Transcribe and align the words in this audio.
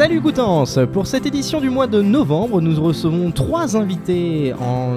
Salut 0.00 0.20
Goutance 0.22 0.78
Pour 0.94 1.06
cette 1.06 1.26
édition 1.26 1.60
du 1.60 1.68
mois 1.68 1.86
de 1.86 2.00
novembre, 2.00 2.62
nous 2.62 2.82
recevons 2.82 3.32
trois 3.32 3.76
invités 3.76 4.54
en, 4.58 4.96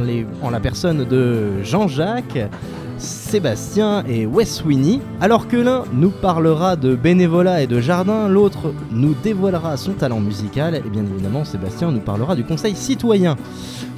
la 0.49 0.59
personne 0.61 1.03
de 1.03 1.61
Jean-Jacques, 1.61 2.39
Sébastien 2.97 4.05
et 4.07 4.25
Wes 4.25 4.63
Winnie. 4.63 5.01
Alors 5.19 5.49
que 5.49 5.57
l'un 5.57 5.83
nous 5.91 6.09
parlera 6.09 6.77
de 6.77 6.95
bénévolat 6.95 7.63
et 7.63 7.67
de 7.67 7.81
jardin, 7.81 8.29
l'autre 8.29 8.73
nous 8.91 9.13
dévoilera 9.13 9.75
son 9.75 9.91
talent 9.91 10.21
musical 10.21 10.73
et 10.73 10.89
bien 10.89 11.03
évidemment 11.03 11.43
Sébastien 11.43 11.91
nous 11.91 11.99
parlera 11.99 12.33
du 12.37 12.45
conseil 12.45 12.73
citoyen. 12.73 13.35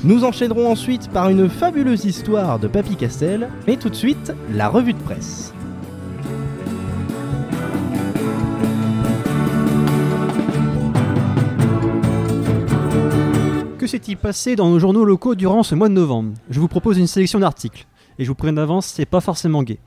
Nous 0.04 0.24
enchaînerons 0.24 0.72
ensuite 0.72 1.12
par 1.12 1.30
une 1.30 1.50
fabuleuse 1.50 2.06
histoire 2.06 2.58
de 2.58 2.68
Papy 2.68 2.96
Castel, 2.96 3.50
mais 3.68 3.76
tout 3.76 3.90
de 3.90 3.96
suite, 3.96 4.34
la 4.52 4.70
revue 4.70 4.94
de 4.94 5.04
presse. 5.04 5.54
Que 13.86 13.92
s'est-il 13.92 14.18
passé 14.18 14.56
dans 14.56 14.72
nos 14.72 14.80
journaux 14.80 15.06
locaux 15.06 15.36
durant 15.36 15.62
ce 15.62 15.76
mois 15.76 15.90
de 15.90 15.94
novembre 15.94 16.34
Je 16.50 16.60
vous 16.60 16.68
propose 16.68 16.98
une 16.98 17.06
sélection 17.06 17.38
d'articles. 17.38 17.86
Et 18.18 18.24
je 18.24 18.30
vous 18.30 18.34
préviens 18.34 18.54
d'avance, 18.54 18.88
c'est 18.88 19.06
pas 19.06 19.22
forcément 19.22 19.62
gai. 19.62 19.78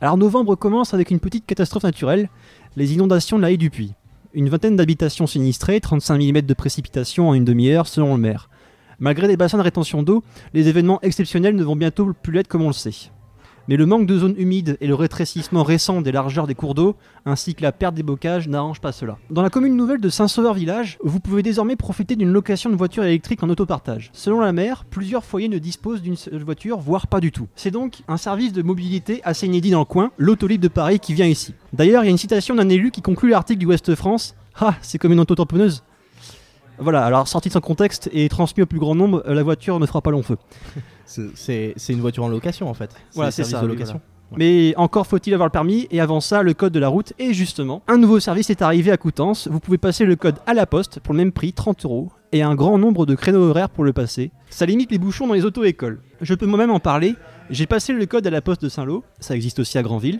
Alors 0.00 0.16
novembre 0.16 0.54
commence 0.54 0.94
avec 0.94 1.10
une 1.10 1.18
petite 1.18 1.44
catastrophe 1.44 1.82
naturelle, 1.82 2.30
les 2.76 2.94
inondations 2.94 3.36
de 3.36 3.42
la 3.42 3.50
haie 3.50 3.56
du 3.56 3.68
Puy. 3.68 3.94
Une 4.32 4.48
vingtaine 4.48 4.76
d'habitations 4.76 5.26
sinistrées, 5.26 5.80
35 5.80 6.18
mm 6.18 6.42
de 6.42 6.54
précipitations 6.54 7.28
en 7.28 7.34
une 7.34 7.44
demi-heure 7.44 7.88
selon 7.88 8.14
le 8.14 8.20
maire. 8.20 8.48
Malgré 9.00 9.26
des 9.26 9.36
bassins 9.36 9.58
de 9.58 9.64
rétention 9.64 10.04
d'eau, 10.04 10.22
les 10.54 10.68
événements 10.68 11.00
exceptionnels 11.02 11.56
ne 11.56 11.64
vont 11.64 11.74
bientôt 11.74 12.12
plus 12.22 12.32
l'être 12.32 12.46
comme 12.46 12.62
on 12.62 12.68
le 12.68 12.74
sait. 12.74 13.10
Mais 13.68 13.76
le 13.76 13.86
manque 13.86 14.06
de 14.06 14.18
zones 14.18 14.34
humides 14.38 14.76
et 14.80 14.86
le 14.86 14.94
rétrécissement 14.94 15.62
récent 15.62 16.00
des 16.00 16.12
largeurs 16.12 16.46
des 16.46 16.54
cours 16.54 16.74
d'eau, 16.74 16.96
ainsi 17.24 17.54
que 17.54 17.62
la 17.62 17.72
perte 17.72 17.94
des 17.94 18.02
bocages, 18.02 18.48
n'arrangent 18.48 18.80
pas 18.80 18.92
cela. 18.92 19.18
Dans 19.30 19.42
la 19.42 19.50
commune 19.50 19.76
nouvelle 19.76 20.00
de 20.00 20.08
Saint-Sauveur-Village, 20.08 20.98
vous 21.02 21.18
pouvez 21.18 21.42
désormais 21.42 21.74
profiter 21.76 22.14
d'une 22.14 22.32
location 22.32 22.70
de 22.70 22.76
voitures 22.76 23.04
électriques 23.04 23.42
en 23.42 23.48
autopartage. 23.48 24.10
Selon 24.12 24.40
la 24.40 24.52
maire, 24.52 24.84
plusieurs 24.84 25.24
foyers 25.24 25.48
ne 25.48 25.58
disposent 25.58 26.02
d'une 26.02 26.16
seule 26.16 26.44
voiture, 26.44 26.78
voire 26.78 27.08
pas 27.08 27.20
du 27.20 27.32
tout. 27.32 27.48
C'est 27.56 27.70
donc 27.70 28.02
un 28.06 28.16
service 28.16 28.52
de 28.52 28.62
mobilité 28.62 29.20
assez 29.24 29.46
inédit 29.46 29.70
dans 29.70 29.80
le 29.80 29.84
coin, 29.84 30.12
l'autolib 30.16 30.60
de 30.60 30.68
Paris 30.68 31.00
qui 31.00 31.14
vient 31.14 31.26
ici. 31.26 31.54
D'ailleurs, 31.72 32.04
il 32.04 32.06
y 32.06 32.08
a 32.08 32.12
une 32.12 32.18
citation 32.18 32.54
d'un 32.54 32.68
élu 32.68 32.90
qui 32.90 33.02
conclut 33.02 33.30
l'article 33.30 33.58
du 33.58 33.66
Ouest 33.66 33.94
France. 33.94 34.34
Ah, 34.58 34.74
c'est 34.80 34.98
comme 34.98 35.12
une 35.12 35.20
auto-tamponneuse. 35.20 35.82
Voilà, 36.78 37.04
alors 37.04 37.26
sorti 37.28 37.48
de 37.48 37.52
son 37.54 37.60
contexte 37.60 38.10
et 38.12 38.28
transmis 38.28 38.62
au 38.62 38.66
plus 38.66 38.78
grand 38.78 38.94
nombre, 38.94 39.22
la 39.26 39.42
voiture 39.42 39.78
ne 39.80 39.86
fera 39.86 40.02
pas 40.02 40.10
long 40.10 40.22
feu. 40.22 40.36
C'est- 41.06 41.74
une 41.88 42.00
voiture 42.00 42.24
en 42.24 42.28
location 42.28 42.68
en 42.68 42.74
fait. 42.74 42.90
Voilà, 43.14 43.30
c'est 43.30 43.44
ça, 43.44 43.60
de 43.62 43.66
location. 43.66 44.00
Mais 44.36 44.74
encore 44.76 45.06
faut-il 45.06 45.32
avoir 45.34 45.46
le 45.46 45.52
permis, 45.52 45.86
et 45.92 46.00
avant 46.00 46.20
ça, 46.20 46.42
le 46.42 46.52
code 46.52 46.72
de 46.72 46.80
la 46.80 46.88
route. 46.88 47.12
Et 47.20 47.32
justement, 47.32 47.82
un 47.86 47.96
nouveau 47.96 48.18
service 48.18 48.50
est 48.50 48.60
arrivé 48.60 48.90
à 48.90 48.96
Coutances. 48.96 49.46
Vous 49.46 49.60
pouvez 49.60 49.78
passer 49.78 50.04
le 50.04 50.16
code 50.16 50.36
à 50.46 50.54
la 50.54 50.66
poste 50.66 50.98
pour 50.98 51.14
le 51.14 51.18
même 51.18 51.30
prix, 51.30 51.52
30 51.52 51.84
euros, 51.84 52.10
et 52.32 52.42
un 52.42 52.56
grand 52.56 52.76
nombre 52.76 53.06
de 53.06 53.14
créneaux 53.14 53.48
horaires 53.50 53.70
pour 53.70 53.84
le 53.84 53.92
passer. 53.92 54.32
Ça 54.50 54.66
limite 54.66 54.90
les 54.90 54.98
bouchons 54.98 55.28
dans 55.28 55.34
les 55.34 55.44
auto-écoles. 55.44 56.00
Je 56.20 56.34
peux 56.34 56.46
moi-même 56.46 56.72
en 56.72 56.80
parler. 56.80 57.14
J'ai 57.50 57.66
passé 57.66 57.92
le 57.92 58.04
code 58.06 58.26
à 58.26 58.30
la 58.30 58.42
poste 58.42 58.62
de 58.62 58.68
Saint-Lô, 58.68 59.04
ça 59.20 59.36
existe 59.36 59.60
aussi 59.60 59.78
à 59.78 59.82
Granville. 59.84 60.18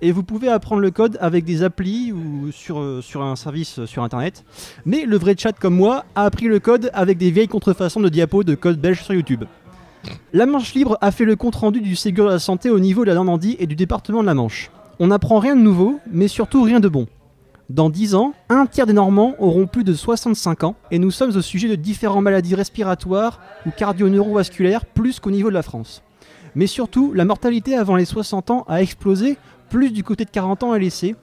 Et 0.00 0.12
vous 0.12 0.22
pouvez 0.22 0.48
apprendre 0.48 0.80
le 0.80 0.92
code 0.92 1.18
avec 1.20 1.44
des 1.44 1.64
applis 1.64 2.12
ou 2.12 2.52
sur, 2.52 2.78
euh, 2.78 3.00
un 3.16 3.34
service 3.34 3.80
euh, 3.80 3.86
sur 3.86 4.04
internet. 4.04 4.44
Mais 4.86 5.04
le 5.04 5.18
vrai 5.18 5.34
chat 5.36 5.52
comme 5.52 5.74
moi 5.74 6.04
a 6.14 6.24
appris 6.24 6.46
le 6.46 6.60
code 6.60 6.90
avec 6.94 7.18
des 7.18 7.32
vieilles 7.32 7.48
contrefaçons 7.48 8.00
de 8.00 8.08
diapos 8.08 8.44
de 8.44 8.54
code 8.54 8.80
belge 8.80 9.02
sur 9.02 9.14
YouTube. 9.14 9.44
La 10.32 10.46
Manche 10.46 10.74
Libre 10.74 10.96
a 11.00 11.10
fait 11.10 11.24
le 11.24 11.34
compte-rendu 11.34 11.80
du 11.80 11.96
Ségur 11.96 12.26
de 12.26 12.30
la 12.30 12.38
Santé 12.38 12.70
au 12.70 12.78
niveau 12.78 13.02
de 13.02 13.08
la 13.08 13.14
Normandie 13.14 13.56
et 13.58 13.66
du 13.66 13.74
département 13.74 14.20
de 14.20 14.26
la 14.26 14.34
Manche. 14.34 14.70
On 15.00 15.08
n'apprend 15.08 15.40
rien 15.40 15.56
de 15.56 15.62
nouveau, 15.62 15.98
mais 16.10 16.28
surtout 16.28 16.62
rien 16.62 16.78
de 16.78 16.88
bon. 16.88 17.08
Dans 17.68 17.90
10 17.90 18.14
ans, 18.14 18.32
un 18.48 18.66
tiers 18.66 18.86
des 18.86 18.92
Normands 18.92 19.34
auront 19.40 19.66
plus 19.66 19.84
de 19.84 19.92
65 19.92 20.64
ans 20.64 20.76
et 20.90 20.98
nous 20.98 21.10
sommes 21.10 21.36
au 21.36 21.42
sujet 21.42 21.68
de 21.68 21.74
différentes 21.74 22.22
maladies 22.22 22.54
respiratoires 22.54 23.40
ou 23.66 23.70
cardio-neurovasculaires 23.70 24.86
plus 24.86 25.18
qu'au 25.20 25.30
niveau 25.30 25.48
de 25.50 25.54
la 25.54 25.62
France. 25.62 26.02
Mais 26.54 26.66
surtout, 26.66 27.12
la 27.12 27.24
mortalité 27.24 27.76
avant 27.76 27.96
les 27.96 28.04
60 28.04 28.50
ans 28.50 28.64
a 28.68 28.80
explosé, 28.80 29.36
plus 29.68 29.92
du 29.92 30.02
côté 30.02 30.24
de 30.24 30.30
40 30.30 30.62
ans 30.62 30.72
à 30.72 30.78
laisser. 30.78 31.14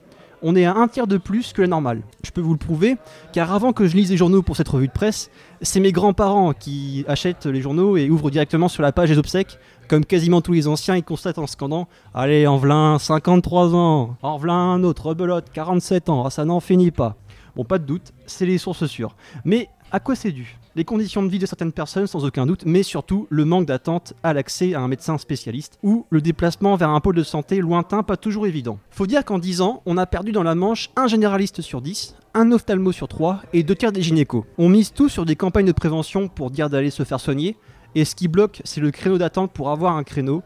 On 0.42 0.54
est 0.54 0.66
à 0.66 0.74
un 0.74 0.86
tiers 0.86 1.06
de 1.06 1.16
plus 1.16 1.52
que 1.52 1.62
la 1.62 1.68
normale. 1.68 2.02
Je 2.22 2.30
peux 2.30 2.42
vous 2.42 2.52
le 2.52 2.58
prouver, 2.58 2.96
car 3.32 3.52
avant 3.52 3.72
que 3.72 3.86
je 3.86 3.96
lise 3.96 4.10
les 4.10 4.16
journaux 4.16 4.42
pour 4.42 4.56
cette 4.56 4.68
revue 4.68 4.86
de 4.86 4.92
presse, 4.92 5.30
c'est 5.62 5.80
mes 5.80 5.92
grands-parents 5.92 6.52
qui 6.52 7.04
achètent 7.08 7.46
les 7.46 7.62
journaux 7.62 7.96
et 7.96 8.10
ouvrent 8.10 8.30
directement 8.30 8.68
sur 8.68 8.82
la 8.82 8.92
page 8.92 9.08
des 9.08 9.18
obsèques. 9.18 9.58
Comme 9.88 10.04
quasiment 10.04 10.42
tous 10.42 10.52
les 10.52 10.68
anciens, 10.68 10.94
ils 10.96 11.02
constatent 11.02 11.38
en 11.38 11.46
scandant 11.46 11.88
Allez, 12.14 12.46
Envelin, 12.46 12.98
53 12.98 13.74
ans. 13.74 14.16
Envelin, 14.22 14.54
un 14.54 14.84
autre, 14.84 15.06
rebelote, 15.06 15.46
47 15.52 16.10
ans. 16.10 16.24
Ah, 16.26 16.30
ça 16.30 16.44
n'en 16.44 16.60
finit 16.60 16.90
pas. 16.90 17.16
Bon, 17.56 17.64
pas 17.64 17.78
de 17.78 17.84
doute, 17.84 18.12
c'est 18.26 18.46
les 18.46 18.58
sources 18.58 18.86
sûres. 18.86 19.16
Mais 19.44 19.68
à 19.90 20.00
quoi 20.00 20.14
c'est 20.14 20.32
dû? 20.32 20.58
Les 20.76 20.84
conditions 20.84 21.22
de 21.22 21.30
vie 21.30 21.38
de 21.38 21.46
certaines 21.46 21.72
personnes, 21.72 22.06
sans 22.06 22.26
aucun 22.26 22.44
doute, 22.44 22.64
mais 22.66 22.82
surtout 22.82 23.26
le 23.30 23.46
manque 23.46 23.64
d'attente 23.64 24.12
à 24.22 24.34
l'accès 24.34 24.74
à 24.74 24.80
un 24.80 24.88
médecin 24.88 25.16
spécialiste 25.16 25.78
ou 25.82 26.04
le 26.10 26.20
déplacement 26.20 26.76
vers 26.76 26.90
un 26.90 27.00
pôle 27.00 27.14
de 27.14 27.22
santé 27.22 27.60
lointain, 27.60 28.02
pas 28.02 28.18
toujours 28.18 28.46
évident. 28.46 28.78
Faut 28.90 29.06
dire 29.06 29.24
qu'en 29.24 29.38
10 29.38 29.62
ans, 29.62 29.80
on 29.86 29.96
a 29.96 30.04
perdu 30.04 30.32
dans 30.32 30.42
la 30.42 30.54
Manche 30.54 30.90
un 30.94 31.06
généraliste 31.06 31.62
sur 31.62 31.80
10, 31.80 32.14
un 32.34 32.52
ophtalmo 32.52 32.92
sur 32.92 33.08
3 33.08 33.40
et 33.54 33.62
deux 33.62 33.74
tiers 33.74 33.90
des 33.90 34.02
gynécos. 34.02 34.44
On 34.58 34.68
mise 34.68 34.92
tout 34.92 35.08
sur 35.08 35.24
des 35.24 35.34
campagnes 35.34 35.64
de 35.64 35.72
prévention 35.72 36.28
pour 36.28 36.50
dire 36.50 36.68
d'aller 36.68 36.90
se 36.90 37.04
faire 37.04 37.20
soigner, 37.20 37.56
et 37.94 38.04
ce 38.04 38.14
qui 38.14 38.28
bloque, 38.28 38.60
c'est 38.64 38.82
le 38.82 38.90
créneau 38.90 39.16
d'attente 39.16 39.52
pour 39.52 39.70
avoir 39.70 39.96
un 39.96 40.04
créneau, 40.04 40.42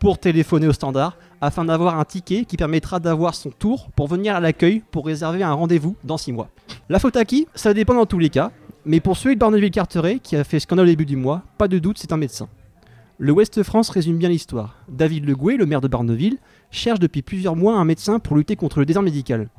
pour 0.00 0.18
téléphoner 0.18 0.66
au 0.66 0.72
standard, 0.72 1.16
afin 1.40 1.64
d'avoir 1.64 2.00
un 2.00 2.04
ticket 2.04 2.46
qui 2.46 2.56
permettra 2.56 2.98
d'avoir 2.98 3.36
son 3.36 3.50
tour 3.50 3.90
pour 3.94 4.08
venir 4.08 4.34
à 4.34 4.40
l'accueil 4.40 4.82
pour 4.90 5.06
réserver 5.06 5.44
un 5.44 5.52
rendez-vous 5.52 5.94
dans 6.02 6.18
6 6.18 6.32
mois. 6.32 6.48
La 6.88 6.98
faute 6.98 7.16
à 7.16 7.24
qui? 7.24 7.46
Ça 7.54 7.74
dépend 7.74 7.94
dans 7.94 8.06
tous 8.06 8.18
les 8.18 8.30
cas, 8.30 8.50
mais 8.88 9.00
pour 9.00 9.18
celui 9.18 9.34
de 9.34 9.40
Barneville-Carteret, 9.40 10.18
qui 10.18 10.34
a 10.34 10.44
fait 10.44 10.60
scandale 10.60 10.86
au 10.86 10.88
début 10.88 11.04
du 11.04 11.16
mois, 11.16 11.42
pas 11.58 11.68
de 11.68 11.78
doute, 11.78 11.98
c'est 11.98 12.10
un 12.10 12.16
médecin. 12.16 12.48
Le 13.18 13.32
Ouest 13.32 13.62
France 13.62 13.90
résume 13.90 14.16
bien 14.16 14.30
l'histoire. 14.30 14.76
David 14.88 15.28
Legouet, 15.28 15.58
le 15.58 15.66
maire 15.66 15.82
de 15.82 15.88
Barneville, 15.88 16.38
cherche 16.70 16.98
depuis 16.98 17.20
plusieurs 17.20 17.54
mois 17.54 17.76
un 17.76 17.84
médecin 17.84 18.18
pour 18.18 18.34
lutter 18.34 18.56
contre 18.56 18.78
le 18.78 18.86
désert 18.86 19.02
médical. 19.02 19.50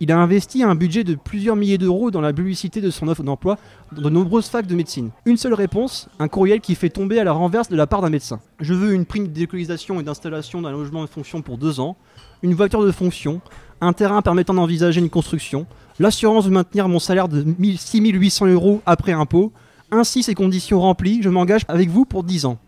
Il 0.00 0.10
a 0.10 0.18
investi 0.18 0.62
un 0.62 0.74
budget 0.74 1.04
de 1.04 1.16
plusieurs 1.16 1.54
milliers 1.54 1.76
d'euros 1.76 2.10
dans 2.10 2.22
la 2.22 2.32
publicité 2.32 2.80
de 2.80 2.88
son 2.88 3.08
offre 3.08 3.22
d'emploi 3.22 3.58
dans 3.92 4.00
de 4.00 4.08
nombreuses 4.08 4.48
facs 4.48 4.66
de 4.66 4.74
médecine. 4.74 5.10
Une 5.26 5.36
seule 5.36 5.54
réponse, 5.54 6.08
un 6.18 6.28
courriel 6.28 6.62
qui 6.62 6.74
fait 6.74 6.88
tomber 6.88 7.18
à 7.18 7.24
la 7.24 7.32
renverse 7.32 7.68
de 7.68 7.76
la 7.76 7.86
part 7.86 8.00
d'un 8.00 8.08
médecin. 8.08 8.40
Je 8.58 8.72
veux 8.72 8.94
une 8.94 9.04
prime 9.04 9.30
de 9.30 9.42
et 9.42 10.02
d'installation 10.02 10.62
d'un 10.62 10.70
logement 10.70 11.02
de 11.02 11.10
fonction 11.10 11.42
pour 11.42 11.58
deux 11.58 11.78
ans, 11.78 11.98
une 12.42 12.54
voiture 12.54 12.82
de 12.82 12.92
fonction, 12.92 13.42
un 13.82 13.92
terrain 13.92 14.22
permettant 14.22 14.54
d'envisager 14.54 15.00
une 15.00 15.10
construction, 15.10 15.66
l'assurance 15.98 16.44
de 16.44 16.50
maintenir 16.50 16.88
mon 16.88 16.98
salaire 16.98 17.28
de 17.28 17.44
1000 17.58 17.78
6800 17.78 18.46
euros 18.46 18.82
après 18.86 19.12
impôt. 19.12 19.52
Ainsi, 19.90 20.22
ces 20.22 20.34
conditions 20.34 20.80
remplies, 20.80 21.22
je 21.22 21.28
m'engage 21.28 21.62
avec 21.68 21.88
vous 21.88 22.04
pour 22.04 22.24
10 22.24 22.46
ans. 22.46 22.58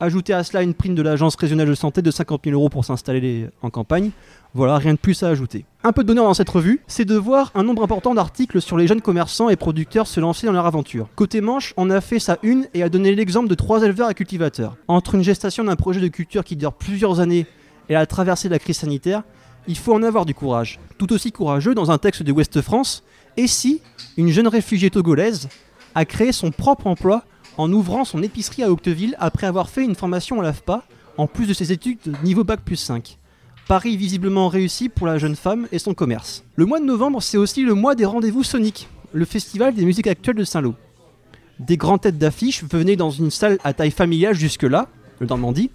Ajoutez 0.00 0.32
à 0.32 0.44
cela 0.44 0.62
une 0.62 0.74
prime 0.74 0.94
de 0.94 1.02
l'agence 1.02 1.34
régionale 1.34 1.66
de 1.66 1.74
santé 1.74 2.02
de 2.02 2.10
50 2.12 2.42
000 2.44 2.54
euros 2.54 2.68
pour 2.68 2.84
s'installer 2.84 3.48
en 3.62 3.70
campagne. 3.70 4.10
Voilà, 4.54 4.78
rien 4.78 4.92
de 4.92 4.98
plus 4.98 5.24
à 5.24 5.28
ajouter. 5.28 5.64
Un 5.82 5.90
peu 5.90 6.04
de 6.04 6.06
bonheur 6.06 6.24
dans 6.24 6.34
cette 6.34 6.48
revue, 6.48 6.80
c'est 6.86 7.04
de 7.04 7.16
voir 7.16 7.50
un 7.56 7.64
nombre 7.64 7.82
important 7.82 8.14
d'articles 8.14 8.60
sur 8.60 8.76
les 8.76 8.86
jeunes 8.86 9.00
commerçants 9.00 9.48
et 9.48 9.56
producteurs 9.56 10.06
se 10.06 10.20
lancer 10.20 10.46
dans 10.46 10.52
leur 10.52 10.66
aventure. 10.66 11.08
Côté 11.16 11.40
Manche, 11.40 11.74
on 11.76 11.90
a 11.90 12.00
fait 12.00 12.20
sa 12.20 12.38
une 12.44 12.68
et 12.74 12.84
a 12.84 12.88
donné 12.88 13.12
l'exemple 13.12 13.48
de 13.48 13.56
trois 13.56 13.82
éleveurs 13.82 14.08
et 14.08 14.14
cultivateurs. 14.14 14.76
Entre 14.86 15.16
une 15.16 15.24
gestation 15.24 15.64
d'un 15.64 15.74
projet 15.74 16.00
de 16.00 16.08
culture 16.08 16.44
qui 16.44 16.54
dure 16.54 16.74
plusieurs 16.74 17.18
années 17.18 17.46
et 17.88 17.94
la 17.94 18.06
traversée 18.06 18.48
de 18.48 18.52
la 18.52 18.60
crise 18.60 18.78
sanitaire, 18.78 19.24
il 19.68 19.76
faut 19.76 19.94
en 19.94 20.02
avoir 20.02 20.26
du 20.26 20.34
courage. 20.34 20.80
Tout 20.96 21.12
aussi 21.12 21.30
courageux, 21.30 21.74
dans 21.74 21.90
un 21.90 21.98
texte 21.98 22.22
de 22.22 22.32
Ouest 22.32 22.60
France, 22.62 23.04
et 23.36 23.46
si 23.46 23.82
une 24.16 24.30
jeune 24.30 24.48
réfugiée 24.48 24.90
togolaise 24.90 25.48
a 25.94 26.04
créé 26.04 26.32
son 26.32 26.50
propre 26.50 26.86
emploi 26.86 27.22
en 27.58 27.72
ouvrant 27.72 28.04
son 28.04 28.22
épicerie 28.22 28.62
à 28.62 28.72
Octeville 28.72 29.14
après 29.18 29.46
avoir 29.46 29.68
fait 29.68 29.84
une 29.84 29.94
formation 29.94 30.40
à 30.40 30.42
l'AFPA, 30.42 30.82
en 31.18 31.26
plus 31.26 31.46
de 31.46 31.52
ses 31.52 31.70
études 31.70 31.98
de 32.06 32.14
niveau 32.24 32.44
Bac 32.44 32.60
plus 32.62 32.76
5. 32.76 33.18
Pari 33.68 33.96
visiblement 33.96 34.48
réussi 34.48 34.88
pour 34.88 35.06
la 35.06 35.18
jeune 35.18 35.36
femme 35.36 35.68
et 35.70 35.78
son 35.78 35.92
commerce. 35.92 36.44
Le 36.56 36.64
mois 36.64 36.80
de 36.80 36.86
novembre, 36.86 37.22
c'est 37.22 37.36
aussi 37.36 37.62
le 37.62 37.74
mois 37.74 37.94
des 37.94 38.06
rendez-vous 38.06 38.42
Sonic, 38.42 38.88
le 39.12 39.26
festival 39.26 39.74
des 39.74 39.84
musiques 39.84 40.06
actuelles 40.06 40.36
de 40.36 40.44
Saint-Lô. 40.44 40.74
Des 41.58 41.76
grandes 41.76 42.00
têtes 42.00 42.18
d'affiches 42.18 42.64
venaient 42.64 42.96
dans 42.96 43.10
une 43.10 43.30
salle 43.30 43.58
à 43.64 43.74
taille 43.74 43.90
familiale 43.90 44.34
jusque-là, 44.34 44.88
le 45.18 45.26
Normandie, 45.26 45.70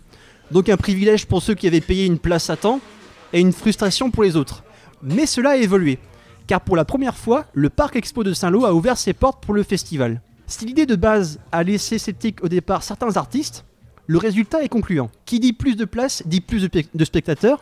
donc 0.52 0.70
un 0.70 0.78
privilège 0.78 1.28
pour 1.28 1.44
ceux 1.44 1.54
qui 1.54 1.68
avaient 1.68 1.82
payé 1.82 2.06
une 2.06 2.18
place 2.18 2.50
à 2.50 2.56
temps 2.56 2.80
et 3.34 3.42
une 3.42 3.52
frustration 3.52 4.10
pour 4.12 4.24
les 4.24 4.36
autres. 4.36 4.64
Mais 5.02 5.26
cela 5.26 5.52
a 5.52 5.56
évolué, 5.58 6.00
car 6.48 6.62
pour 6.62 6.76
la 6.78 6.86
première 6.86 7.18
fois, 7.18 7.46
le 7.54 7.70
parc 7.70 7.96
expo 7.98 8.24
de 8.24 8.32
Saint-Lô 8.34 8.66
a 8.66 8.74
ouvert 8.74 8.98
ses 8.98 9.14
portes 9.14 9.44
pour 9.44 9.54
le 9.54 9.64
festival. 9.64 10.22
Si 10.48 10.66
l'idée 10.66 10.86
de 10.86 10.96
base 10.96 11.40
a 11.52 11.64
laissé 11.64 11.98
sceptique 11.98 12.44
au 12.44 12.48
départ 12.48 12.84
certains 12.84 13.18
artistes, 13.18 13.66
le 14.08 14.18
résultat 14.18 14.64
est 14.64 14.70
concluant. 14.70 15.10
Qui 15.26 15.40
dit 15.40 15.54
plus 15.54 15.76
de 15.76 15.86
places 15.86 16.24
dit 16.26 16.42
plus 16.42 16.62
de, 16.62 16.68
pe- 16.68 16.88
de 16.94 17.06
spectateurs. 17.06 17.62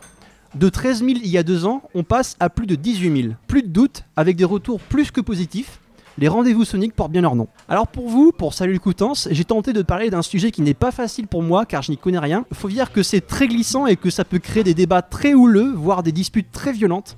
De 0.54 0.68
13 0.68 0.98
000 0.98 1.10
il 1.22 1.28
y 1.28 1.38
a 1.38 1.42
deux 1.44 1.64
ans, 1.64 1.82
on 1.94 2.02
passe 2.02 2.36
à 2.40 2.50
plus 2.50 2.66
de 2.66 2.74
18 2.74 3.22
000. 3.22 3.34
Plus 3.46 3.62
de 3.62 3.68
doute, 3.68 4.04
avec 4.16 4.36
des 4.36 4.44
retours 4.44 4.80
plus 4.80 5.10
que 5.10 5.20
positifs. 5.20 5.78
Les 6.18 6.28
rendez-vous 6.28 6.66
Sonic 6.66 6.94
portent 6.94 7.10
bien 7.10 7.22
leur 7.22 7.34
nom. 7.34 7.48
Alors 7.70 7.88
pour 7.88 8.06
vous, 8.08 8.32
pour 8.32 8.52
Salut 8.52 8.74
le 8.74 8.78
Coutances, 8.78 9.28
j'ai 9.30 9.44
tenté 9.44 9.72
de 9.72 9.80
parler 9.80 10.10
d'un 10.10 10.20
sujet 10.20 10.50
qui 10.50 10.60
n'est 10.60 10.74
pas 10.74 10.90
facile 10.90 11.26
pour 11.26 11.42
moi 11.42 11.64
car 11.64 11.80
je 11.80 11.90
n'y 11.90 11.96
connais 11.96 12.18
rien. 12.18 12.44
Faut 12.52 12.68
dire 12.68 12.92
que 12.92 13.02
c'est 13.02 13.22
très 13.22 13.48
glissant 13.48 13.86
et 13.86 13.96
que 13.96 14.10
ça 14.10 14.26
peut 14.26 14.38
créer 14.38 14.62
des 14.62 14.74
débats 14.74 15.00
très 15.00 15.32
houleux, 15.32 15.72
voire 15.72 16.02
des 16.02 16.12
disputes 16.12 16.52
très 16.52 16.72
violentes. 16.72 17.16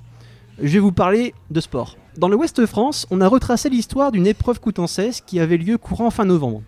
je 0.61 0.71
vais 0.71 0.79
vous 0.79 0.93
parler 0.93 1.33
de 1.51 1.59
sport. 1.59 1.97
Dans 2.17 2.29
le 2.29 2.37
Ouest 2.37 2.65
France, 2.65 3.05
on 3.11 3.19
a 3.19 3.27
retracé 3.27 3.69
l'histoire 3.69 4.13
d'une 4.13 4.27
épreuve 4.27 4.61
coutançaise 4.61 5.19
qui 5.19 5.41
avait 5.41 5.57
lieu 5.57 5.77
courant 5.77 6.09
fin 6.09 6.23
novembre. 6.23 6.61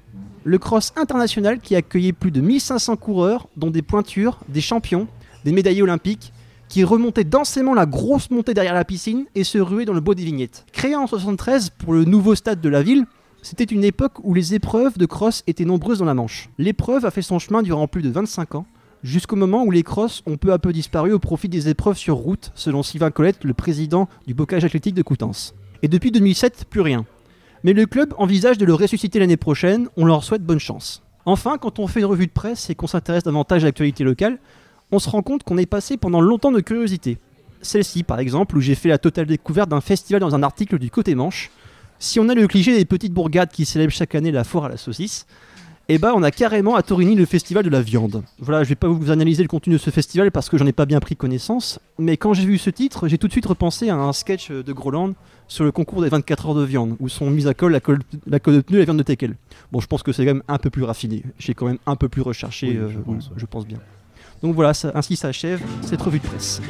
Le 0.43 0.57
cross 0.57 0.91
international 0.97 1.59
qui 1.59 1.77
accueillait 1.77 2.11
plus 2.11 2.31
de 2.31 2.41
1500 2.41 2.97
coureurs, 2.97 3.47
dont 3.55 3.69
des 3.69 3.81
pointures, 3.81 4.39
des 4.49 4.59
champions, 4.59 5.07
des 5.45 5.53
médaillés 5.53 5.81
olympiques, 5.81 6.33
qui 6.69 6.83
remontaient 6.83 7.23
densément 7.23 7.73
la 7.73 7.85
grosse 7.85 8.29
montée 8.29 8.53
derrière 8.53 8.73
la 8.73 8.85
piscine 8.85 9.25
et 9.35 9.43
se 9.43 9.57
ruaient 9.57 9.85
dans 9.85 9.93
le 9.93 10.01
bois 10.01 10.15
des 10.15 10.23
vignettes. 10.23 10.65
Créé 10.71 10.95
en 10.95 11.07
73 11.07 11.71
pour 11.71 11.93
le 11.93 12.05
nouveau 12.05 12.35
stade 12.35 12.61
de 12.61 12.69
la 12.69 12.83
ville, 12.83 13.05
c'était 13.41 13.63
une 13.63 13.83
époque 13.83 14.19
où 14.23 14.33
les 14.33 14.53
épreuves 14.53 14.97
de 14.97 15.05
cross 15.05 15.43
étaient 15.47 15.65
nombreuses 15.65 15.99
dans 15.99 16.05
la 16.05 16.13
Manche. 16.13 16.49
L'épreuve 16.57 17.05
a 17.05 17.11
fait 17.11 17.21
son 17.21 17.39
chemin 17.39 17.61
durant 17.61 17.87
plus 17.87 18.01
de 18.01 18.09
25 18.09 18.55
ans, 18.55 18.65
jusqu'au 19.03 19.35
moment 19.35 19.63
où 19.63 19.71
les 19.71 19.83
crosses 19.83 20.23
ont 20.25 20.37
peu 20.37 20.51
à 20.51 20.59
peu 20.59 20.73
disparu 20.73 21.13
au 21.13 21.19
profit 21.19 21.47
des 21.47 21.69
épreuves 21.69 21.97
sur 21.97 22.15
route, 22.15 22.51
selon 22.55 22.83
Sylvain 22.83 23.11
Colette, 23.11 23.43
le 23.43 23.53
président 23.53 24.09
du 24.25 24.33
bocage 24.33 24.65
athlétique 24.65 24.95
de 24.95 25.01
Coutances. 25.01 25.55
Et 25.83 25.87
depuis 25.87 26.11
2007, 26.11 26.65
plus 26.69 26.81
rien. 26.81 27.05
Mais 27.63 27.73
le 27.73 27.85
club 27.85 28.13
envisage 28.17 28.57
de 28.57 28.65
le 28.65 28.73
ressusciter 28.73 29.19
l'année 29.19 29.37
prochaine, 29.37 29.87
on 29.97 30.05
leur 30.05 30.23
souhaite 30.23 30.43
bonne 30.43 30.59
chance. 30.59 31.03
Enfin, 31.25 31.57
quand 31.57 31.79
on 31.79 31.87
fait 31.87 31.99
une 31.99 32.05
revue 32.05 32.27
de 32.27 32.31
presse 32.31 32.69
et 32.69 32.75
qu'on 32.75 32.87
s'intéresse 32.87 33.23
davantage 33.23 33.63
à 33.63 33.67
l'actualité 33.67 34.03
locale, 34.03 34.39
on 34.91 34.99
se 34.99 35.09
rend 35.09 35.21
compte 35.21 35.43
qu'on 35.43 35.57
est 35.57 35.65
passé 35.65 35.97
pendant 35.97 36.21
longtemps 36.21 36.51
de 36.51 36.59
curiosité. 36.61 37.17
Celle-ci, 37.61 38.03
par 38.03 38.19
exemple, 38.19 38.57
où 38.57 38.61
j'ai 38.61 38.75
fait 38.75 38.89
la 38.89 38.97
totale 38.97 39.25
découverte 39.25 39.69
d'un 39.69 39.81
festival 39.81 40.21
dans 40.21 40.35
un 40.35 40.43
article 40.43 40.77
du 40.79 40.89
Côté 40.89 41.15
Manche. 41.15 41.51
Si 41.99 42.19
on 42.19 42.29
a 42.29 42.35
le 42.35 42.47
cliché 42.47 42.77
des 42.77 42.85
petites 42.85 43.13
bourgades 43.13 43.49
qui 43.51 43.65
célèbrent 43.65 43.93
chaque 43.93 44.15
année 44.15 44.31
la 44.31 44.43
foire 44.43 44.65
à 44.65 44.69
la 44.69 44.77
saucisse, 44.77 45.25
eh 45.89 45.97
ben 45.97 46.11
on 46.15 46.21
a 46.21 46.31
carrément 46.31 46.75
à 46.75 46.83
Torigny 46.83 47.15
le 47.15 47.25
festival 47.25 47.63
de 47.63 47.69
la 47.69 47.81
viande. 47.81 48.21
Voilà, 48.39 48.63
je 48.63 48.69
vais 48.69 48.75
pas 48.75 48.87
vous 48.89 49.09
analyser 49.09 49.41
le 49.41 49.47
contenu 49.47 49.73
de 49.73 49.77
ce 49.77 49.89
festival 49.89 50.31
parce 50.31 50.49
que 50.49 50.57
j'en 50.57 50.65
ai 50.67 50.73
pas 50.73 50.85
bien 50.85 50.99
pris 50.99 51.15
connaissance, 51.15 51.79
mais 51.97 52.17
quand 52.17 52.33
j'ai 52.33 52.45
vu 52.45 52.57
ce 52.57 52.69
titre, 52.69 53.07
j'ai 53.07 53.17
tout 53.17 53.27
de 53.27 53.31
suite 53.31 53.45
repensé 53.45 53.89
à 53.89 53.95
un 53.95 54.13
sketch 54.13 54.51
de 54.51 54.73
Groland 54.73 55.13
sur 55.47 55.63
le 55.63 55.71
concours 55.71 56.01
des 56.01 56.09
24 56.09 56.47
heures 56.49 56.55
de 56.55 56.63
viande, 56.65 56.97
où 56.99 57.07
sont 57.07 57.29
mises 57.29 57.47
à 57.47 57.53
colle 57.53 57.71
la 57.71 57.79
colle, 57.79 57.99
de 58.27 58.37
pneu 58.61 58.77
et 58.77 58.79
la 58.79 58.85
viande 58.85 58.97
de 58.97 59.03
teckel. 59.03 59.35
Bon, 59.71 59.79
je 59.79 59.87
pense 59.87 60.03
que 60.03 60.11
c'est 60.11 60.25
quand 60.25 60.33
même 60.33 60.43
un 60.49 60.57
peu 60.57 60.69
plus 60.69 60.83
raffiné. 60.83 61.23
J'ai 61.39 61.53
quand 61.53 61.65
même 61.65 61.79
un 61.85 61.95
peu 61.95 62.09
plus 62.09 62.21
recherché, 62.21 62.67
Oui, 62.67 62.77
euh, 62.77 62.89
je 62.91 62.99
pense, 62.99 63.29
ouais. 63.29 63.35
je 63.37 63.45
pense 63.45 63.65
bien. 63.65 63.79
Donc 64.43 64.53
voilà, 64.55 64.73
ça- 64.73 64.91
ainsi 64.95 65.15
s'achève 65.15 65.61
cette 65.81 66.01
revue 66.01 66.19
de 66.19 66.25
presse. 66.27 66.61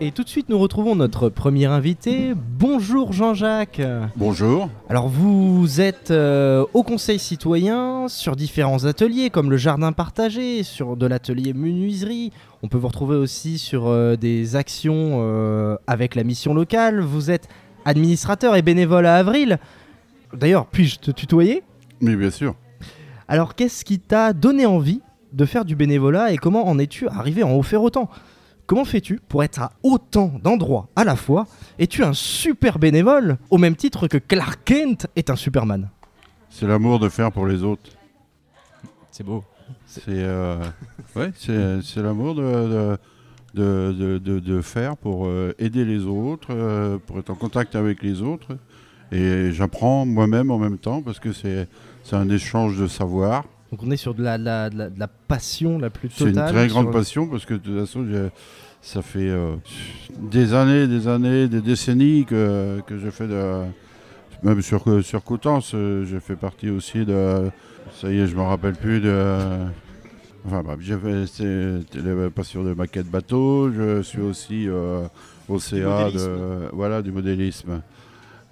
Et 0.00 0.10
tout 0.10 0.22
de 0.24 0.28
suite, 0.28 0.48
nous 0.48 0.58
retrouvons 0.58 0.96
notre 0.96 1.28
premier 1.28 1.66
invité. 1.66 2.34
Bonjour 2.58 3.12
Jean-Jacques. 3.12 3.80
Bonjour. 4.16 4.68
Alors 4.88 5.08
vous 5.08 5.80
êtes 5.80 6.10
euh, 6.10 6.64
au 6.74 6.82
Conseil 6.82 7.18
citoyen 7.18 8.08
sur 8.08 8.36
différents 8.36 8.84
ateliers 8.84 9.30
comme 9.30 9.50
le 9.50 9.56
jardin 9.56 9.92
partagé, 9.92 10.62
sur 10.62 10.96
de 10.96 11.06
l'atelier 11.06 11.52
menuiserie. 11.52 12.32
On 12.62 12.68
peut 12.68 12.76
vous 12.76 12.88
retrouver 12.88 13.16
aussi 13.16 13.56
sur 13.58 13.86
euh, 13.86 14.16
des 14.16 14.56
actions 14.56 15.20
euh, 15.22 15.76
avec 15.86 16.16
la 16.16 16.24
mission 16.24 16.54
locale. 16.54 17.00
Vous 17.00 17.30
êtes 17.30 17.48
administrateur 17.84 18.56
et 18.56 18.62
bénévole 18.62 19.06
à 19.06 19.16
Avril. 19.16 19.58
D'ailleurs, 20.34 20.66
puis-je 20.66 20.98
te 20.98 21.10
tutoyer? 21.12 21.62
Mais 22.00 22.16
bien 22.16 22.30
sûr. 22.30 22.54
Alors 23.28 23.54
qu'est-ce 23.54 23.84
qui 23.84 24.00
t'a 24.00 24.32
donné 24.32 24.66
envie 24.66 25.00
de 25.34 25.44
faire 25.44 25.64
du 25.64 25.76
bénévolat 25.76 26.32
et 26.32 26.36
comment 26.38 26.66
en 26.68 26.78
es-tu 26.78 27.08
arrivé 27.08 27.42
à 27.42 27.46
en 27.46 27.62
faire 27.62 27.82
autant? 27.82 28.08
Comment 28.66 28.84
fais-tu 28.86 29.20
pour 29.28 29.44
être 29.44 29.60
à 29.60 29.72
autant 29.82 30.32
d'endroits 30.42 30.88
à 30.96 31.04
la 31.04 31.16
fois? 31.16 31.46
Es-tu 31.78 32.02
un 32.02 32.14
super 32.14 32.78
bénévole 32.78 33.36
au 33.50 33.58
même 33.58 33.76
titre 33.76 34.08
que 34.08 34.16
Clark 34.16 34.60
Kent 34.64 35.06
est 35.16 35.28
un 35.28 35.36
Superman? 35.36 35.90
C'est 36.48 36.66
l'amour 36.66 36.98
de 36.98 37.08
faire 37.08 37.30
pour 37.32 37.46
les 37.46 37.62
autres. 37.62 37.90
C'est 39.10 39.24
beau. 39.24 39.44
C'est 39.86 40.02
euh, 40.08 40.56
ouais, 41.16 41.30
c'est 41.36 41.82
c'est 41.82 42.02
l'amour 42.02 42.34
de, 42.36 42.42
de, 42.42 42.98
de, 43.54 43.92
de- 43.92 44.18
de- 44.18 44.40
de 44.40 44.60
faire 44.62 44.96
pour 44.96 45.26
euh, 45.26 45.52
aider 45.58 45.84
les 45.84 46.04
autres, 46.04 46.48
euh, 46.50 46.98
pour 47.06 47.18
être 47.18 47.30
en 47.30 47.34
contact 47.34 47.74
avec 47.76 48.02
les 48.02 48.22
autres. 48.22 48.56
Et 49.12 49.50
j'apprends 49.52 50.06
moi-même 50.06 50.50
en 50.50 50.58
même 50.58 50.78
temps 50.78 51.02
parce 51.02 51.18
que 51.20 51.32
c'est 51.32 51.68
c'est 52.02 52.16
un 52.16 52.28
échange 52.30 52.78
de 52.78 52.86
savoir. 52.86 53.44
Donc 53.74 53.82
on 53.84 53.90
est 53.90 53.96
sur 53.96 54.14
de 54.14 54.22
la, 54.22 54.38
de 54.38 54.44
la- 54.44 54.70
de 54.70 54.78
la- 54.78 54.88
de 54.90 55.00
la 55.00 55.08
passion 55.08 55.78
la 55.80 55.90
plus 55.90 56.08
C'est 56.14 56.26
une 56.26 56.30
totale. 56.34 56.52
très 56.54 56.68
grande 56.68 56.84
sur- 56.84 56.92
passion 56.92 57.26
parce 57.26 57.44
que 57.44 57.54
de 57.54 57.58
toute 57.58 57.76
façon, 57.80 58.06
ça 58.80 59.02
fait 59.02 59.28
euh, 59.30 59.56
des 60.20 60.54
années, 60.54 60.86
des 60.86 61.08
années, 61.08 61.48
des 61.48 61.60
décennies 61.60 62.24
que, 62.24 62.80
que 62.86 62.96
je 62.98 63.10
fais 63.10 63.26
de. 63.26 63.64
Même 64.44 64.62
sur, 64.62 64.84
sur 65.04 65.24
Coutances, 65.24 65.72
euh, 65.74 66.04
j'ai 66.04 66.20
fait 66.20 66.36
partie 66.36 66.70
aussi 66.70 67.04
de. 67.04 67.50
Ça 68.00 68.12
y 68.12 68.20
est, 68.20 68.28
je 68.28 68.36
me 68.36 68.42
rappelle 68.42 68.74
plus 68.74 69.00
de. 69.00 69.48
Enfin 70.46 70.62
bref, 70.62 70.78
j'ai 70.80 70.96
fait 70.96 71.24
la 71.96 72.30
passion 72.30 72.62
de 72.62 72.74
maquette 72.74 73.10
bateau. 73.10 73.72
Je 73.72 74.02
suis 74.02 74.20
aussi 74.20 74.68
euh, 74.68 75.02
au 75.48 75.58
CA 75.58 76.10
de, 76.12 76.68
voilà, 76.72 77.02
du 77.02 77.10
modélisme. 77.10 77.80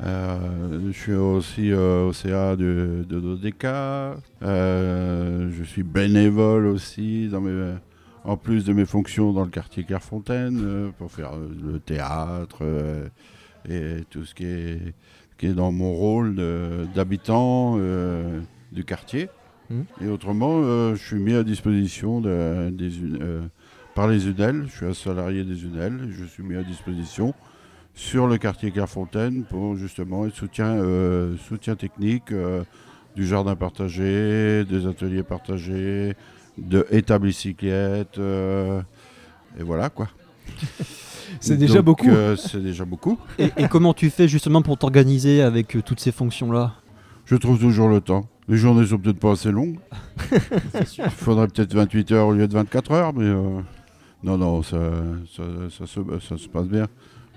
Euh, 0.01 0.91
je 0.91 0.99
suis 0.99 1.13
aussi 1.15 1.71
euh, 1.73 2.07
au 2.09 2.13
CA 2.13 2.57
de, 2.57 3.05
de 3.09 3.21
Dodeca. 3.21 4.17
Euh, 4.43 5.51
je 5.53 5.63
suis 5.63 5.83
bénévole 5.85 6.67
aussi, 6.67 7.29
dans 7.29 7.41
mes, 7.41 7.75
en 8.25 8.37
plus 8.37 8.65
de 8.65 8.73
mes 8.73 8.85
fonctions 8.85 9.33
dans 9.33 9.45
le 9.45 9.51
quartier 9.51 9.85
Clairefontaine, 9.85 10.61
euh, 10.65 10.91
pour 10.99 11.11
faire 11.13 11.33
le 11.37 11.79
théâtre 11.79 12.63
et 13.69 13.99
tout 14.11 14.25
ce 14.25 14.35
qui 14.35 14.45
est, 14.45 14.95
qui 15.39 15.47
est 15.47 15.55
dans 15.55 15.71
mon 15.71 15.93
rôle 15.93 16.35
d'habitant 16.95 17.79
du 18.73 18.85
quartier. 18.85 19.29
Mhm. 19.71 19.85
Et 20.03 20.09
autrement, 20.09 20.63
je 20.95 21.01
suis 21.01 21.17
mis 21.21 21.35
à 21.35 21.45
disposition 21.45 22.21
de- 22.21 22.71
des, 22.71 22.99
U- 22.99 23.19
par 23.95 24.09
les 24.09 24.27
UNEL. 24.29 24.65
Je 24.67 24.73
suis 24.77 24.87
un 24.87 24.95
salarié 24.95 25.45
des 25.45 25.65
UNEL. 25.65 26.09
Je 26.11 26.25
suis 26.25 26.43
mis 26.43 26.57
à 26.57 26.63
disposition 26.65 27.35
sur 27.95 28.27
le 28.27 28.39
quartier 28.39 28.71
Clairefontaine 28.71 29.45
pour 29.45 29.77
justement 29.77 30.29
soutien, 30.31 30.67
euh, 30.77 31.37
soutien 31.49 31.77
technique 31.77 32.33
euh, 32.33 32.65
du 33.17 33.27
jardin 33.27 33.55
partagé, 33.55 34.65
des 34.65 34.87
ateliers 34.87 35.23
partagés, 35.23 36.15
de 36.59 36.87
étables 36.91 37.27
bicyclettes. 37.27 38.19
euh, 38.19 38.81
et 39.59 39.63
voilà 39.63 39.91
quoi. 39.91 40.09
C'est 41.41 41.57
déjà 41.57 41.77
Donc, 41.77 41.85
beaucoup. 41.85 42.09
euh, 42.11 42.37
c'est 42.37 42.63
déjà 42.63 42.85
beaucoup. 42.85 43.19
Et, 43.39 43.51
et 43.57 43.67
comment 43.69 43.95
tu 43.95 44.11
fais 44.11 44.29
justement 44.29 44.61
pour 44.61 44.77
t'organiser 44.77 45.41
avec 45.41 45.77
euh, 45.77 45.83
toutes 45.83 45.99
ces 46.01 46.13
fonctions-là? 46.13 46.75
Je 47.25 47.37
trouve 47.37 47.59
toujours 47.59 47.89
le 47.89 48.01
temps. 48.03 48.29
Les 48.49 48.57
journées 48.59 48.85
sont 48.87 48.99
peut-être 48.99 49.19
pas 49.19 49.33
assez 49.33 49.51
longues. 49.51 49.79
Il 50.99 51.11
faudrait 51.11 51.49
peut-être 51.49 51.73
28 51.75 52.13
heures 52.13 52.27
au 52.29 52.33
lieu 52.35 52.47
de 52.47 52.53
24 52.53 52.93
heures, 52.93 53.13
mais 53.15 53.25
euh, 53.25 53.61
non, 54.23 54.37
non, 54.37 54.63
ça, 54.63 54.79
ça, 55.35 55.43
ça 55.71 55.87
se, 55.87 56.01
ça 56.21 56.37
se 56.37 56.49
passe 56.49 56.67
bien. 56.67 56.87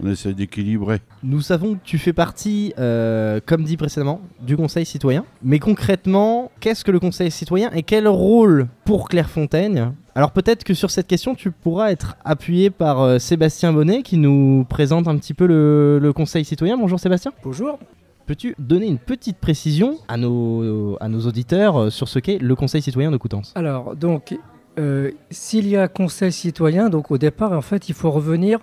On 0.04 0.10
essaie 0.10 0.34
d'équilibrer. 0.34 1.00
Nous 1.24 1.42
savons 1.42 1.76
que 1.76 1.80
tu 1.84 1.98
fais 1.98 2.14
partie, 2.14 2.74
euh, 2.78 3.40
comme 3.46 3.64
dit 3.64 3.78
précédemment, 3.78 4.22
du 4.42 4.58
Conseil 4.58 4.86
citoyen. 4.86 5.26
Mais 5.42 5.60
concrètement, 5.60 6.52
qu'est-ce 6.60 6.84
que 6.84 6.92
le 6.92 7.00
Conseil 7.00 7.32
citoyen 7.32 7.72
et 7.72 7.84
quel 7.84 8.08
rôle 8.08 8.68
pour 8.84 9.08
Clairefontaine 9.08 9.94
Alors 10.14 10.32
peut-être 10.32 10.64
que 10.64 10.74
sur 10.74 10.92
cette 10.92 11.08
question, 11.08 11.34
tu 11.34 11.52
pourras 11.52 11.92
être 11.92 12.18
appuyé 12.26 12.70
par 12.70 13.02
euh, 13.02 13.20
Sébastien 13.20 13.72
Bonnet 13.72 14.02
qui 14.04 14.18
nous 14.18 14.66
présente 14.68 15.08
un 15.08 15.18
petit 15.18 15.34
peu 15.34 15.46
le, 15.46 16.00
le 16.00 16.14
Conseil 16.14 16.44
citoyen. 16.44 16.78
Bonjour 16.78 17.00
Sébastien. 17.00 17.32
Bonjour. 17.44 17.80
Peux-tu 18.26 18.56
donner 18.58 18.88
une 18.88 18.98
petite 18.98 19.38
précision 19.38 19.98
à 20.08 20.18
nos, 20.18 20.98
à 21.00 21.08
nos 21.08 21.22
auditeurs 21.22 21.78
euh, 21.78 21.90
sur 21.90 22.08
ce 22.10 22.18
qu'est 22.20 22.40
le 22.40 22.56
Conseil 22.56 22.82
citoyen 22.82 23.12
de 23.12 23.18
Coutances? 23.18 23.54
Alors, 23.56 23.96
donc, 23.96 24.36
euh, 24.78 25.12
s'il 25.32 25.68
y 25.68 25.78
a 25.78 25.84
un 25.84 25.88
conseil 25.88 26.32
citoyen, 26.32 26.90
donc 26.90 27.12
au 27.12 27.18
départ, 27.18 27.54
en 27.54 27.62
fait, 27.62 27.90
il 27.90 27.96
faut 27.96 28.12
revenir 28.12 28.60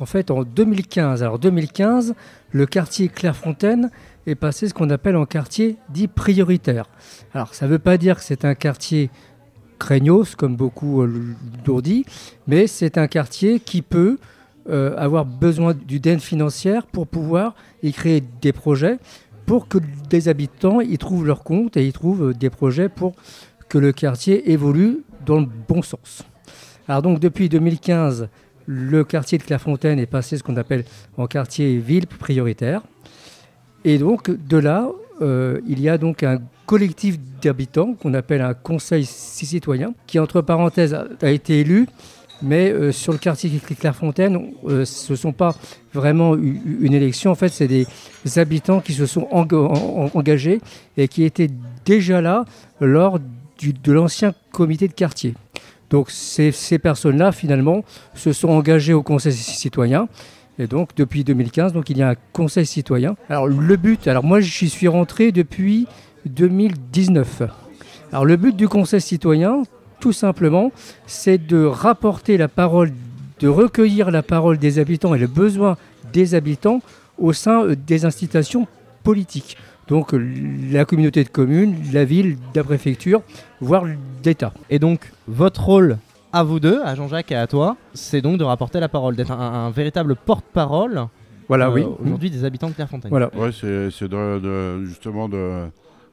en 0.00 0.06
fait 0.06 0.30
en 0.30 0.42
2015. 0.42 1.22
Alors, 1.22 1.38
2015, 1.38 2.14
le 2.50 2.66
quartier 2.66 3.08
Clairefontaine 3.08 3.90
est 4.26 4.34
passé 4.34 4.68
ce 4.68 4.74
qu'on 4.74 4.90
appelle 4.90 5.16
un 5.16 5.26
quartier 5.26 5.76
dit 5.88 6.08
prioritaire. 6.08 6.86
Alors, 7.34 7.54
ça 7.54 7.66
ne 7.66 7.70
veut 7.70 7.78
pas 7.78 7.96
dire 7.96 8.16
que 8.16 8.22
c'est 8.22 8.44
un 8.44 8.54
quartier 8.54 9.10
craignos, 9.78 10.34
comme 10.36 10.56
beaucoup 10.56 11.02
euh, 11.02 11.34
l'ont 11.66 11.80
dit, 11.80 12.04
mais 12.46 12.66
c'est 12.66 12.98
un 12.98 13.06
quartier 13.06 13.60
qui 13.60 13.82
peut 13.82 14.18
euh, 14.68 14.96
avoir 14.96 15.24
besoin 15.24 15.74
d'une 15.74 16.06
aide 16.06 16.20
financière 16.20 16.86
pour 16.86 17.06
pouvoir 17.06 17.54
y 17.82 17.92
créer 17.92 18.22
des 18.40 18.52
projets 18.52 18.98
pour 19.46 19.66
que 19.66 19.78
des 20.08 20.28
habitants 20.28 20.80
y 20.80 20.98
trouvent 20.98 21.26
leur 21.26 21.42
compte 21.42 21.76
et 21.76 21.86
y 21.86 21.92
trouvent 21.92 22.32
des 22.32 22.48
projets 22.48 22.88
pour 22.88 23.14
que 23.68 23.78
le 23.78 23.92
quartier 23.92 24.52
évolue 24.52 25.02
dans 25.24 25.40
le 25.40 25.46
bon 25.68 25.82
sens. 25.82 26.22
Alors 26.88 27.02
donc 27.02 27.20
depuis 27.20 27.48
2015, 27.48 28.28
le 28.66 29.04
quartier 29.04 29.38
de 29.38 29.42
Clairefontaine 29.42 29.98
est 29.98 30.06
passé 30.06 30.36
ce 30.36 30.42
qu'on 30.42 30.56
appelle 30.56 30.84
en 31.16 31.26
quartier 31.26 31.78
ville 31.78 32.06
prioritaire. 32.06 32.82
Et 33.84 33.98
donc 33.98 34.30
de 34.30 34.56
là, 34.56 34.88
euh, 35.20 35.60
il 35.66 35.80
y 35.80 35.88
a 35.88 35.98
donc 35.98 36.22
un 36.22 36.40
collectif 36.66 37.18
d'habitants 37.42 37.94
qu'on 37.94 38.14
appelle 38.14 38.40
un 38.40 38.54
conseil 38.54 39.04
citoyen 39.04 39.94
qui 40.06 40.18
entre 40.18 40.40
parenthèses 40.40 40.94
a, 40.94 41.30
été 41.30 41.60
élu. 41.60 41.86
Mais 42.44 42.72
euh, 42.72 42.90
sur 42.90 43.12
le 43.12 43.18
quartier 43.18 43.50
de 43.50 43.58
Clairefontaine, 43.74 44.52
euh, 44.66 44.84
ce 44.84 45.12
ne 45.12 45.16
sont 45.16 45.32
pas 45.32 45.54
vraiment 45.94 46.34
une 46.34 46.92
élection. 46.92 47.30
En 47.30 47.36
fait, 47.36 47.50
c'est 47.50 47.68
des 47.68 47.86
habitants 48.36 48.80
qui 48.80 48.94
se 48.94 49.06
sont 49.06 49.28
enga- 49.30 49.56
en- 49.56 50.06
en- 50.06 50.10
engagés 50.12 50.60
et 50.96 51.06
qui 51.06 51.22
étaient 51.22 51.50
déjà 51.84 52.20
là 52.20 52.44
lors 52.80 53.20
de 53.60 53.92
l'ancien 53.92 54.34
comité 54.50 54.88
de 54.88 54.92
quartier. 54.92 55.34
Donc 55.90 56.10
ces, 56.10 56.78
personnes-là, 56.78 57.32
finalement, 57.32 57.84
se 58.14 58.32
sont 58.32 58.48
engagées 58.48 58.94
au 58.94 59.02
conseil 59.02 59.32
citoyen. 59.32 60.08
Et 60.58 60.66
donc 60.66 60.90
depuis 60.96 61.24
2015, 61.24 61.72
donc 61.72 61.90
il 61.90 61.98
y 61.98 62.02
a 62.02 62.10
un 62.10 62.14
conseil 62.32 62.66
citoyen. 62.66 63.16
Alors 63.28 63.46
le 63.46 63.76
but, 63.76 64.06
alors 64.06 64.24
moi 64.24 64.40
j'y 64.40 64.68
suis 64.68 64.88
rentré 64.88 65.32
depuis 65.32 65.86
2019. 66.26 67.42
Alors 68.12 68.24
le 68.24 68.36
but 68.36 68.54
du 68.54 68.68
conseil 68.68 69.00
citoyen, 69.00 69.62
tout 70.00 70.12
simplement, 70.12 70.72
c'est 71.06 71.38
de 71.38 71.64
rapporter 71.64 72.36
la 72.36 72.48
parole, 72.48 72.92
de 73.40 73.48
recueillir 73.48 74.10
la 74.10 74.22
parole 74.22 74.58
des 74.58 74.78
habitants 74.78 75.14
et 75.14 75.18
le 75.18 75.26
besoin 75.26 75.76
des 76.12 76.34
habitants 76.34 76.80
au 77.18 77.32
sein 77.32 77.64
euh, 77.64 77.76
des 77.76 78.04
institutions 78.04 78.66
politiques. 79.02 79.56
Donc 79.88 80.14
la 80.70 80.84
communauté 80.84 81.24
de 81.24 81.28
communes, 81.28 81.74
la 81.92 82.04
ville, 82.04 82.36
la 82.54 82.64
préfecture, 82.64 83.22
voire 83.60 83.84
l'État. 84.24 84.52
Et 84.70 84.78
donc, 84.78 85.10
votre 85.26 85.64
rôle 85.64 85.98
à 86.32 86.42
vous 86.44 86.60
deux, 86.60 86.80
à 86.82 86.94
Jean-Jacques 86.94 87.32
et 87.32 87.36
à 87.36 87.46
toi, 87.46 87.76
c'est 87.92 88.22
donc 88.22 88.38
de 88.38 88.44
rapporter 88.44 88.80
la 88.80 88.88
parole, 88.88 89.16
d'être 89.16 89.32
un, 89.32 89.66
un 89.66 89.70
véritable 89.70 90.14
porte-parole 90.16 91.06
Voilà, 91.48 91.66
euh, 91.68 91.72
oui. 91.74 91.84
aujourd'hui 92.02 92.30
des 92.30 92.44
habitants 92.44 92.68
de 92.68 92.74
Clairefontaine. 92.74 93.10
Voilà. 93.10 93.30
Ouais, 93.36 93.50
c'est 93.52 93.90
c'est 93.90 94.08
de, 94.08 94.38
de- 94.38 94.84
justement 94.86 95.28
de, 95.28 95.66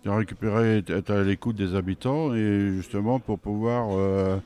de 0.03 0.09
récupérer, 0.09 0.83
être 0.87 1.11
à 1.11 1.23
l'écoute 1.23 1.55
des 1.55 1.73
habitants 1.75 2.33
et 2.35 2.71
justement 2.75 3.19
pour 3.19 3.39
pouvoir, 3.39 3.87
euh, 3.93 4.37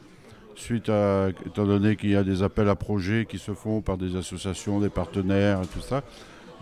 suite 0.55 0.89
à, 0.89 1.29
étant 1.47 1.65
donné 1.65 1.95
qu'il 1.95 2.11
y 2.11 2.15
a 2.15 2.23
des 2.23 2.43
appels 2.43 2.69
à 2.69 2.75
projets 2.75 3.25
qui 3.27 3.39
se 3.39 3.53
font 3.53 3.81
par 3.81 3.97
des 3.97 4.15
associations, 4.15 4.79
des 4.79 4.89
partenaires 4.89 5.61
et 5.63 5.67
tout 5.67 5.81
ça, 5.81 6.03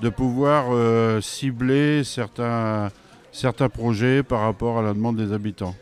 de 0.02 0.10
pouvoir 0.10 0.68
euh, 0.72 1.22
cibler 1.22 2.04
certains, 2.04 2.90
certains 3.32 3.70
projets 3.70 4.24
par 4.24 4.42
rapport 4.42 4.80
à 4.80 4.82
la 4.82 4.94
demande 4.94 5.18
des 5.18 5.32
habitants. 5.32 5.76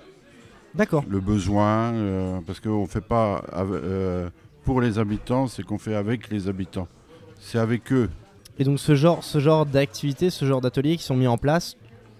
D'accord. 0.75 1.03
Le 1.09 1.19
besoin, 1.19 1.93
euh, 1.93 2.39
parce 2.45 2.59
qu'on 2.59 2.81
ne 2.83 2.87
fait 2.87 3.01
pas 3.01 3.43
euh, 3.55 4.29
pour 4.65 4.81
les 4.81 4.99
habitants, 4.99 5.47
c'est 5.47 5.63
qu'on 5.63 5.77
fait 5.77 5.95
avec 5.95 6.29
les 6.29 6.47
habitants. 6.47 6.87
C'est 7.39 7.57
avec 7.57 7.91
eux. 7.93 8.09
Et 8.59 8.65
donc 8.65 8.79
ce 8.79 8.93
genre, 8.93 9.23
ce 9.23 9.39
genre 9.39 9.65
d'activités, 9.65 10.29
ce 10.29 10.43
genre 10.45 10.59
d'ateliers 10.59 10.97
qui 10.97 11.03
sont 11.03 11.15
mis 11.15 11.27
en 11.27 11.37
place, 11.37 11.77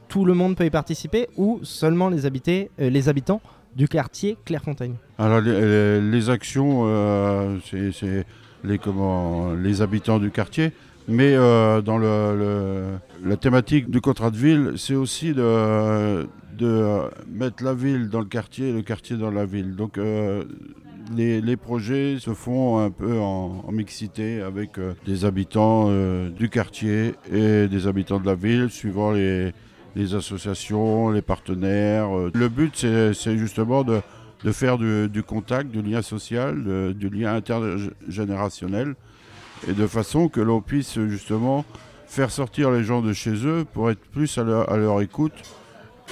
tout 0.08 0.24
le 0.24 0.34
monde 0.34 0.56
peut 0.56 0.65
y 0.65 0.70
participer 0.70 1.27
ou 1.36 1.60
seulement 1.63 2.08
les, 2.08 2.25
habités, 2.25 2.72
les 2.77 3.10
habitants 3.10 3.41
du 3.75 3.88
quartier 3.88 4.38
Clairefontaine? 4.46 4.96
Alors 5.18 5.41
les, 5.41 6.01
les- 6.01 6.29
actions, 6.29 7.60
c'est 7.70 7.91
c'est 7.91 8.25
les, 8.63 8.79
comment, 8.79 9.53
les 9.53 9.82
habitants 9.82 10.18
du 10.18 10.32
quartier, 10.32 10.72
mais 11.10 11.34
euh, 11.34 11.82
dans 11.82 11.98
le, 11.98 12.98
la 13.25 13.36
thématique 13.36 13.89
du 13.89 14.00
contrat 14.00 14.30
de 14.32 14.38
ville, 14.38 14.74
c'est 14.78 14.96
aussi 14.96 15.34
de, 15.34 16.28
de 16.58 17.00
mettre 17.28 17.63
la 17.63 17.74
ville 17.74 18.10
dans 18.10 18.20
le 18.20 18.25
quartier 18.25 18.70
et 18.70 18.74
le 18.74 18.82
quartier 18.84 19.18
dans 19.18 19.32
la 19.32 19.46
ville. 19.46 19.75
Donc 19.75 19.98
euh, 19.98 20.44
les, 21.16 21.42
les 21.42 21.58
projets 21.58 22.18
se 22.20 22.34
font 22.34 22.80
un 22.80 22.92
peu 22.92 23.20
en, 23.20 23.63
mixité 23.72 24.42
avec 24.42 24.78
euh, 24.78 24.94
des 25.06 25.25
habitants 25.25 25.88
euh, 25.89 26.30
du 26.30 26.50
quartier 26.50 27.16
et 27.32 27.68
des 27.68 27.88
habitants 27.88 28.20
de 28.20 28.25
la 28.25 28.36
ville, 28.36 28.70
suivant 28.70 29.12
les, 29.12 29.51
les 29.96 30.13
associations, 30.16 31.10
les 31.10 31.22
partenaires. 31.22 32.16
Euh, 32.16 32.32
Le 32.34 32.50
but, 32.50 32.75
c'est 32.75 33.38
justement 33.38 33.84
de 33.84 34.00
de 34.46 34.54
faire 34.54 34.78
du, 34.78 35.22
contact, 35.22 35.70
du 35.70 35.82
lien 35.82 36.01
social, 36.01 36.94
du 36.94 37.10
lien 37.10 37.36
intergénérationnel, 37.36 38.96
et 39.68 39.74
de 39.74 39.88
façon 39.88 40.30
que 40.30 40.39
l'on 40.39 40.62
puisse 40.62 41.00
justement 41.08 41.66
faire 42.08 42.32
sortir 42.32 42.72
les 42.72 42.84
gens 42.84 43.01
de 43.01 43.13
chez 43.13 43.46
eux 43.46 43.66
pour 43.72 43.92
être 43.92 44.00
plus 44.00 44.38
à 44.38 44.44
leur, 44.44 45.01
écoute 45.01 45.34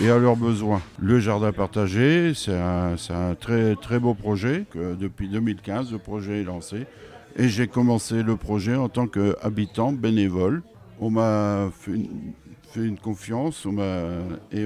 et 0.01 0.09
à 0.09 0.17
leurs 0.17 0.35
besoins. 0.35 0.81
Le 0.99 1.19
jardin 1.19 1.51
partagé, 1.51 2.33
c'est 2.35 2.55
un, 2.55 2.95
très, 3.39 3.75
très 3.75 3.99
beau 3.99 4.13
projet. 4.13 4.65
Que 4.71 4.95
depuis 4.95 5.27
2015, 5.27 5.91
le 5.91 5.97
projet 5.97 6.41
est 6.41 6.43
lancé. 6.43 6.85
Et 7.35 7.49
j'ai 7.49 7.67
commencé 7.67 8.21
le 8.23 8.35
projet 8.35 8.75
en 8.75 8.89
tant 8.89 9.07
qu'habitant 9.07 9.91
bénévole. 9.91 10.61
On 10.99 11.09
m'a 11.09 11.69
fait 11.71 11.93
une, 12.75 12.97
confiance 12.97 13.65
et 14.51 14.65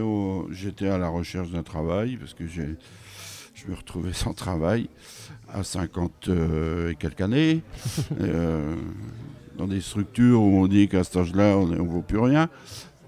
j'étais 0.51 0.89
à 0.89 0.97
la 0.97 1.07
recherche 1.07 1.49
d'un 1.49 1.63
travail 1.63 2.17
parce 2.17 2.33
que 2.33 2.45
je 2.45 2.61
me 3.69 3.75
retrouvais 3.75 4.13
sans 4.13 4.33
travail 4.33 4.89
à 5.53 5.63
50 5.63 6.27
euh, 6.29 6.91
et 6.91 6.95
quelques 6.95 7.21
années, 7.21 7.61
euh, 8.21 8.75
dans 9.57 9.67
des 9.67 9.81
structures 9.81 10.41
où 10.41 10.61
on 10.61 10.67
dit 10.67 10.87
qu'à 10.87 11.03
cet 11.03 11.17
âge-là, 11.17 11.57
on 11.57 11.67
ne 11.67 11.77
vaut 11.77 12.01
plus 12.01 12.19
rien, 12.19 12.49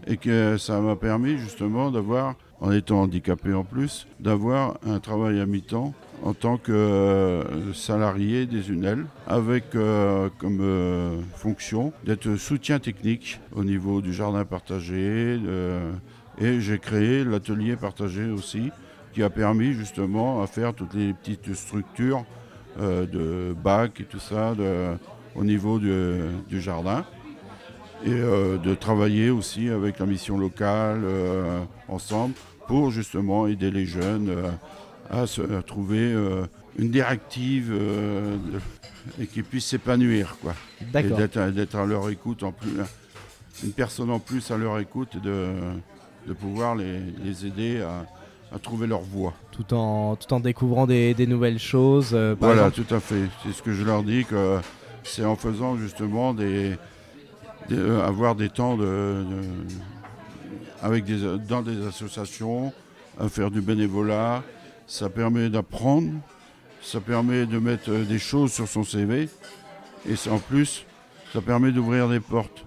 et 0.08 0.18
que 0.18 0.58
ça 0.58 0.80
m'a 0.80 0.96
permis 0.96 1.38
justement 1.38 1.92
d'avoir, 1.92 2.36
en 2.60 2.72
étant 2.72 3.02
handicapé 3.02 3.54
en 3.54 3.64
plus, 3.64 4.08
d'avoir 4.20 4.78
un 4.86 5.00
travail 5.00 5.40
à 5.40 5.46
mi-temps 5.46 5.94
en 6.24 6.34
tant 6.34 6.58
que 6.58 6.72
euh, 6.72 7.74
salarié 7.74 8.46
des 8.46 8.72
UNEL, 8.72 9.06
avec 9.28 9.76
euh, 9.76 10.30
comme 10.38 10.60
euh, 10.62 11.20
fonction 11.36 11.92
d'être 12.06 12.36
soutien 12.38 12.80
technique 12.80 13.42
au 13.54 13.64
niveau 13.64 14.02
du 14.02 14.14
jardin 14.14 14.46
partagé, 14.46 14.96
euh, 15.46 15.92
et 16.40 16.62
j'ai 16.62 16.80
créé 16.80 17.26
l'atelier 17.26 17.76
partagé 17.76 18.30
aussi, 18.30 18.72
qui 19.14 19.24
a 19.24 19.30
permis 19.30 19.74
justement 19.74 20.42
à 20.42 20.48
faire 20.48 20.74
toutes 20.74 20.94
les 20.94 21.14
petites 21.14 21.54
structures 21.54 22.26
euh, 22.80 23.06
de 23.06 23.54
bacs 23.54 24.02
et 24.02 24.06
tout 24.06 24.20
ça 24.20 24.56
de- 24.56 24.96
au 25.36 25.44
niveau 25.44 25.80
du, 25.80 25.94
du 26.50 26.60
jardin. 26.62 27.06
Et 28.06 28.10
euh, 28.12 28.58
de 28.58 28.76
travailler 28.76 29.30
aussi 29.30 29.70
avec 29.70 30.00
la 30.00 30.06
mission 30.06 30.38
locale 30.38 31.02
euh, 31.04 31.62
ensemble 31.88 32.34
pour 32.68 32.92
justement 32.92 33.48
aider 33.48 33.72
les 33.72 33.86
jeunes 33.86 34.34
à, 35.10 35.26
se, 35.28 35.42
à 35.42 35.62
trouver 35.62 36.14
une 36.78 36.90
directive 36.90 37.70
de- 37.72 38.60
et 39.22 39.28
qu'ils 39.28 39.44
puissent 39.44 39.68
s'épanouir. 39.68 40.38
quoi. 40.42 40.54
Et 40.82 40.86
d'être 41.18 41.38
à- 41.38 41.52
d'être 41.52 41.76
à 41.76 41.86
leur 41.86 42.10
écoute 42.10 42.42
en 42.44 42.52
plus, 42.52 42.72
une 43.64 43.72
personne 43.72 44.10
en 44.10 44.20
plus 44.20 44.50
à 44.52 44.58
leur 44.58 44.80
écoute 44.80 45.16
et 45.16 45.20
de, 45.20 45.48
de 46.28 46.34
pouvoir 46.34 46.76
les, 46.76 47.00
les 47.24 47.46
aider 47.46 47.82
à, 47.82 48.06
à 48.54 48.60
trouver 48.60 48.88
leur 48.88 49.02
voie. 49.02 49.34
Tout 49.52 49.74
en, 49.74 50.16
tout 50.16 50.32
en 50.34 50.40
découvrant 50.40 50.86
des, 50.88 51.14
des 51.14 51.28
nouvelles 51.28 51.60
choses. 51.60 52.12
euh, 52.14 52.36
par 52.36 52.50
Voilà, 52.50 52.68
exemple. 52.68 52.88
tout 52.88 52.96
à 52.96 53.00
fait. 53.00 53.24
C'est 53.44 53.52
ce 53.54 53.62
que 53.62 53.74
je 53.74 53.84
leur 53.84 54.04
dis 54.04 54.26
que 54.26 54.60
c'est 55.04 55.26
en 55.26 55.36
faisant 55.36 55.76
justement 55.78 56.34
des, 56.34 56.76
des- 57.70 57.76
euh, 57.78 58.06
avoir 58.06 58.36
des 58.36 58.50
temps 58.50 58.78
de, 58.78 58.84
de- 58.84 59.26
avec 60.82 61.06
des, 61.06 61.18
dans 61.48 61.62
des 61.62 61.86
associations, 61.88 62.72
à 63.20 63.28
faire 63.30 63.50
du 63.52 63.62
bénévolat, 63.62 64.44
ça 64.88 65.10
permet 65.10 65.50
d'apprendre, 65.50 66.10
ça 66.82 67.00
permet 67.00 67.46
de 67.46 67.58
mettre 67.60 67.90
euh, 67.90 68.04
des 68.04 68.20
choses 68.20 68.52
sur 68.52 68.68
son 68.68 68.84
CV 68.84 69.30
et 70.08 70.30
en 70.30 70.38
plus 70.40 70.86
ça 71.32 71.42
permet 71.42 71.72
d'ouvrir 71.72 72.10
des 72.10 72.20
portes. 72.20 72.66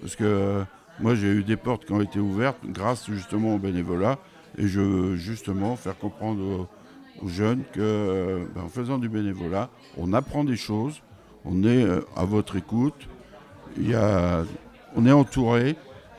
Parce 0.00 0.16
que 0.16 0.62
moi 1.00 1.14
j'ai 1.14 1.28
eu 1.28 1.42
des 1.42 1.56
portes 1.56 1.84
qui 1.84 1.92
ont 1.92 2.00
été 2.00 2.20
ouvertes 2.20 2.58
grâce 2.66 3.06
justement 3.10 3.54
au 3.54 3.58
bénévolat 3.58 4.18
et 4.58 4.66
je 4.66 4.80
veux 4.80 5.16
justement 5.16 5.76
faire 5.76 5.98
comprendre 5.98 6.42
aux, 6.42 7.24
aux 7.24 7.28
jeunes 7.28 7.62
que 7.72 7.80
euh, 7.80 8.44
ben, 8.54 8.62
en 8.62 8.68
faisant 8.68 8.98
du 8.98 9.08
bénévolat, 9.08 9.70
on 9.96 10.12
apprend 10.12 10.44
des 10.44 10.56
choses, 10.56 11.00
on 11.44 11.62
est 11.64 11.84
euh, 11.84 12.00
à 12.16 12.24
votre 12.24 12.56
écoute, 12.56 13.08
il 13.76 13.90
y 13.90 13.94
a, 13.94 14.44
on 14.96 15.06
est 15.06 15.12
entouré 15.12 15.76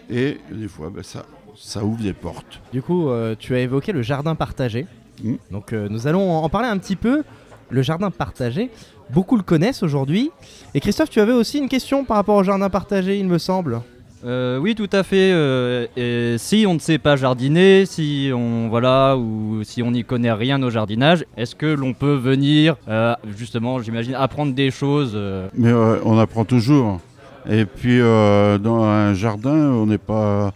et 0.10 0.40
des 0.52 0.68
fois 0.68 0.90
ben, 0.90 1.04
ça, 1.04 1.26
ça 1.58 1.84
ouvre 1.84 2.02
des 2.02 2.14
portes. 2.14 2.62
Du 2.72 2.82
coup, 2.82 3.10
euh, 3.10 3.36
tu 3.38 3.56
as 3.56 3.60
évoqué 3.60 3.92
le 3.92 4.02
jardin 4.02 4.36
partagé. 4.36 4.88
Mm. 5.24 5.36
Donc, 5.52 5.74
euh, 5.74 5.88
nous 5.90 6.08
allons 6.08 6.32
en 6.32 6.50
parler 6.50 6.68
un 6.68 6.78
petit 6.78 6.96
peu. 6.96 7.24
Le 7.70 7.82
jardin 7.82 8.12
partagé, 8.12 8.70
beaucoup 9.10 9.36
le 9.36 9.44
connaissent 9.44 9.82
aujourd'hui. 9.82 10.30
Et 10.76 10.80
Christophe, 10.80 11.10
tu 11.10 11.20
avais 11.20 11.34
aussi 11.34 11.58
une 11.58 11.70
question 11.70 12.06
par 12.06 12.18
rapport 12.18 12.36
au 12.36 12.44
jardin 12.44 12.70
partagé, 12.70 13.18
il 13.18 13.28
me 13.28 13.40
semble. 13.40 13.82
Euh, 14.24 14.58
oui, 14.58 14.76
tout 14.76 14.90
à 14.92 15.04
fait. 15.04 15.32
euh, 15.34 15.86
et 15.98 16.38
si 16.38 16.66
on 16.68 16.74
ne 16.74 16.80
sait 16.80 16.98
pas 16.98 17.16
jardiner, 17.16 17.86
si 17.86 18.32
on 18.34 18.70
voilà 18.70 19.18
ou 19.18 19.62
si 19.64 19.84
on 19.84 19.92
n'y 19.92 20.04
connaît 20.04 20.32
rien 20.32 20.62
au 20.64 20.70
jardinage, 20.70 21.26
est-ce 21.38 21.56
que 21.56 21.66
l'on 21.66 21.94
peut 21.94 22.16
venir 22.16 22.76
euh, 22.88 23.14
justement, 23.38 23.80
j'imagine, 23.82 24.16
apprendre 24.16 24.54
des 24.54 24.72
choses 24.72 25.18
Mais 25.54 25.74
on 25.74 26.18
apprend 26.18 26.46
toujours. 26.46 27.00
Et 27.48 27.66
puis 27.66 28.00
dans 28.00 28.84
un 28.84 29.14
jardin, 29.14 29.52
on 29.72 29.86
n'est 29.86 30.00
pas, 30.00 30.54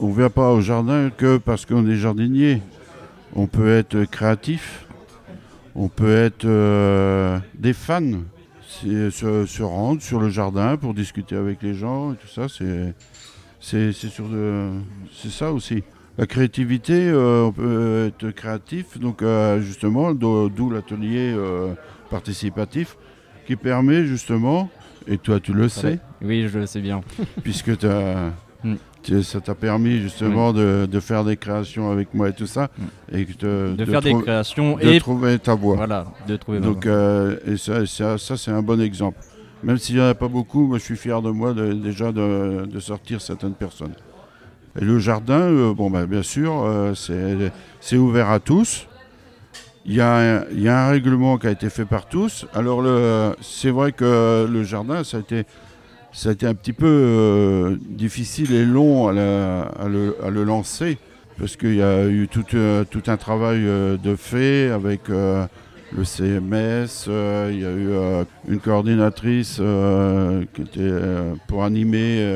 on 0.00 0.10
vient 0.10 0.28
pas 0.30 0.50
au 0.50 0.60
jardin 0.60 1.10
que 1.16 1.38
parce 1.38 1.64
qu'on 1.64 1.88
est 1.88 1.96
jardinier. 1.96 2.60
On 3.34 3.46
peut 3.46 3.74
être 3.78 4.04
créatif, 4.04 4.84
on 5.74 5.88
peut 5.88 6.14
être 6.14 6.44
des 7.54 7.72
fans, 7.72 8.20
se, 9.10 9.46
se 9.46 9.62
rendre 9.62 10.00
sur 10.02 10.20
le 10.20 10.28
jardin 10.30 10.76
pour 10.76 10.94
discuter 10.94 11.36
avec 11.36 11.62
les 11.62 11.74
gens 11.74 12.12
et 12.12 12.16
tout 12.16 12.28
ça. 12.28 12.48
C'est 12.48 12.94
c'est 13.60 13.92
c'est 13.92 14.08
sur 14.08 14.28
de- 14.28 14.70
c'est 15.14 15.30
ça 15.30 15.52
aussi. 15.52 15.82
La 16.18 16.26
créativité, 16.26 17.08
euh, 17.08 17.44
on 17.44 17.52
peut 17.52 18.06
être 18.08 18.30
créatif, 18.32 18.98
donc 18.98 19.22
euh, 19.22 19.60
justement, 19.62 20.12
d'o- 20.12 20.48
d'où 20.50 20.68
l'atelier 20.68 21.32
euh, 21.34 21.72
participatif 22.10 22.96
qui 23.46 23.56
permet 23.56 24.04
justement, 24.04 24.68
et 25.06 25.16
toi 25.18 25.40
tu 25.40 25.52
le 25.54 25.68
sais, 25.68 25.98
Oui, 26.20 26.46
je 26.48 26.58
le 26.58 26.66
sais 26.66 26.80
bien. 26.80 27.00
puisque 27.42 27.76
t'as- 27.78 28.30
Mm. 28.64 28.74
Ça 29.22 29.40
t'a 29.40 29.54
permis 29.54 29.98
justement 30.00 30.52
de, 30.52 30.86
de 30.90 31.00
faire 31.00 31.24
des 31.24 31.36
créations 31.36 31.90
avec 31.90 32.14
moi 32.14 32.28
et 32.28 32.32
tout 32.32 32.46
ça, 32.46 32.68
et 33.10 33.24
te- 33.24 33.74
De, 33.74 33.84
faire 33.84 34.00
des 34.00 34.14
créations 34.14 34.76
de 34.76 34.82
et 34.82 35.00
trouver 35.00 35.38
ta 35.38 35.54
voie. 35.54 35.76
voilà, 35.76 36.06
de 36.28 36.36
trouver 36.36 36.60
ma 36.60 36.66
Donc, 36.66 36.84
voie. 36.86 36.92
euh, 36.94 37.36
et 37.46 37.56
ça, 37.56 37.84
ça, 37.86 38.18
ça, 38.18 38.36
c'est 38.36 38.50
un 38.50 38.62
bon 38.62 38.80
exemple. 38.80 39.18
Même 39.62 39.78
s'il 39.78 39.96
n'y 39.96 40.02
en 40.02 40.06
a 40.08 40.14
pas 40.14 40.28
beaucoup, 40.28 40.66
moi 40.66 40.78
je 40.78 40.82
suis 40.84 40.96
fier 40.96 41.20
de 41.22 41.30
moi 41.30 41.52
de- 41.52 41.72
déjà 41.72 42.10
de, 42.12 42.66
de 42.66 42.80
sortir 42.80 43.20
certaines 43.20 43.54
personnes. 43.54 43.94
Et 44.80 44.84
le 44.84 44.98
jardin, 44.98 45.40
euh, 45.40 45.74
bon 45.74 45.90
bah, 45.90 46.06
bien 46.06 46.22
sûr, 46.22 46.52
euh, 46.64 46.94
c'est 47.80 47.96
ouvert 47.96 48.30
à 48.30 48.40
tous. 48.40 48.86
Il 49.84 49.94
y, 49.94 50.00
a 50.00 50.38
un, 50.38 50.44
il 50.52 50.60
y 50.62 50.68
a 50.68 50.86
un 50.86 50.90
règlement 50.90 51.38
qui 51.38 51.48
a 51.48 51.50
été 51.50 51.68
fait 51.68 51.84
par 51.84 52.06
tous. 52.06 52.46
Alors 52.54 52.84
c'est 53.40 53.70
vrai 53.70 53.90
que 53.90 54.46
le 54.48 54.62
jardin, 54.62 55.02
ça 55.02 55.16
a 55.16 55.20
été, 55.20 55.44
ça 56.12 56.28
a 56.28 56.32
été 56.32 56.46
un 56.46 56.54
petit 56.54 56.74
peu 56.74 56.86
euh, 56.86 57.76
difficile 57.88 58.52
et 58.52 58.64
long 58.64 59.08
à, 59.08 59.12
le, 59.12 60.44
lancer. 60.44 60.98
Parce 61.38 61.56
qu'il 61.56 61.74
y 61.74 61.82
a 61.82 62.06
eu 62.06 62.28
tout, 62.28 62.44
euh, 62.54 62.84
un 63.06 63.16
travail 63.16 63.66
euh, 63.66 63.96
de 63.96 64.14
fait 64.14 64.70
avec 64.70 65.08
le 65.08 66.04
CMS, 66.04 67.06
il 67.50 67.60
y 67.60 67.64
a 67.64 67.72
eu 67.72 68.24
une 68.48 68.60
coordinatrice 68.60 69.60
qui 70.54 70.62
était 70.62 70.92
pour 71.48 71.64
animer 71.64 72.34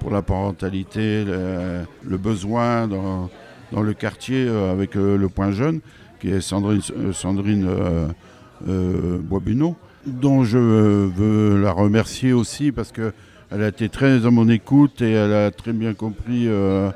pour 0.00 0.10
la 0.10 0.20
parentalité 0.22 1.24
le, 1.24 2.16
besoin 2.18 2.86
dans, 2.86 3.30
le 3.82 3.92
quartier 3.94 4.48
avec 4.48 4.94
le 4.94 5.28
point 5.28 5.52
jeune, 5.52 5.80
qui 6.20 6.30
est 6.30 6.42
Sandrine, 6.42 6.82
Sandrine 7.12 7.66
dont 10.06 10.44
je 10.44 10.58
veux 10.58 11.60
la 11.60 11.72
remercier 11.72 12.32
aussi 12.32 12.72
parce 12.72 12.92
qu'elle 12.92 13.12
a 13.50 13.68
été 13.68 13.88
très 13.88 14.26
à 14.26 14.30
mon 14.30 14.48
écoute 14.48 15.02
et 15.02 15.12
elle 15.12 15.32
a 15.32 15.50
très 15.50 15.72
bien 15.72 15.94
compris 15.94 16.48
euh, 16.48 16.90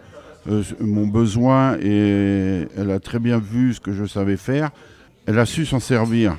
euh, 0.48 0.62
mon 0.80 1.06
besoin 1.06 1.76
et 1.80 2.66
elle 2.76 2.90
a 2.90 3.00
très 3.00 3.18
bien 3.18 3.38
vu 3.38 3.74
ce 3.74 3.80
que 3.80 3.92
je 3.92 4.04
savais 4.04 4.36
faire. 4.36 4.70
Elle 5.26 5.38
a 5.38 5.46
su 5.46 5.66
s'en 5.66 5.80
servir. 5.80 6.36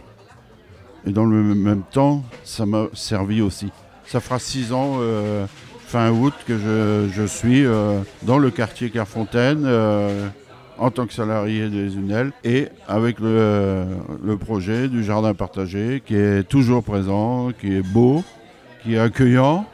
Et 1.06 1.12
dans 1.12 1.26
le 1.26 1.56
même 1.56 1.84
temps, 1.92 2.24
ça 2.44 2.66
m'a 2.66 2.88
servi 2.94 3.42
aussi. 3.42 3.72
Ça 4.06 4.20
fera 4.20 4.40
six 4.40 4.74
ans, 4.74 4.98
euh, 5.00 5.46
fin 5.86 6.12
août, 6.12 6.34
que 6.46 6.58
je, 6.58 7.10
je 7.14 7.24
suis 7.24 7.66
dans 8.24 8.38
le 8.38 8.52
quartier 8.52 8.90
Clairefontaine 8.90 9.66
en 10.80 10.92
tant 10.92 11.06
que 11.06 11.14
salarié 11.14 11.70
des 11.70 11.96
UNEL 11.96 12.32
et 12.44 12.68
avec 12.88 13.20
le, 13.20 13.86
projet 14.40 14.88
du 14.88 15.04
jardin 15.04 15.34
partagé 15.34 16.02
qui 16.06 16.16
est 16.16 16.44
toujours 16.48 16.84
présent, 16.84 17.52
qui 17.60 17.76
est 17.76 17.82
beau, 17.82 18.24
qui 18.84 18.96
est 18.96 19.00
accueillant, 19.00 19.66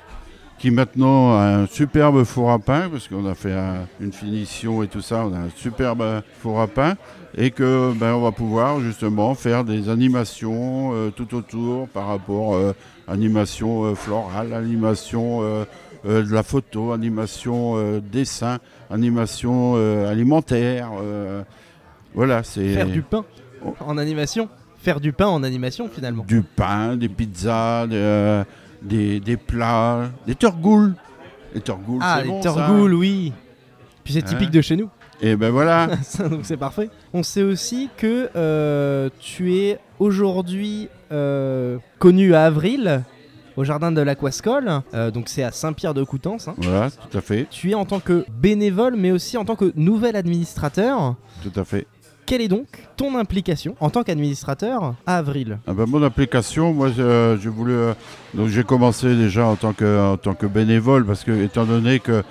qui 0.57 0.71
maintenant 0.71 1.38
a 1.38 1.43
un 1.43 1.67
superbe 1.67 2.24
four 2.24 2.51
à 2.51 2.59
pain, 2.59 2.89
parce 2.89 3.07
qu'on 3.07 3.25
a 3.27 3.35
fait 3.35 3.53
un- 3.53 3.85
une 4.00 4.12
finition 4.13 4.81
et 4.81 4.88
tout 4.88 5.01
ça, 5.01 5.25
on 5.25 5.33
a 5.33 5.38
un 5.38 5.50
superbe 5.55 6.21
four 6.39 6.59
à 6.62 6.67
pain, 6.67 6.95
et 7.38 7.51
que 7.51 7.91
ben, 7.95 8.13
on 8.13 8.21
va 8.21 8.31
pouvoir 8.31 8.79
justement 8.79 9.35
faire 9.35 9.63
des 9.63 9.89
animations 9.89 10.91
euh, 10.93 11.12
tout 11.12 11.35
autour 11.35 11.88
par 11.89 12.07
rapport 12.07 12.55
euh, 12.55 12.74
animation 13.07 13.83
euh, 13.83 13.95
florale, 13.95 14.53
animation 14.53 15.39
euh, 15.43 15.65
de 16.05 16.33
la 16.33 16.43
photo, 16.43 16.91
animation 16.91 17.74
euh, 17.77 18.00
dessin, 18.00 18.59
animation 18.89 19.74
euh, 19.75 20.09
alimentaire. 20.12 20.89
euh, 21.01 21.41
voilà, 22.13 22.43
c'est 22.43 22.74
Faire 22.74 22.88
du 22.88 23.01
pain 23.01 23.25
en 23.79 23.97
animation. 23.97 24.47
Faire 24.77 25.00
du 25.00 25.12
pain 25.13 25.27
en 25.27 25.41
animation 25.43 25.89
finalement. 25.91 26.24
du 26.27 26.41
pain, 26.43 26.95
des 26.95 27.09
pizzas, 27.09 27.88
des, 27.88 27.95
euh, 27.95 28.43
des, 28.81 29.19
des 29.19 29.35
plats, 29.38 30.09
des 30.27 30.35
turgoules. 30.35 30.93
Les 31.55 31.62
turgoules, 31.62 32.00
Ah, 32.03 32.17
c'est 32.19 32.24
les 32.24 32.29
bon, 32.29 32.41
ça. 32.41 32.51
oui. 32.93 33.33
Puis 34.03 34.13
c'est 34.13 34.22
typique 34.22 34.50
Hein 34.50 34.51
de 34.53 34.61
chez 34.61 34.75
nous. 34.75 34.89
Et 35.22 35.35
ben 35.35 35.50
voilà. 35.50 35.87
Donc 36.29 36.41
c'est 36.44 36.57
parfait. 36.57 36.89
On 37.13 37.24
sait 37.24 37.41
aussi 37.41 37.89
que 37.98 38.29
euh, 38.35 39.09
tu 39.20 39.55
es 39.55 39.79
aujourd'hui 39.98 40.89
euh, 41.11 41.77
connu 41.98 42.35
à 42.35 42.44
Avril, 42.46 43.01
au 43.57 43.63
jardin 43.63 43.91
de 43.91 44.01
l'Aquascole. 44.01 44.81
Euh, 44.94 45.11
donc 45.11 45.29
c'est 45.29 45.44
à 45.44 45.51
Saint-Pierre-de-Coutances. 45.51 46.48
hein. 46.48 46.55
Voilà, 46.57 46.89
tout 46.91 47.18
à 47.18 47.22
fait, 47.22 47.48
Tu 47.50 47.72
es 47.72 47.75
en 47.75 47.85
tant 47.85 48.00
que 48.00 48.25
bénévole, 48.41 48.96
mais 48.98 49.11
aussi 49.11 49.37
en 49.37 49.46
tant 49.46 49.55
que 49.55 49.72
nouvel 49.75 50.15
administrateur. 50.15 51.15
tout 51.44 51.59
à 51.59 51.63
fait. 51.63 51.87
Quelle 52.25 52.41
est 52.41 52.48
donc 52.48 52.65
ton 52.98 53.15
implication 53.20 53.75
en 53.79 53.91
tant 53.91 54.01
qu'administrateur 54.01 54.96
à 55.05 55.18
Avril? 55.18 55.59
Ah 55.68 55.74
ben, 55.74 55.85
mon 55.85 56.01
application, 56.01 56.74
moi, 56.74 56.89
je, 56.89 57.37
je 57.39 57.50
voulais. 57.50 57.74
euh, 57.74 57.94
donc, 58.33 58.48
j'ai 58.48 58.63
commencé 58.63 59.15
déjà 59.15 59.46
en 59.46 59.55
tant 59.55 59.74
que, 59.74 60.13
en 60.13 60.18
tant 60.18 60.33
que 60.33 60.48
bénévole 60.48 61.05
parce 61.05 61.24
que, 61.24 61.31
étant 61.44 61.65
donné 61.65 62.00
que 62.00 62.24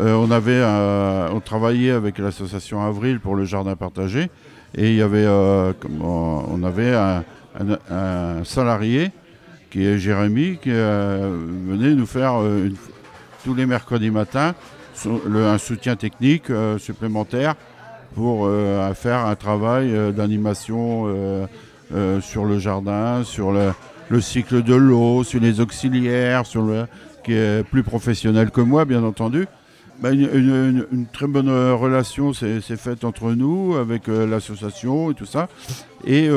euh, 0.00 0.14
on 0.14 0.30
avait, 0.30 0.52
euh, 0.62 1.28
on 1.30 1.40
travaillait 1.40 1.90
avec 1.90 2.16
l'association 2.18 2.82
Avril 2.82 3.20
pour 3.20 3.36
le 3.36 3.44
jardin 3.44 3.76
partagé 3.76 4.30
et 4.76 4.90
il 4.92 4.96
y 4.96 5.02
avait, 5.02 5.26
euh, 5.26 5.74
comment- 5.78 6.46
on 6.50 6.62
avait 6.64 6.94
un, 6.94 7.22
un- 7.60 7.94
un 7.94 8.44
salarié 8.44 9.10
qui 9.74 9.84
est 9.84 9.98
Jérémy 9.98 10.58
qui 10.62 10.70
euh, 10.70 11.36
venait 11.66 11.96
nous 11.96 12.06
faire 12.06 12.40
euh, 12.40 12.70
tous 13.42 13.54
les 13.54 13.66
mercredis 13.66 14.12
matins 14.12 14.54
un 15.04 15.58
soutien 15.58 15.96
technique 15.96 16.48
euh, 16.48 16.78
supplémentaire 16.78 17.56
pour 18.14 18.48
faire 18.94 19.26
un 19.26 19.34
travail 19.34 19.92
d'animation 20.12 21.48
sur 22.20 22.44
le 22.44 22.60
jardin, 22.60 23.24
sur 23.24 23.50
le, 23.50 23.72
le 24.08 24.20
cycle 24.20 24.62
de 24.62 24.76
l'eau, 24.76 25.24
sur 25.24 25.40
les 25.40 25.58
auxiliaires, 25.58 26.44
qui 27.24 27.32
est 27.32 27.64
plus 27.68 27.82
professionnel 27.82 28.52
que 28.52 28.60
moi, 28.60 28.84
bien 28.84 29.02
entendu. 29.02 29.48
Bah, 29.98 30.12
une, 30.12 31.06
très 31.12 31.26
bonne 31.26 31.50
relation 31.50 32.32
s'est 32.32 32.60
faite 32.76 33.02
entre 33.02 33.32
nous, 33.32 33.74
avec 33.74 34.06
l'association 34.06 35.10
et 35.10 35.14
tout 35.14 35.26
ça. 35.26 35.48
Et 36.06 36.28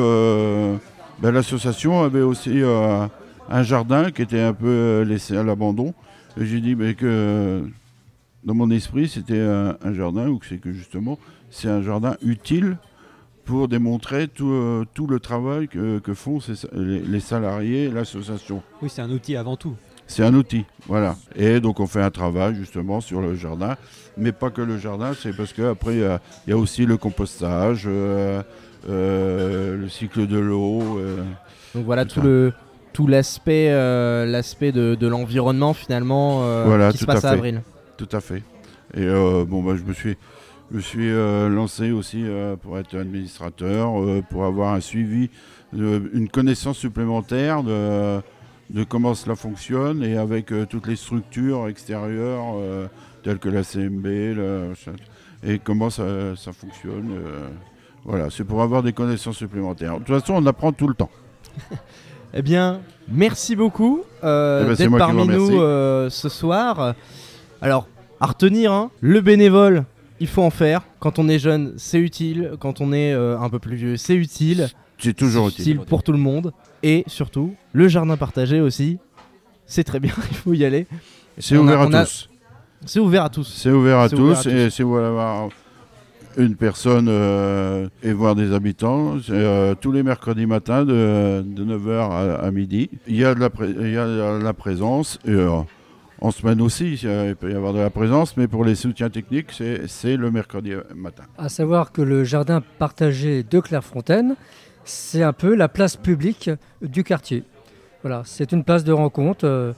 bah, 1.21 1.31
l'association 1.31 2.01
avait 2.01 2.21
aussi 2.21 2.63
un 3.49 3.63
jardin 3.63 4.11
qui 4.11 4.21
était 4.21 4.41
un 4.41 4.53
peu 4.53 4.67
euh, 4.67 5.05
laissé 5.05 5.37
à 5.37 5.43
l'abandon. 5.43 5.93
Et 6.39 6.45
j'ai 6.45 6.59
dit 6.61 6.75
mais 6.75 6.93
que 6.93 7.63
dans 8.43 8.53
mon 8.53 8.69
esprit, 8.69 9.07
c'était 9.07 9.39
un, 9.41 9.75
un 9.83 9.93
jardin 9.93 10.27
où 10.29 10.39
c'est 10.47 10.57
que 10.57 10.71
justement, 10.71 11.17
c'est 11.49 11.69
un 11.69 11.81
jardin 11.81 12.15
utile 12.21 12.77
pour 13.45 13.67
démontrer 13.67 14.27
tout, 14.27 14.49
euh, 14.51 14.85
tout 14.93 15.07
le 15.07 15.19
travail 15.19 15.67
que, 15.69 15.99
que 15.99 16.13
font 16.13 16.39
ces- 16.39 16.67
les, 16.73 16.99
les 16.99 17.19
salariés 17.21 17.85
et 17.85 17.89
l'association. 17.89 18.61
Oui, 18.81 18.89
c'est 18.89 19.01
un 19.01 19.09
outil 19.09 19.35
avant 19.37 19.55
tout. 19.55 19.73
C'est 20.05 20.23
un 20.23 20.33
outil, 20.35 20.65
voilà. 20.85 21.15
Et 21.35 21.59
donc 21.59 21.79
on 21.81 21.87
fait 21.87 22.01
un 22.01 22.11
travail 22.11 22.55
justement 22.55 23.01
sur 23.01 23.19
le 23.21 23.35
jardin, 23.35 23.75
mais 24.17 24.31
pas 24.31 24.49
que 24.49 24.61
le 24.61 24.77
jardin, 24.77 25.11
c'est 25.13 25.35
parce 25.35 25.51
qu'après 25.53 25.95
il 25.95 25.99
y 25.99 26.05
a- 26.05 26.21
il 26.45 26.49
y, 26.51 26.53
a 26.53 26.57
aussi 26.57 26.85
le 26.85 26.95
compostage, 26.97 27.83
euh, 27.87 28.41
euh, 28.89 29.75
le 29.77 29.89
cycle 29.89 30.27
de 30.27 30.37
l'eau. 30.37 30.97
euh, 30.99 31.23
Donc 31.75 31.85
voilà 31.85 32.05
tout 32.05 32.21
le 32.21 32.53
tout 32.97 33.05
l'aspect 33.05 33.67
euh, 33.69 34.25
l'aspect 34.25 34.71
de, 34.71 34.95
de 34.95 35.07
l'environnement 35.07 35.75
finalement 35.75 36.39
euh, 36.41 36.63
Voilà, 36.65 36.91
qui 36.91 36.97
se 36.97 37.05
tout 37.05 37.11
à 37.11 37.13
passe 37.13 37.25
à 37.25 37.29
fait. 37.29 37.35
Avril. 37.35 37.61
Tout 37.95 38.09
à 38.11 38.19
fait. 38.19 38.41
Et 38.95 39.01
euh, 39.03 39.45
bon, 39.45 39.61
bah, 39.61 39.75
je 39.77 39.83
me 39.83 39.93
suis, 39.93 40.17
je 40.71 40.77
me 40.77 40.81
suis 40.81 41.11
euh, 41.11 41.47
lancé 41.47 41.91
aussi 41.91 42.23
euh, 42.25 42.55
pour 42.55 42.79
être 42.79 42.97
administrateur, 42.97 44.01
euh, 44.01 44.23
pour 44.27 44.45
avoir 44.45 44.73
un 44.73 44.79
suivi, 44.79 45.29
de- 45.73 46.09
une 46.11 46.27
connaissance 46.27 46.79
supplémentaire 46.79 47.61
de, 47.61 48.19
de 48.71 48.83
comment 48.83 49.13
cela 49.13 49.35
fonctionne 49.35 50.03
et 50.03 50.17
avec 50.17 50.51
toutes 50.67 50.87
les 50.87 50.95
structures 50.95 51.67
extérieures 51.67 52.55
telles 53.21 53.37
que 53.37 53.49
la 53.49 53.61
CMB 53.63 54.05
le- 54.05 54.73
et 55.45 55.59
comment 55.59 55.91
ça, 55.91 56.35
ça 56.35 56.51
fonctionne. 56.51 57.11
voilà, 58.05 58.31
c'est 58.31 58.43
pour 58.43 58.63
avoir 58.63 58.81
des 58.81 58.93
connaissances 58.93 59.37
supplémentaires. 59.37 59.99
De 59.99 60.03
toute 60.03 60.19
façon, 60.19 60.33
on 60.37 60.45
apprend 60.47 60.71
tout 60.71 60.87
le 60.87 60.95
temps. 60.95 61.11
Eh 62.39 62.43
bien, 62.43 62.81
merci 63.11 63.55
beaucoup 63.55 64.03
euh, 64.23 64.61
Eh 64.63 64.67
ben, 64.67 64.75
d'être 64.75 64.97
parmi 64.99 65.27
nous 65.27 65.59
euh, 65.59 66.07
ce 66.11 66.29
soir. 66.29 66.93
Alors, 67.63 67.87
à 68.19 68.27
retenir, 68.27 68.71
hein, 68.71 68.91
le 69.01 69.21
bénévole, 69.21 69.85
il 70.19 70.27
faut 70.27 70.43
en 70.43 70.51
faire. 70.51 70.83
Quand 70.99 71.17
on 71.17 71.27
est 71.29 71.39
jeune, 71.39 71.73
c'est 71.77 71.97
utile. 71.97 72.51
Quand 72.59 72.79
on 72.79 72.93
est 72.93 73.11
euh, 73.11 73.39
un 73.39 73.49
peu 73.49 73.57
plus 73.57 73.75
vieux, 73.75 73.97
c'est 73.97 74.13
utile. 74.13 74.69
C'est 74.99 75.15
toujours 75.15 75.49
C'est 75.49 75.63
utile. 75.63 75.79
pour 75.79 76.03
tout 76.03 76.11
le 76.11 76.19
monde. 76.19 76.53
Et 76.83 77.03
surtout, 77.07 77.55
le 77.73 77.87
jardin 77.87 78.17
partagé 78.17 78.61
aussi. 78.61 78.99
C'est 79.65 79.83
très 79.83 79.99
bien, 79.99 80.13
il 80.29 80.37
faut 80.37 80.53
y 80.53 80.63
aller. 80.63 80.85
C'est 81.39 81.55
a- 81.55 81.59
ouvert 81.59 81.81
à 81.81 81.87
tous. 81.87 82.29
C'est 82.85 82.99
ouvert 82.99 83.23
à 83.23 83.29
tous. 83.31 83.47
C'est 83.51 83.71
ouvert 83.71 83.97
à 83.99 84.09
tous 84.09 84.45
et 84.45 84.69
une 86.37 86.55
personne 86.55 87.07
euh, 87.09 87.89
et 88.03 88.13
voir 88.13 88.35
des 88.35 88.53
habitants, 88.53 89.17
euh, 89.29 89.75
tous 89.75 89.91
les 89.91 90.03
mercredis 90.03 90.45
matins 90.45 90.85
de, 90.85 91.43
9h 91.43 92.39
à, 92.39 92.51
midi. 92.51 92.89
Il 93.07 93.15
y 93.15 93.25
a 93.25 93.33
de 93.33 93.39
la, 93.39 94.53
présence 94.53 95.19
et 95.25 95.31
euh, 95.31 95.49
en 96.21 96.31
semaine 96.31 96.61
aussi, 96.61 96.93
il 96.93 97.35
peut 97.35 97.51
y 97.51 97.55
avoir 97.55 97.73
de 97.73 97.79
la 97.79 97.89
présence, 97.89 98.37
mais 98.37 98.47
pour 98.47 98.63
les 98.63 98.75
soutiens 98.75 99.09
techniques, 99.09 99.61
c'est 99.87 100.15
le 100.15 100.31
mercredi 100.31 100.73
matin. 100.95 101.23
À 101.37 101.49
savoir 101.49 101.91
que 101.91 102.01
le 102.01 102.23
jardin 102.23 102.63
partagé 102.79 103.43
de 103.43 103.59
Clairefontaine, 103.59 104.35
c'est 104.83 105.23
un 105.23 105.33
peu 105.33 105.55
la 105.55 105.67
place 105.67 105.95
publique 105.95 106.49
du 106.81 107.03
quartier. 107.03 107.43
Voilà, 108.03 108.21
c'est 108.25 108.51
une 108.51 108.63
place 108.63 108.83
de 108.83 108.93
rencontre. 108.93 109.75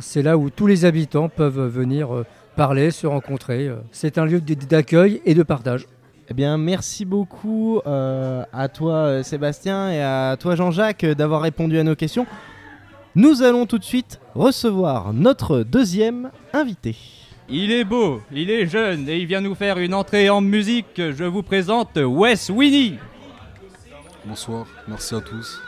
c'est 0.00 0.22
là 0.22 0.36
où 0.36 0.50
tous 0.50 0.66
les 0.66 0.84
habitants 0.84 1.28
peuvent 1.28 1.66
venir 1.66 2.24
parler, 2.56 2.90
se 2.90 3.06
rencontrer. 3.06 3.68
euh. 3.68 3.76
C'est 3.92 4.18
un 4.18 4.24
lieu 4.24 4.40
d'accueil 4.40 5.20
et 5.24 5.34
de 5.34 5.42
partage. 5.42 5.86
Eh 6.28 6.34
bien, 6.34 6.58
merci 6.58 7.04
beaucoup 7.04 7.80
euh, 7.86 8.44
à 8.52 8.68
toi, 8.68 8.94
euh, 8.94 9.22
Sébastien, 9.22 9.90
et 9.90 10.00
à 10.00 10.36
toi, 10.38 10.54
Jean-Jacques, 10.54 11.04
d'avoir 11.04 11.42
répondu 11.42 11.78
à 11.78 11.82
nos 11.82 11.96
questions. 11.96 12.26
Nous 13.16 13.42
allons 13.42 13.66
tout 13.66 13.78
de 13.78 13.84
suite 13.84 14.20
recevoir 14.34 15.12
notre 15.12 15.62
deuxième 15.62 16.30
invité. 16.52 16.94
Il 17.48 17.72
est 17.72 17.82
beau, 17.82 18.20
il 18.32 18.48
est 18.48 18.66
jeune 18.66 19.08
et 19.08 19.18
il 19.18 19.26
vient 19.26 19.40
nous 19.40 19.56
faire 19.56 19.78
une 19.78 19.92
entrée 19.92 20.30
en 20.30 20.40
musique. 20.40 20.94
Je 20.96 21.24
vous 21.24 21.42
présente 21.42 21.96
Wes 21.96 22.48
Winnie. 22.48 22.98
Bonsoir, 24.24 24.66
merci 24.86 25.16
à 25.16 25.20
tous. 25.20 25.60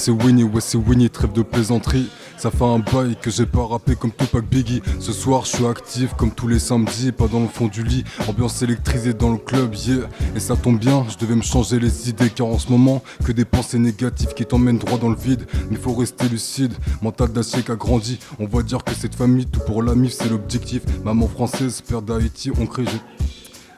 C'est 0.00 0.10
Winnie, 0.10 0.44
ouais 0.44 0.62
c'est 0.62 0.78
Winnie, 0.78 1.10
trêve 1.10 1.32
de 1.32 1.42
plaisanterie. 1.42 2.08
Ça 2.38 2.50
fait 2.50 2.64
un 2.64 2.78
bail 2.78 3.18
que 3.20 3.30
j'ai 3.30 3.44
pas 3.44 3.66
rappé 3.66 3.96
comme 3.96 4.10
Tupac 4.10 4.46
Biggie. 4.46 4.80
Ce 4.98 5.12
soir, 5.12 5.44
je 5.44 5.56
suis 5.56 5.66
actif 5.66 6.14
comme 6.14 6.30
tous 6.30 6.48
les 6.48 6.58
samedis, 6.58 7.12
pas 7.12 7.28
dans 7.28 7.40
le 7.40 7.48
fond 7.48 7.66
du 7.66 7.84
lit. 7.84 8.02
Ambiance 8.26 8.62
électrisée 8.62 9.12
dans 9.12 9.30
le 9.30 9.36
club, 9.36 9.74
yeah. 9.74 10.08
Et 10.34 10.40
ça 10.40 10.56
tombe 10.56 10.78
bien, 10.78 11.04
je 11.10 11.18
devais 11.18 11.34
me 11.34 11.42
changer 11.42 11.78
les 11.78 12.08
idées 12.08 12.30
car 12.30 12.46
en 12.46 12.58
ce 12.58 12.70
moment, 12.70 13.02
que 13.26 13.32
des 13.32 13.44
pensées 13.44 13.78
négatives 13.78 14.32
qui 14.32 14.46
t'emmènent 14.46 14.78
droit 14.78 14.96
dans 14.96 15.10
le 15.10 15.16
vide. 15.16 15.44
Mais 15.70 15.76
faut 15.76 15.92
rester 15.92 16.30
lucide, 16.30 16.72
mental 17.02 17.30
d'acier 17.30 17.62
qui 17.62 17.70
a 17.70 17.76
grandi. 17.76 18.18
On 18.38 18.46
va 18.46 18.62
dire 18.62 18.82
que 18.82 18.94
cette 18.94 19.14
famille, 19.14 19.44
tout 19.44 19.60
pour 19.66 19.82
la 19.82 19.94
mif, 19.94 20.12
c'est 20.12 20.30
l'objectif. 20.30 20.80
Maman 21.04 21.28
française, 21.28 21.82
père 21.82 22.00
d'Haïti, 22.00 22.50
on 22.58 22.64
crée. 22.64 22.84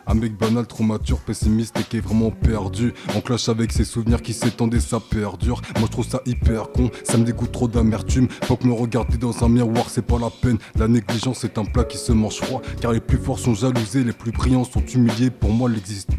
Un 0.06 0.14
mec 0.14 0.36
banal, 0.36 0.66
trop 0.66 0.84
mature, 0.84 1.18
pessimiste 1.18 1.78
et 1.78 1.82
qui 1.84 1.98
est 1.98 2.00
vraiment 2.00 2.30
perdu. 2.30 2.92
En 3.14 3.20
clash 3.20 3.48
avec 3.48 3.72
ses 3.72 3.84
souvenirs 3.84 4.22
qui 4.22 4.32
s'étendaient, 4.32 4.80
ça 4.80 5.00
perdure. 5.00 5.60
Moi 5.76 5.86
je 5.86 5.92
trouve 5.92 6.06
ça 6.06 6.20
hyper 6.26 6.70
con, 6.72 6.90
ça 7.04 7.16
me 7.18 7.24
dégoûte 7.24 7.52
trop 7.52 7.68
d'amertume. 7.68 8.28
Faut 8.44 8.56
que 8.56 8.66
me 8.66 8.72
regarder 8.72 9.16
dans 9.16 9.44
un 9.44 9.48
miroir, 9.48 9.88
c'est 9.88 10.06
pas 10.06 10.18
la 10.18 10.30
peine. 10.30 10.58
La 10.76 10.88
négligence 10.88 11.44
est 11.44 11.58
un 11.58 11.64
plat 11.64 11.84
qui 11.84 11.98
se 11.98 12.12
mange 12.12 12.36
froid. 12.36 12.62
Car 12.80 12.92
les 12.92 13.00
plus 13.00 13.18
forts 13.18 13.38
sont 13.38 13.54
jalousés, 13.54 14.04
les 14.04 14.12
plus 14.12 14.32
brillants 14.32 14.64
sont 14.64 14.84
humiliés. 14.84 15.30
Pour 15.30 15.50
moi, 15.50 15.68
l'existe. 15.68 16.10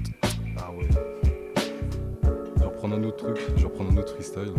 Ah 0.58 0.72
ouais. 0.78 0.88
Je 2.56 2.60
vais 2.60 2.66
reprendre 2.66 2.96
un 2.96 3.04
autre 3.04 3.18
truc, 3.18 3.38
je 3.56 3.62
vais 3.62 3.68
reprendre 3.68 3.92
un 3.92 3.98
autre 3.98 4.14
freestyle. 4.14 4.54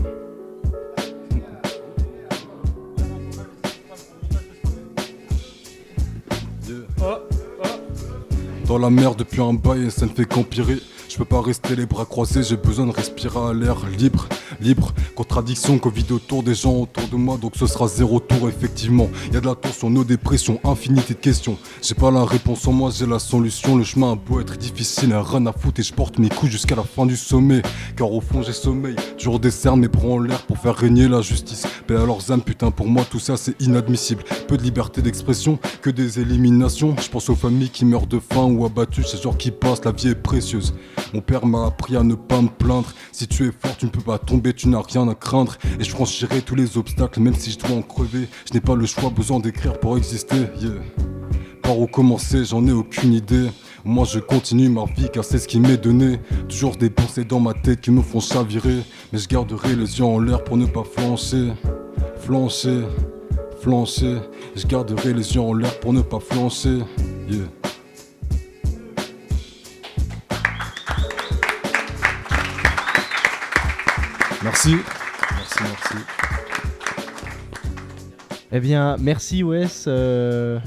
Yeah. 7.05 7.34
Dans 8.67 8.79
la 8.79 8.89
mer 8.89 9.15
depuis 9.15 9.43
un 9.43 9.53
bail 9.53 9.91
ça 9.91 10.07
ne 10.07 10.11
fait 10.11 10.25
qu'empirer. 10.25 10.79
Je 11.09 11.19
peux 11.19 11.25
pas 11.27 11.43
rester 11.43 11.77
les 11.77 11.87
bras 11.87 12.07
croisés, 12.07 12.43
j'ai 12.43 12.57
besoin 12.57 12.87
de 12.87 12.91
respirer 12.91 13.39
à 13.39 13.53
l'air 13.53 13.87
libre, 13.87 14.27
libre. 14.61 14.93
Contradiction, 15.15 15.79
Covid 15.79 16.07
autour 16.11 16.43
des 16.43 16.55
gens 16.55 16.75
autour 16.75 17.09
de 17.09 17.17
moi, 17.17 17.37
donc 17.37 17.53
ce 17.57 17.67
sera 17.67 17.89
zéro 17.89 18.21
tour 18.21 18.49
effectivement. 18.49 19.09
Y 19.33 19.37
a 19.37 19.41
de 19.41 19.47
la 19.47 19.55
tension, 19.55 19.91
nos 19.91 20.05
dépressions, 20.05 20.61
infinité 20.65 21.15
de 21.15 21.19
questions. 21.19 21.57
J'ai 21.83 21.95
pas 21.95 22.11
la 22.11 22.25
réponse 22.25 22.67
en 22.67 22.73
moi, 22.73 22.91
j'ai 22.97 23.07
la 23.07 23.19
solution. 23.19 23.77
Le 23.77 23.85
chemin 23.85 24.13
a 24.13 24.15
beau 24.15 24.41
être 24.41 24.57
difficile, 24.57 25.13
un 25.13 25.23
rien 25.23 25.47
à 25.47 25.53
foutre 25.53 25.81
et 25.81 25.83
je 25.83 25.93
porte 25.93 26.19
mes 26.19 26.29
coups 26.29 26.53
jusqu'à 26.53 26.77
la 26.77 26.85
fin 26.85 27.07
du 27.07 27.17
sommet. 27.17 27.63
Car 27.97 28.13
au 28.13 28.21
fond 28.21 28.43
j'ai 28.43 28.53
sommeil, 28.53 28.97
toujours 29.19 29.41
des 29.41 29.51
cernes 29.51 29.87
bras 29.87 30.09
en 30.09 30.19
l'air 30.19 30.43
pour 30.47 30.59
faire 30.59 30.75
régner 30.75 31.09
la 31.09 31.21
justice. 31.21 31.67
Paix 31.87 31.97
à 31.97 32.05
leurs 32.07 32.31
âmes, 32.31 32.43
putain 32.43 32.71
pour 32.71 32.87
moi 32.87 33.05
tout 33.11 33.21
ça 33.21 33.37
c'est 33.37 33.61
inadmissible. 33.61 34.23
Peu 34.49 34.57
de 34.57 34.63
liberté 34.63 35.03
d'expression, 35.03 35.59
que 35.83 35.91
des 35.91 36.21
éliminations. 36.21 36.95
Je 37.01 37.09
pense 37.09 37.29
aux 37.29 37.35
familles 37.35 37.71
qui 37.71 37.85
meurent 37.85 38.07
de 38.07 38.19
faim 38.19 38.45
ou 38.45 38.65
abattues, 38.65 39.05
ces 39.05 39.21
jours 39.21 39.37
qui 39.37 39.51
passent, 39.51 39.85
la 39.85 39.93
vie 39.93 40.09
est 40.09 40.15
précieuse. 40.15 40.75
Mon 41.13 41.21
père 41.21 41.47
m'a 41.47 41.67
appris 41.67 41.97
à 41.97 42.03
ne 42.03 42.15
pas 42.15 42.41
me 42.41 42.49
plaindre. 42.49 42.93
Si 43.13 43.29
tu 43.29 43.47
es 43.49 43.53
fort, 43.53 43.77
tu 43.77 43.87
ne 43.87 43.91
peux 43.91 44.01
pas 44.01 44.19
tomber, 44.19 44.44
tu 44.53 44.69
n'as 44.69 44.83
rien 44.83 45.09
à 45.09 45.15
craindre. 45.15 45.57
Et 45.79 45.85
je 45.85 45.91
franchirai 45.91 46.43
tous 46.43 46.55
les 46.55 46.77
obstacles, 46.77 47.21
même 47.21 47.35
si 47.35 47.51
je 47.51 47.59
dois 47.59 47.77
en 47.77 47.83
crever. 47.83 48.29
Je 48.49 48.55
n'ai 48.55 48.61
pas 48.61 48.75
le 48.75 48.87
choix, 48.87 49.11
besoin 49.11 49.41
d'écrire 49.41 49.79
pour 49.79 49.97
exister. 49.97 50.37
Yeah. 50.61 50.73
Par 51.63 51.79
où 51.79 51.87
commencer, 51.87 52.45
j'en 52.45 52.67
ai 52.67 52.73
aucune 52.73 53.15
idée. 53.15 53.49
Moi 53.87 54.07
je 54.07 54.19
continue 54.19 54.69
ma 54.69 54.85
vie 54.85 55.09
car 55.13 55.25
c'est 55.25 55.39
ce 55.39 55.49
qui 55.49 55.61
m'est 55.61 55.77
donné. 55.77 56.19
Toujours 56.49 56.77
des 56.77 56.91
pensées 56.91 57.25
dans 57.25 57.41
ma 57.41 57.55
tête 57.55 57.81
qui 57.81 57.91
me 57.91 58.03
font 58.03 58.21
chavirer. 58.21 58.83
Mais 59.13 59.19
je 59.19 59.29
garderai 59.29 59.75
les 59.75 59.99
yeux 59.99 60.05
en 60.05 60.19
l'air 60.19 60.45
pour 60.45 60.57
ne 60.57 60.67
pas 60.67 60.85
flancher. 60.85 61.53
Flancher, 62.21 62.83
flancher. 63.61 64.19
Je 64.57 64.67
garderai 64.67 65.15
les 65.15 65.35
yeux 65.35 65.41
en 65.41 65.55
l'air 65.55 65.79
pour 65.81 65.93
ne 65.93 66.03
pas 66.03 66.21
flancher. 66.21 66.81
Yeah. 67.29 67.47
Merci. 74.45 74.77
Merci, 75.37 75.59
merci. 75.63 76.05
Eh 78.53 78.61
bien, 78.61 78.97
merci 78.99 79.43
Wes. 79.43 79.87
euh, 79.89 80.61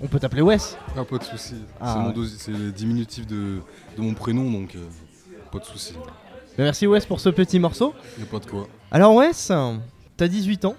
On 0.00 0.06
peut 0.06 0.18
t'appeler 0.18 0.40
Wes 0.42 0.78
Ah, 0.96 1.04
pas 1.04 1.18
de 1.18 1.24
soucis. 1.24 1.56
Ah. 1.80 2.12
C'est 2.38 2.52
le 2.52 2.70
diminutif 2.70 3.26
de, 3.26 3.58
de 3.96 4.00
mon 4.02 4.14
prénom, 4.14 4.50
donc 4.50 4.74
euh, 4.76 4.78
pas 5.52 5.58
de 5.58 5.64
soucis. 5.64 5.94
Ben, 6.56 6.64
Merci 6.64 6.86
Wes 6.86 7.04
pour 7.06 7.20
ce 7.20 7.28
petit 7.28 7.58
morceau. 7.58 7.92
Y 8.18 8.22
a 8.22 8.26
pas 8.26 8.38
de 8.38 8.46
quoi. 8.46 8.68
Alors 8.90 9.14
Wes, 9.16 9.52
t'as 10.16 10.28
18 10.28 10.64
ans, 10.66 10.76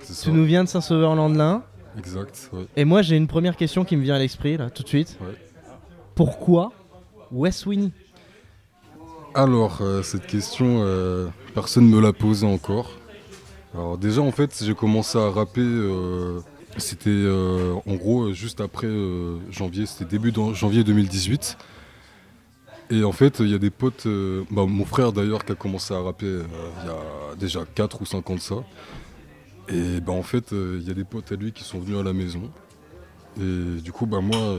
C'est 0.00 0.14
ça. 0.14 0.24
tu 0.24 0.32
nous 0.32 0.44
viens 0.44 0.64
de 0.64 0.68
Saint-Sauveur-Landelin. 0.68 1.62
Exact, 1.98 2.48
ouais. 2.54 2.64
Et 2.74 2.86
moi 2.86 3.02
j'ai 3.02 3.16
une 3.16 3.26
première 3.28 3.54
question 3.56 3.84
qui 3.84 3.96
me 3.98 4.02
vient 4.02 4.14
à 4.14 4.18
l'esprit 4.18 4.56
là, 4.56 4.70
tout 4.70 4.82
de 4.82 4.88
suite. 4.88 5.18
Ouais. 5.20 5.34
Pourquoi 6.14 6.72
Wes 7.30 7.66
Winnie? 7.66 7.92
Alors, 9.34 9.78
euh, 9.80 10.02
cette 10.02 10.26
question, 10.26 10.82
euh, 10.82 11.28
personne 11.54 11.88
ne 11.88 11.96
me 11.96 12.02
l'a 12.02 12.12
posée 12.12 12.46
encore. 12.46 12.90
Alors 13.72 13.96
déjà, 13.96 14.20
en 14.20 14.30
fait, 14.30 14.62
j'ai 14.62 14.74
commencé 14.74 15.16
à 15.16 15.30
rapper, 15.30 15.62
euh, 15.62 16.40
c'était 16.76 17.26
en 17.86 17.94
gros 17.94 18.32
juste 18.34 18.60
après 18.60 18.88
janvier, 19.50 19.86
c'était 19.86 20.04
début 20.04 20.32
janvier 20.52 20.84
2018. 20.84 21.56
Et 22.90 23.04
en 23.04 23.12
fait, 23.12 23.40
il 23.40 23.48
y 23.48 23.54
a 23.54 23.58
des 23.58 23.70
potes, 23.70 24.06
bah, 24.50 24.66
mon 24.66 24.84
frère 24.84 25.12
d'ailleurs 25.12 25.46
qui 25.46 25.52
a 25.52 25.54
commencé 25.54 25.94
à 25.94 26.00
rapper 26.00 26.26
il 26.26 26.86
y 26.86 26.90
a 26.90 27.34
déjà 27.36 27.60
4 27.74 28.02
ou 28.02 28.04
5 28.06 28.28
ans 28.28 28.34
de 28.34 28.40
ça. 28.40 28.56
Et 29.70 30.00
bah, 30.02 30.12
en 30.12 30.22
fait, 30.22 30.52
il 30.52 30.86
y 30.86 30.90
a 30.90 30.94
des 30.94 31.04
potes 31.04 31.32
à 31.32 31.36
lui 31.36 31.52
qui 31.52 31.64
sont 31.64 31.78
venus 31.78 31.98
à 31.98 32.02
la 32.02 32.12
maison. 32.12 32.50
Et 33.40 33.80
du 33.80 33.92
coup, 33.92 34.04
bah, 34.04 34.20
moi, 34.20 34.58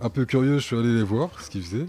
un 0.00 0.08
peu 0.08 0.24
curieux, 0.24 0.58
je 0.58 0.64
suis 0.64 0.76
allé 0.76 0.92
les 0.92 1.04
voir, 1.04 1.40
ce 1.40 1.48
qu'ils 1.48 1.62
faisaient. 1.62 1.86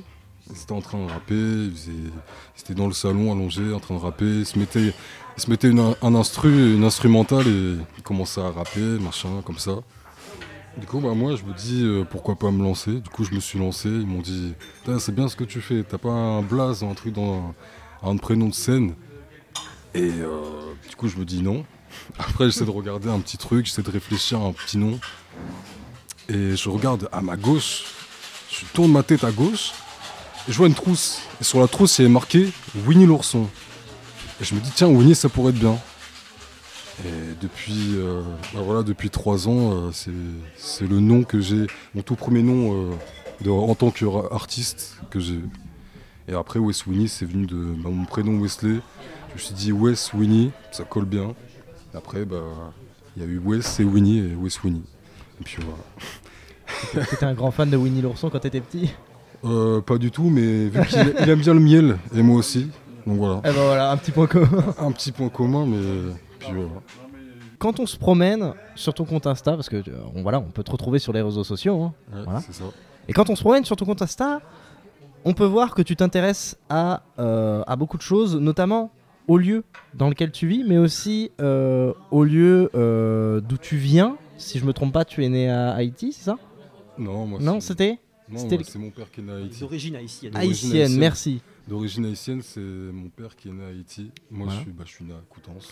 Ils 0.52 0.62
étaient 0.62 0.72
en 0.74 0.82
train 0.82 1.06
de 1.06 1.10
rapper, 1.12 1.34
ils, 1.34 1.72
faisaient- 1.72 1.92
ils 1.92 2.62
étaient 2.62 2.74
dans 2.74 2.88
le 2.88 2.94
salon 2.94 3.32
allongés 3.32 3.74
en 3.74 3.80
train 3.80 3.96
de 3.96 4.00
rapper, 4.00 4.26
ils 4.26 4.46
se 4.46 4.60
mettaient, 4.60 4.94
ils 5.38 5.42
se 5.42 5.50
mettaient 5.50 5.70
une, 5.70 5.96
un 6.02 6.16
instru, 6.16 6.76
une 6.76 6.84
instrumentale 6.84 7.48
et 7.48 7.78
ils 7.98 8.04
commençaient 8.04 8.42
à 8.42 8.50
rapper, 8.50 9.00
machin, 9.00 9.42
comme 9.46 9.58
ça. 9.58 9.78
Du 10.78 10.86
coup, 10.88 11.00
bah, 11.00 11.14
moi, 11.14 11.36
je 11.36 11.44
me 11.44 11.54
dis 11.54 11.84
euh, 11.84 12.06
pourquoi 12.10 12.36
pas 12.36 12.50
me 12.50 12.64
lancer. 12.64 12.94
Du 12.94 13.10
coup, 13.10 13.24
je 13.26 13.34
me 13.34 13.40
suis 13.40 13.60
lancé. 13.60 13.90
Ils 13.90 14.08
m'ont 14.08 14.22
dit 14.22 14.54
C'est 15.00 15.14
bien 15.14 15.28
ce 15.28 15.36
que 15.36 15.44
tu 15.44 15.60
fais. 15.60 15.84
T'as 15.84 15.98
pas 15.98 16.10
un 16.10 16.42
blaze, 16.42 16.84
un 16.84 16.94
truc 16.94 17.14
dans 17.14 17.54
un, 18.04 18.16
prénom 18.18 18.48
de 18.48 18.54
scène 18.54 18.96
Et 19.94 20.10
euh, 20.22 20.42
du 20.90 20.96
coup, 20.96 21.10
je 21.10 21.18
me 21.18 21.26
dis 21.26 21.42
non. 21.42 21.66
Après, 22.20 22.46
j'essaie 22.46 22.66
de 22.66 22.72
regarder 22.72 23.10
un 23.10 23.20
petit 23.20 23.38
truc, 23.38 23.66
j'essaie 23.66 23.82
de 23.82 23.92
réfléchir 23.92 24.40
à 24.40 24.46
un 24.46 24.54
petit 24.54 24.78
nom. 24.78 24.98
Et 26.30 26.56
je 26.56 26.70
regarde 26.70 27.10
à 27.12 27.22
ma 27.22 27.36
gauche, 27.36 27.84
je 28.50 28.66
tourne 28.74 28.92
ma 28.94 29.04
tête 29.04 29.26
à 29.26 29.32
gauche 29.32 29.74
je 30.48 30.54
vois 30.58 30.68
une 30.68 30.74
trousse. 30.74 31.20
Et 31.40 31.44
sur 31.44 31.60
la 31.60 31.68
trousse, 31.68 32.00
il 32.00 32.04
avait 32.04 32.12
marqué 32.14 32.50
Winnie 32.86 33.06
l'ourson. 33.06 33.48
Et 34.40 34.44
je 34.44 34.56
me 34.56 34.60
dis, 34.60 34.72
tiens, 34.74 34.88
Winnie, 34.88 35.16
ça 35.16 35.30
pourrait 35.30 35.52
être 35.52 35.60
bien. 35.60 35.78
Et 37.06 37.36
depuis, 37.42 37.96
euh, 37.96 38.22
bah 38.54 38.62
voilà, 38.64 38.84
depuis 38.84 39.10
trois 39.10 39.48
ans, 39.48 39.72
euh, 39.74 39.92
c'est- 39.92 40.86
le 40.86 41.00
nom 41.00 41.24
que 41.24 41.40
j'ai, 41.42 41.66
mon 41.96 42.02
tout 42.04 42.16
premier 42.16 42.44
nom 42.44 42.92
euh, 43.46 43.50
en 43.50 43.74
tant 43.76 43.90
qu'artiste 43.92 44.98
que 45.10 45.20
j'ai. 45.20 45.40
Et 46.28 46.34
après, 46.34 46.60
Wes 46.60 46.86
Winnie, 46.86 47.08
c'est 47.08 47.26
venu 47.26 47.48
de 47.48 47.56
bah, 47.56 47.90
mon 47.90 48.06
prénom 48.06 48.40
Wesley. 48.40 48.80
Je 49.30 49.34
me 49.34 49.40
suis 49.40 49.54
dit 49.56 49.72
Wes 49.72 50.14
Winnie, 50.14 50.52
ça 50.72 50.84
colle 50.84 51.06
bien. 51.06 51.34
Après, 51.96 52.26
bah, 52.26 52.44
il 53.16 53.24
y 53.24 53.26
a 53.26 53.28
eu 53.28 53.40
Wes 53.40 53.80
et 53.80 53.84
Winnie 53.84 54.20
et 54.20 54.36
Wes 54.36 54.62
Winnie. 54.64 54.84
Et 55.40 55.44
puis 55.44 55.58
voilà. 55.64 57.06
T'étais 57.10 57.26
un 57.26 57.34
grand 57.34 57.52
fan 57.52 57.70
de 57.70 57.78
Winnie 57.78 58.02
l'ourson 58.02 58.30
quand 58.30 58.40
t'étais 58.40 58.62
petit? 58.62 58.92
Euh, 59.44 59.82
pas 59.82 59.98
du 59.98 60.12
tout, 60.12 60.30
mais 60.30 60.68
vu 60.68 60.86
qu'il 60.88 61.16
il 61.20 61.30
aime 61.30 61.40
bien 61.40 61.54
le 61.54 61.60
miel, 61.60 61.98
et 62.16 62.22
moi 62.22 62.38
aussi, 62.38 62.70
donc 63.08 63.18
voilà. 63.18 63.42
Eh 63.44 63.48
ben 63.48 63.54
voilà, 63.66 63.92
un 63.92 63.98
petit 63.98 64.12
point 64.12 64.28
commun. 64.28 64.64
Un 64.80 64.92
petit 64.92 65.12
point 65.12 65.30
commun, 65.30 65.66
mais 65.66 66.14
puis 66.40 66.50
voilà. 66.54 66.70
Quand 67.58 67.80
on 67.80 67.86
se 67.86 67.98
promène 67.98 68.54
sur 68.76 68.94
ton 68.94 69.06
compte 69.06 69.26
Insta, 69.28 69.54
parce 69.54 69.70
que 69.70 69.78
euh, 69.78 69.82
on, 70.16 70.22
voilà, 70.24 70.40
on 70.40 70.50
peut 70.52 70.64
te 70.64 70.72
retrouver 70.72 71.00
sur 71.00 71.14
les 71.14 71.22
réseaux 71.22 71.44
sociaux, 71.44 71.82
hein, 71.82 71.94
Ouais, 72.14 72.22
Voilà. 72.24 72.40
c'est 72.42 72.54
ça. 72.54 72.64
et 73.08 73.14
quand 73.14 73.30
on 73.30 73.36
se 73.36 73.42
promène 73.42 73.66
sur 73.66 73.76
ton 73.76 73.86
compte 73.86 74.02
Insta, 74.02 74.42
on 75.26 75.34
peut 75.34 75.46
voir 75.46 75.74
que 75.76 75.82
tu 75.84 75.96
t'intéresses 75.96 76.58
à, 76.70 77.02
euh, 77.20 77.64
à 77.68 77.76
beaucoup 77.76 77.98
de 77.98 78.02
choses, 78.04 78.36
notamment 78.36 78.92
au 79.28 79.38
lieu 79.38 79.64
dans 79.94 80.10
lequel 80.10 80.32
tu 80.32 80.48
vis, 80.48 80.64
mais 80.68 80.78
aussi 80.80 81.32
euh, 81.42 81.94
au 82.12 82.24
lieu 82.24 82.70
euh, 82.76 83.40
d'où 83.42 83.58
tu 83.58 83.78
viens. 83.78 84.18
Si 84.38 84.58
je 84.60 84.66
me 84.66 84.74
trompe 84.74 84.94
pas, 84.94 85.06
tu 85.06 85.24
es 85.24 85.30
né 85.30 85.48
à 85.50 85.72
Haïti, 85.74 86.12
c'est 86.14 86.24
ça? 86.26 86.38
Non, 86.98 87.26
moi, 87.28 87.40
Non, 87.42 87.60
c'est- 87.60 87.68
c'était? 87.70 88.00
Le- 88.40 88.64
c'est 88.64 88.80
mon 88.80 88.90
père 88.90 89.12
qui 89.12 89.20
est 89.22 89.24
né 89.24 89.32
à 89.32 89.36
Haïti. 89.36 89.60
D'origine 89.62 89.96
haïtienne. 89.96 90.36
Haïtienne. 90.36 90.72
haïtienne. 90.82 91.00
Merci. 91.00 91.42
D'origine 91.68 92.06
haïtienne, 92.06 92.42
c'est 92.42 92.60
mon 92.60 93.10
père 93.10 93.36
qui 93.36 93.50
est 93.50 93.52
né 93.52 93.64
à 93.64 93.68
Haïti. 93.68 94.12
Moi, 94.30 94.46
Voilà. 94.46 94.60
je, 94.60 94.64
suis, 94.64 94.72
bah, 94.72 94.84
je 94.86 94.92
suis 94.92 95.06
né 95.06 95.14
à 95.14 95.22
Coutances. 95.30 95.70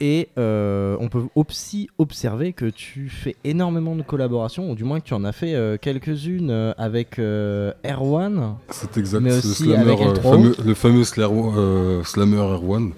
Et 0.00 0.30
euh, 0.36 0.96
on 0.98 1.08
peut 1.08 1.22
aussi 1.36 1.88
observer 1.98 2.52
que 2.52 2.64
tu 2.64 3.08
fais 3.08 3.36
énormément 3.44 3.94
de 3.94 4.02
collaborations, 4.02 4.68
ou 4.70 4.74
du 4.74 4.82
moins 4.82 4.98
que 4.98 5.04
tu 5.06 5.14
en 5.14 5.22
as 5.24 5.30
fait 5.32 5.54
euh, 5.54 5.76
quelques-unes 5.80 6.50
euh, 6.50 6.72
avec 6.76 7.20
euh, 7.20 7.72
Erwan. 7.84 8.56
C'est 8.70 8.96
exact. 8.96 9.20
Mais 9.20 9.30
c'est 9.40 9.46
aussi 9.48 9.64
le 9.66 9.74
slammer, 9.74 9.92
avec 9.92 10.00
euh, 10.00 10.14
L3O. 10.14 10.22
fameux- 10.22 10.56
le 10.64 10.74
fameux 10.74 11.04
slammer, 11.04 11.52
euh, 11.56 12.02
slammer 12.04 12.36
Erwan. 12.38 12.92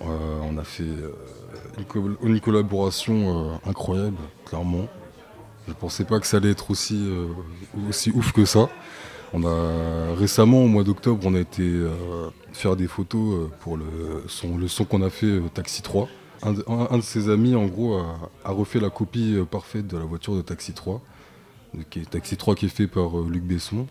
Euh, 0.00 0.04
on 0.50 0.56
a 0.56 0.64
fait 0.64 0.84
euh, 0.84 1.10
une, 1.76 1.84
co- 1.84 2.16
une 2.22 2.40
collaboration 2.40 3.50
euh, 3.52 3.56
incroyable, 3.66 4.16
clairement. 4.46 4.86
Je 5.68 5.72
pensais 5.74 6.04
pas 6.04 6.18
que 6.18 6.26
ça 6.26 6.38
allait 6.38 6.50
être 6.50 6.70
aussi, 6.70 6.96
euh, 6.96 7.26
aussi 7.88 8.10
ouf 8.10 8.32
que 8.32 8.44
ça. 8.44 8.68
On 9.34 9.44
a 9.44 10.14
récemment, 10.14 10.64
au 10.64 10.68
mois 10.68 10.84
d'octobre, 10.84 11.20
on 11.26 11.34
a 11.34 11.38
été 11.38 11.62
euh, 11.62 12.30
faire 12.52 12.76
des 12.76 12.86
photos 12.86 13.34
euh, 13.34 13.50
pour 13.60 13.76
le 13.76 13.86
son, 14.68 14.84
qu'on 14.84 15.02
a 15.02 15.10
fait 15.10 15.40
Taxi 15.52 15.82
3. 15.82 16.08
Un 16.42 16.52
de, 16.52 17.02
ses 17.02 17.28
amis, 17.28 17.54
en 17.54 17.66
gros, 17.66 17.98
a, 18.44 18.50
refait 18.50 18.80
la 18.80 18.90
copie 18.90 19.36
parfaite 19.50 19.86
de 19.86 19.98
la 19.98 20.04
voiture 20.04 20.34
de 20.34 20.40
Taxi 20.40 20.72
3. 20.72 21.02
euh, 21.76 21.82
Qui 21.90 22.00
est, 22.00 22.10
Taxi 22.10 22.36
3 22.36 22.54
qui 22.54 22.66
est 22.66 22.70
fait 22.70 22.86
par 22.86 23.18
Luc 23.28 23.42
Besson. 23.42 23.86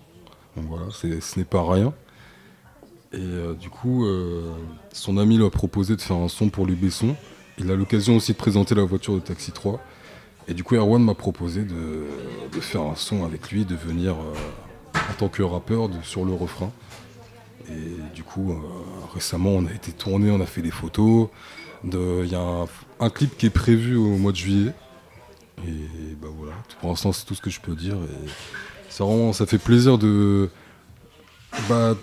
Donc 0.56 0.66
voilà, 0.70 0.86
ce 0.92 1.38
n'est 1.38 1.46
pas 1.46 1.64
rien. 1.70 1.94
Et 3.14 3.56
du 3.60 3.70
coup, 3.70 4.06
son 4.92 5.18
ami 5.18 5.38
lui 5.38 5.46
a 5.46 5.50
proposé 5.50 5.96
de 5.96 6.02
faire 6.02 6.18
un 6.18 6.28
son 6.28 6.50
pour 6.50 6.66
Luc 6.66 6.80
Besson. 6.80 7.16
Il 7.60 7.72
a 7.72 7.76
l'occasion 7.76 8.16
aussi 8.16 8.34
de 8.34 8.38
présenter 8.38 8.76
la 8.76 8.84
voiture 8.84 9.14
de 9.14 9.20
Taxi 9.20 9.52
3. 9.52 9.80
Et 10.48 10.54
du 10.54 10.64
coup, 10.64 10.76
Erwan 10.76 11.04
m'a 11.04 11.14
proposé 11.14 11.64
de, 11.64 12.06
faire 12.62 12.82
un 12.82 12.96
son 12.96 13.26
avec 13.26 13.52
lui, 13.52 13.66
de 13.66 13.76
venir 13.76 14.14
euh, 14.14 14.34
en 14.96 15.14
tant 15.18 15.28
que 15.28 15.44
rappeur 15.44 15.90
sur 16.04 16.26
le 16.26 16.34
refrain. 16.34 16.72
Et 17.70 18.16
du 18.16 18.24
coup, 18.24 18.52
euh, 18.52 18.56
récemment, 19.14 19.52
on 19.52 19.66
a 19.66 19.72
été 19.72 19.92
tourné, 19.92 20.32
on 20.32 20.40
a 20.40 20.46
fait 20.46 20.62
des 20.62 20.72
photos. 20.72 21.28
Il 21.84 22.28
y 22.28 22.36
a 22.36 22.66
un, 23.00 23.10
clip 23.10 23.38
qui 23.38 23.46
est 23.46 23.52
prévu 23.52 23.96
au 23.96 24.18
mois 24.18 24.32
de 24.32 24.38
juillet. 24.38 24.72
Et 25.68 26.16
bah 26.22 26.28
voilà, 26.38 26.54
pour 26.80 26.90
l'instant, 26.90 27.12
c'est 27.12 27.26
tout 27.26 27.36
ce 27.36 27.42
que 27.42 27.50
je 27.50 27.60
peux 27.60 27.76
dire. 27.76 27.98
Vraiment, 28.98 29.34
ça 29.34 29.46
fait 29.46 29.58
plaisir 29.58 29.98
de, 29.98 30.50
bah, 31.70 31.96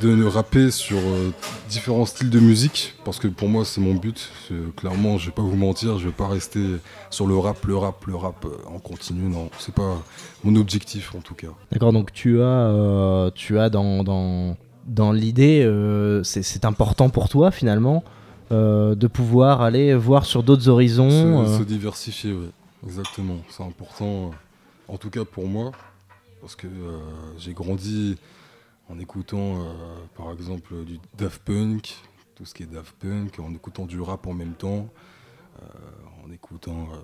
de 0.00 0.24
rapper 0.24 0.70
sur 0.70 0.98
euh, 0.98 1.30
différents 1.68 2.06
styles 2.06 2.30
de 2.30 2.38
musique 2.38 2.94
parce 3.04 3.18
que 3.18 3.26
pour 3.28 3.48
moi 3.48 3.64
c'est 3.64 3.80
mon 3.80 3.94
but. 3.94 4.30
Clairement, 4.76 5.18
je 5.18 5.26
vais 5.26 5.32
pas 5.32 5.42
vous 5.42 5.56
mentir, 5.56 5.98
je 5.98 6.06
vais 6.06 6.14
pas 6.14 6.28
rester 6.28 6.64
sur 7.10 7.26
le 7.26 7.36
rap, 7.36 7.64
le 7.66 7.76
rap, 7.76 8.06
le 8.06 8.14
rap 8.14 8.44
euh, 8.44 8.50
en 8.74 8.78
continu. 8.78 9.28
Non, 9.28 9.50
c'est 9.58 9.74
pas 9.74 10.00
mon 10.44 10.54
objectif 10.56 11.14
en 11.14 11.20
tout 11.20 11.34
cas. 11.34 11.48
D'accord, 11.72 11.92
donc 11.92 12.12
tu 12.12 12.40
as, 12.40 12.44
euh, 12.44 13.30
tu 13.34 13.58
as 13.58 13.68
dans, 13.68 14.04
dans, 14.04 14.56
dans 14.86 15.12
l'idée, 15.12 15.68
c'est- 16.24 16.64
important 16.64 17.08
pour 17.10 17.28
toi 17.28 17.50
finalement 17.50 18.04
de 18.50 19.06
pouvoir 19.06 19.60
aller 19.62 19.94
voir 19.94 20.24
sur 20.24 20.42
d'autres 20.42 20.68
horizons. 20.68 21.46
Se, 21.46 21.58
se 21.58 21.62
diversifier, 21.64 22.32
oui. 22.32 22.50
Exactement. 22.86 23.36
C'est 23.48 23.62
important, 23.62 24.30
en 24.88 24.96
tout 24.96 25.10
cas 25.10 25.24
pour 25.24 25.46
moi, 25.46 25.70
parce 26.40 26.56
que 26.56 26.66
j'ai 27.38 27.52
grandi 27.52 28.16
en 28.90 28.98
écoutant, 28.98 29.62
euh, 29.62 29.72
par 30.16 30.32
exemple, 30.32 30.84
du 30.84 30.98
Daft 31.16 31.42
Punk, 31.44 31.96
tout 32.34 32.44
ce 32.44 32.54
qui 32.54 32.64
est 32.64 32.66
Daft 32.66 32.94
Punk, 32.96 33.38
en 33.38 33.54
écoutant 33.54 33.86
du 33.86 34.00
rap 34.00 34.26
en 34.26 34.34
même 34.34 34.54
temps, 34.54 34.88
euh, 35.62 35.66
en 36.24 36.32
écoutant 36.32 36.88
euh, 36.92 36.96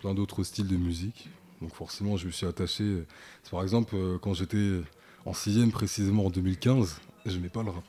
plein 0.00 0.14
d'autres 0.14 0.44
styles 0.44 0.68
de 0.68 0.76
musique. 0.76 1.30
Donc 1.62 1.74
forcément, 1.74 2.18
je 2.18 2.26
me 2.26 2.32
suis 2.32 2.46
attaché. 2.46 3.04
Par 3.50 3.62
exemple, 3.62 3.96
quand 4.20 4.34
j'étais 4.34 4.82
en 5.24 5.32
sixième, 5.32 5.70
précisément 5.70 6.26
en 6.26 6.30
2015, 6.30 7.00
j'aimais 7.24 7.48
pas 7.48 7.62
le 7.62 7.70
rap. 7.70 7.84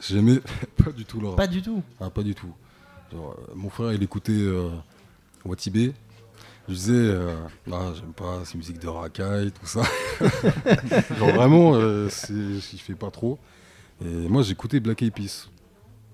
J'aimais 0.00 0.40
pas 0.82 0.90
du 0.90 1.04
tout 1.04 1.20
le 1.20 1.28
rap. 1.28 1.36
Pas 1.36 1.46
du 1.46 1.60
tout. 1.60 1.82
Ah, 2.00 2.08
pas 2.08 2.22
du 2.22 2.34
tout. 2.34 2.54
Genre, 3.12 3.36
mon 3.54 3.68
frère, 3.68 3.92
il 3.92 4.02
écoutait 4.02 4.42
Watibé. 5.44 5.92
Je 6.68 6.74
disais, 6.74 6.92
euh, 6.92 7.34
j'aime 7.66 8.12
pas 8.14 8.44
ces 8.44 8.56
musiques 8.56 8.78
de 8.78 8.88
racaille, 8.88 9.50
tout 9.50 9.66
ça. 9.66 9.82
Genre 11.18 11.30
vraiment, 11.30 11.74
euh, 11.74 12.08
il 12.30 12.60
fait 12.60 12.94
pas 12.94 13.10
trop. 13.10 13.38
Et 14.04 14.28
moi, 14.28 14.42
j'écoutais 14.42 14.80
Black 14.80 15.02
Eyed 15.02 15.12
Peas. 15.12 15.48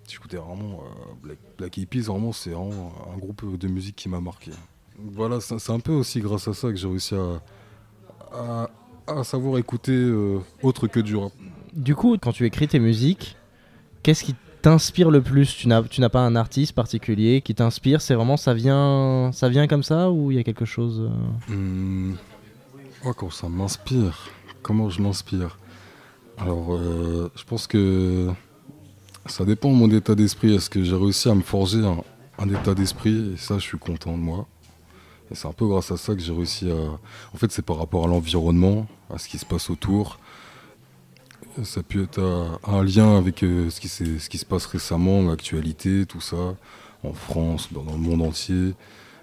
J'écoutais 0.08 0.36
vraiment 0.36 0.80
euh, 0.82 1.14
Black, 1.22 1.38
Black 1.58 1.78
Eyed 1.78 1.88
Peas, 1.88 2.02
vraiment, 2.02 2.32
c'est 2.32 2.50
vraiment 2.50 2.92
un 3.14 3.18
groupe 3.18 3.58
de 3.58 3.68
musique 3.68 3.96
qui 3.96 4.08
m'a 4.08 4.20
marqué. 4.20 4.50
Voilà, 4.98 5.40
c'est 5.40 5.70
un 5.70 5.80
peu 5.80 5.92
aussi 5.92 6.20
grâce 6.20 6.48
à 6.48 6.54
ça 6.54 6.70
que 6.70 6.76
j'ai 6.76 6.88
réussi 6.88 7.14
à, 7.14 7.42
à, 8.32 8.70
à 9.06 9.24
savoir 9.24 9.58
écouter 9.58 9.92
euh, 9.92 10.38
autre 10.62 10.86
que 10.86 11.00
du 11.00 11.16
rap. 11.16 11.32
Du 11.74 11.94
coup, 11.94 12.16
quand 12.18 12.32
tu 12.32 12.46
écris 12.46 12.66
tes 12.66 12.78
musiques, 12.78 13.36
qu'est-ce 14.02 14.24
qui 14.24 14.34
t'inspire 14.66 15.12
le 15.12 15.22
plus 15.22 15.56
Tu 15.56 15.68
n'as 15.68 15.84
tu 15.84 16.00
n'as 16.00 16.08
pas 16.08 16.22
un 16.22 16.34
artiste 16.34 16.72
particulier 16.72 17.40
qui 17.40 17.54
t'inspire 17.54 18.00
C'est 18.00 18.14
vraiment 18.14 18.36
ça 18.36 18.52
vient, 18.52 19.30
ça 19.32 19.48
vient 19.48 19.68
comme 19.68 19.84
ça 19.84 20.10
ou 20.10 20.32
il 20.32 20.38
y 20.38 20.40
a 20.40 20.42
quelque 20.42 20.64
chose 20.64 21.08
euh? 21.50 22.12
Moi, 23.04 23.14
quand 23.14 23.30
ça 23.30 23.48
m'inspire, 23.48 24.28
comment 24.62 24.90
je 24.90 25.00
m'inspire? 25.00 25.56
Alors, 26.36 26.74
euh, 26.74 27.30
je 27.36 27.44
pense 27.44 27.68
que 27.68 28.28
ça 29.26 29.44
dépend 29.44 29.70
de 29.70 29.76
mon 29.76 29.88
état 29.88 30.16
d'esprit. 30.16 30.56
Est-ce 30.56 30.68
que 30.68 30.82
j'ai 30.82 30.96
réussi 30.96 31.28
à 31.28 31.34
me 31.36 31.42
forger 31.42 31.82
un 32.36 32.48
état 32.48 32.74
d'esprit? 32.74 33.34
Et 33.34 33.36
ça, 33.36 33.58
je 33.58 33.62
suis 33.62 33.78
content 33.78 34.16
de 34.18 34.22
moi. 34.22 34.48
Et 35.30 35.36
c'est 35.36 35.46
un 35.46 35.52
peu 35.52 35.68
grâce 35.68 35.92
à 35.92 35.96
ça 35.96 36.12
que 36.16 36.20
j'ai 36.20 36.32
réussi 36.32 36.68
à. 36.68 36.74
En 36.74 37.36
fait, 37.36 37.52
c'est 37.52 37.62
par 37.62 37.78
rapport 37.78 38.04
à 38.04 38.08
l'environnement, 38.08 38.88
à 39.14 39.18
ce 39.18 39.28
qui 39.28 39.38
se 39.38 39.46
passe 39.46 39.70
autour. 39.70 40.18
Ça 41.62 41.82
peut 41.82 42.02
être 42.02 42.58
un 42.64 42.82
lien 42.82 43.16
avec 43.16 43.42
euh, 43.42 43.70
ce, 43.70 43.80
qui 43.80 44.38
se 44.38 44.44
passe 44.44 44.66
récemment, 44.66 45.22
l'actualité, 45.22 46.04
tout 46.04 46.20
ça, 46.20 46.54
en 47.02 47.14
France, 47.14 47.72
dans, 47.72 47.82
le 47.82 47.98
monde 47.98 48.22
entier, 48.22 48.74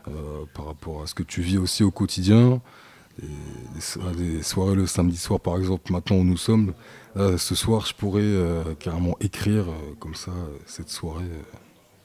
euh, 0.07 0.11
par 0.55 0.65
rapport 0.65 1.03
à 1.03 1.07
ce 1.07 1.13
que 1.13 1.21
tu 1.21 1.41
vis 1.41 1.57
aussi 1.57 1.83
au 1.83 1.91
quotidien. 1.91 2.59
Des 4.17 4.41
soirées 4.41 4.73
le 4.73 4.87
samedi 4.87 5.17
soir, 5.17 5.39
par 5.39 5.57
exemple, 5.57 5.91
maintenant 5.91 6.15
où 6.15 6.23
nous 6.23 6.37
sommes, 6.37 6.73
ce 7.15 7.53
soir, 7.53 7.85
je 7.85 7.93
pourrais 7.93 8.21
euh, 8.23 8.73
carrément 8.79 9.15
écrire 9.19 9.65
comme 9.99 10.15
ça 10.15 10.31
cette 10.65 10.89
soirée. 10.89 11.29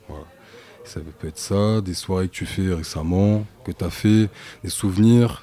voilà. 0.09 0.25
Ça 0.85 1.01
peut 1.01 1.29
être 1.29 1.39
ça, 1.39 1.81
des 1.81 1.95
soirées 1.95 2.29
que 2.29 2.35
tu 2.35 2.47
fais 2.47 2.73
récemment, 2.75 3.47
que 3.65 3.73
tu 3.73 3.85
as 3.85 3.91
fait, 3.91 4.29
des 4.63 4.71
souvenirs, 4.71 5.43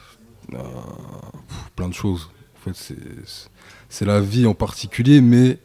plein 1.76 1.89
de 1.89 1.93
choses. 1.93 2.30
Fait, 2.73 2.95
c'est- 3.89 4.06
la 4.06 4.19
vie 4.21 4.45
en 4.45 4.54
particulier, 4.54 5.21
mais 5.21 5.60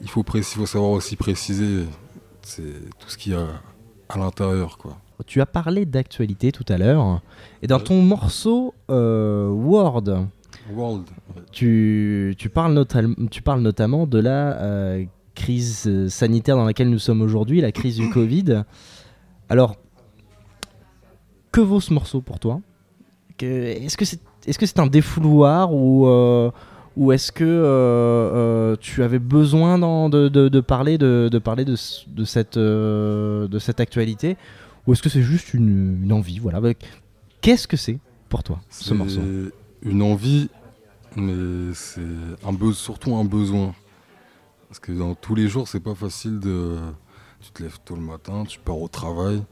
il 0.00 0.08
faut, 0.08 0.24
savoir 0.66 0.90
aussi 0.90 1.16
préciser 1.16 1.84
tout 2.42 3.08
ce 3.08 3.16
qu'il 3.18 3.32
y 3.32 3.34
a 3.34 3.46
à 4.08 4.18
l'intérieur. 4.18 4.78
quoi. 4.78 4.98
Tu 5.26 5.40
as 5.40 5.46
parlé 5.46 5.86
d'actualité 5.86 6.50
tout 6.50 6.64
à 6.68 6.78
l'heure, 6.78 7.20
et 7.62 7.66
dans 7.66 7.78
ton 7.78 8.02
morceau 8.02 8.74
euh, 8.90 9.48
World, 9.48 10.26
tu, 11.52 12.34
tu, 12.38 12.48
parles 12.48 12.74
notam- 12.76 13.28
tu 13.28 13.42
parles 13.42 13.60
notamment 13.60 14.06
de 14.06 14.18
la 14.18 14.60
euh, 14.62 15.04
crise 15.34 16.08
sanitaire 16.08 16.56
dans 16.56 16.64
laquelle 16.64 16.90
nous 16.90 16.98
sommes 16.98 17.22
aujourd'hui, 17.22 17.60
la 17.60 17.72
crise 17.72 17.96
du 17.96 18.10
Covid. 18.10 18.64
Alors, 19.48 19.76
que 21.52 21.60
vaut 21.60 21.80
ce 21.80 21.92
morceau 21.92 22.20
pour 22.20 22.40
toi? 22.40 22.60
Est-ce 23.40 23.96
que 23.96 24.04
c'est 24.04 24.20
est 24.46 24.52
-ce 24.52 24.66
c'est 24.66 24.78
un 24.78 24.86
défouloir 24.86 25.72
ou, 25.72 26.06
euh, 26.06 26.50
ou 26.96 27.12
est-ce 27.12 27.32
que 27.32 27.44
euh, 27.44 27.64
euh, 27.64 28.76
tu 28.80 29.02
avais 29.02 29.18
besoin 29.18 29.78
de, 30.08 30.28
de- 30.28 30.48
de 30.48 30.60
parler, 30.60 30.98
de, 30.98 31.28
de 31.30 31.38
parler 31.38 31.64
de, 31.64 31.76
de 32.18 32.24
cette, 32.24 32.58
de 32.58 33.58
cette 33.58 33.80
actualité 33.80 34.36
Ou 34.86 34.92
est-ce 34.92 35.02
que 35.02 35.08
c'est 35.08 35.22
juste 35.22 35.54
une, 35.54 36.02
une 36.04 36.12
envie 36.12 36.38
voilà. 36.38 36.60
Qu'est-ce 37.40 37.66
que 37.66 37.76
c'est 37.76 37.98
pour 38.28 38.42
toi, 38.42 38.58
ce 38.70 38.84
C'est 38.84 38.94
morceau? 38.94 39.20
une 39.84 40.02
envie, 40.02 40.48
mais 41.16 41.72
c'est 41.74 42.00
un 42.46 42.72
surtout 42.72 43.14
un 43.16 43.24
besoin. 43.24 43.74
Parce 44.68 44.80
que 44.80 44.92
dans 44.92 45.14
tous 45.14 45.34
les 45.34 45.48
jours, 45.48 45.66
c'est 45.68 45.80
pas 45.80 45.94
facile 45.94 46.38
de. 46.40 46.76
Tu 47.40 47.50
te 47.52 47.62
lèves 47.62 47.78
tôt 47.84 47.96
le 47.96 48.00
matin, 48.02 48.44
tu 48.46 48.58
pars 48.60 48.78
au 48.80 48.88
travail, 48.88 49.42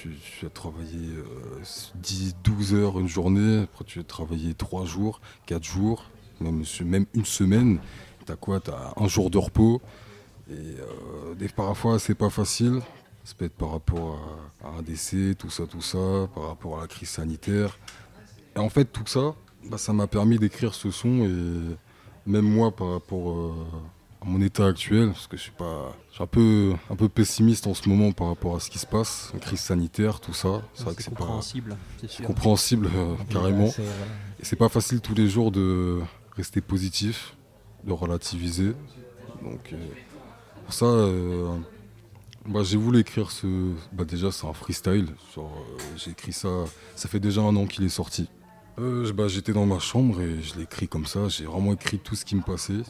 tu, 0.00 0.16
tu 0.38 0.44
vas 0.46 0.50
travailler 0.50 1.08
euh, 1.10 1.62
10, 1.96 2.36
12 2.42 2.74
heures 2.74 2.98
une 2.98 3.08
journée, 3.08 3.64
après 3.64 3.84
tu 3.84 3.98
vas 3.98 4.04
travailler 4.04 4.54
3 4.54 4.86
jours, 4.86 5.20
4 5.46 5.62
jours, 5.62 6.04
même, 6.40 6.64
même 6.84 7.06
une 7.14 7.24
semaine. 7.24 7.78
T'as 8.24 8.36
quoi? 8.36 8.60
T'as 8.60 8.94
un 8.96 9.08
jour 9.08 9.30
de 9.30 9.38
repos. 9.38 9.80
Et 10.50 10.54
euh, 10.54 11.48
parfois, 11.54 11.98
c'est 11.98 12.14
pas 12.14 12.30
facile. 12.30 12.80
Ça 13.24 13.34
peut 13.36 13.44
être 13.44 13.56
par 13.56 13.72
rapport 13.72 14.18
à, 14.64 14.68
un 14.78 14.82
décès, 14.82 15.34
tout 15.38 15.50
ça, 15.50 15.66
tout 15.66 15.82
ça, 15.82 16.28
par 16.34 16.48
rapport 16.48 16.78
à 16.78 16.82
la 16.82 16.86
crise 16.86 17.10
sanitaire. 17.10 17.78
Et 18.56 18.58
en 18.58 18.70
fait, 18.70 18.86
tout 18.86 19.06
ça, 19.06 19.34
bah, 19.64 19.78
ça 19.78 19.92
m'a 19.92 20.06
permis 20.06 20.38
d'écrire 20.38 20.74
ce 20.74 20.90
son 20.90 21.24
et 21.24 21.76
même 22.26 22.46
moi, 22.46 22.70
par 22.70 22.92
rapport 22.92 23.30
euh, 23.30 23.52
mon 24.24 24.40
état 24.42 24.66
actuel, 24.66 25.08
parce 25.12 25.26
que 25.26 25.36
je 25.36 25.42
suis 25.42 25.50
pas, 25.52 25.94
je 26.10 26.14
suis 26.16 26.22
un 26.22 26.26
peu, 26.26 26.72
un 26.90 26.96
peu 26.96 27.08
pessimiste 27.08 27.66
en 27.66 27.74
ce 27.74 27.88
moment 27.88 28.12
par 28.12 28.26
rapport 28.28 28.56
à 28.56 28.60
ce 28.60 28.70
qui 28.70 28.78
se 28.78 28.86
passe, 28.86 29.30
la 29.34 29.40
crise 29.40 29.60
sanitaire, 29.60 30.20
tout 30.20 30.34
ça. 30.34 30.62
C'est 30.74 30.84
vrai 30.84 30.94
que 30.94 31.02
c'est 31.02 31.10
pas 31.10 31.16
compréhensible, 31.16 31.76
c'est 32.08 32.22
compréhensible 32.24 32.88
euh, 32.94 33.14
carrément. 33.30 33.68
C'est- 33.70 33.82
voilà. 33.82 34.04
Et 34.40 34.44
c'est 34.44 34.56
pas 34.56 34.68
facile 34.68 35.00
tous 35.00 35.14
les 35.14 35.28
jours 35.28 35.50
de 35.50 36.00
rester 36.36 36.60
positif, 36.60 37.34
de 37.84 37.92
relativiser. 37.92 38.74
Donc 39.42 39.72
euh, 39.72 39.76
pour 40.64 40.74
ça, 40.74 40.84
euh, 40.86 41.56
bah, 42.46 42.62
j'ai 42.62 42.76
voulu 42.76 42.98
écrire 43.00 43.30
ce. 43.30 43.46
Bah, 43.92 44.04
déjà, 44.04 44.30
c'est 44.32 44.46
un 44.46 44.52
freestyle. 44.52 45.08
Euh, 45.38 45.42
j'ai 45.96 46.10
écrit 46.10 46.32
ça. 46.32 46.48
Ça 46.94 47.08
fait 47.08 47.20
déjà 47.20 47.40
un 47.42 47.54
an 47.56 47.66
qu'il 47.66 47.84
est 47.84 47.88
sorti. 47.90 48.28
Euh, 48.78 49.10
bah, 49.12 49.28
J'étais 49.28 49.52
dans 49.52 49.66
ma 49.66 49.78
chambre 49.78 50.20
et 50.20 50.40
je 50.42 50.56
l'ai 50.56 50.62
écrit 50.62 50.88
comme 50.88 51.06
ça. 51.06 51.28
J'ai 51.28 51.44
vraiment 51.46 51.72
écrit 51.72 51.98
tout 51.98 52.14
ce 52.14 52.24
qui 52.24 52.34
me 52.36 52.42
passait. 52.42 52.82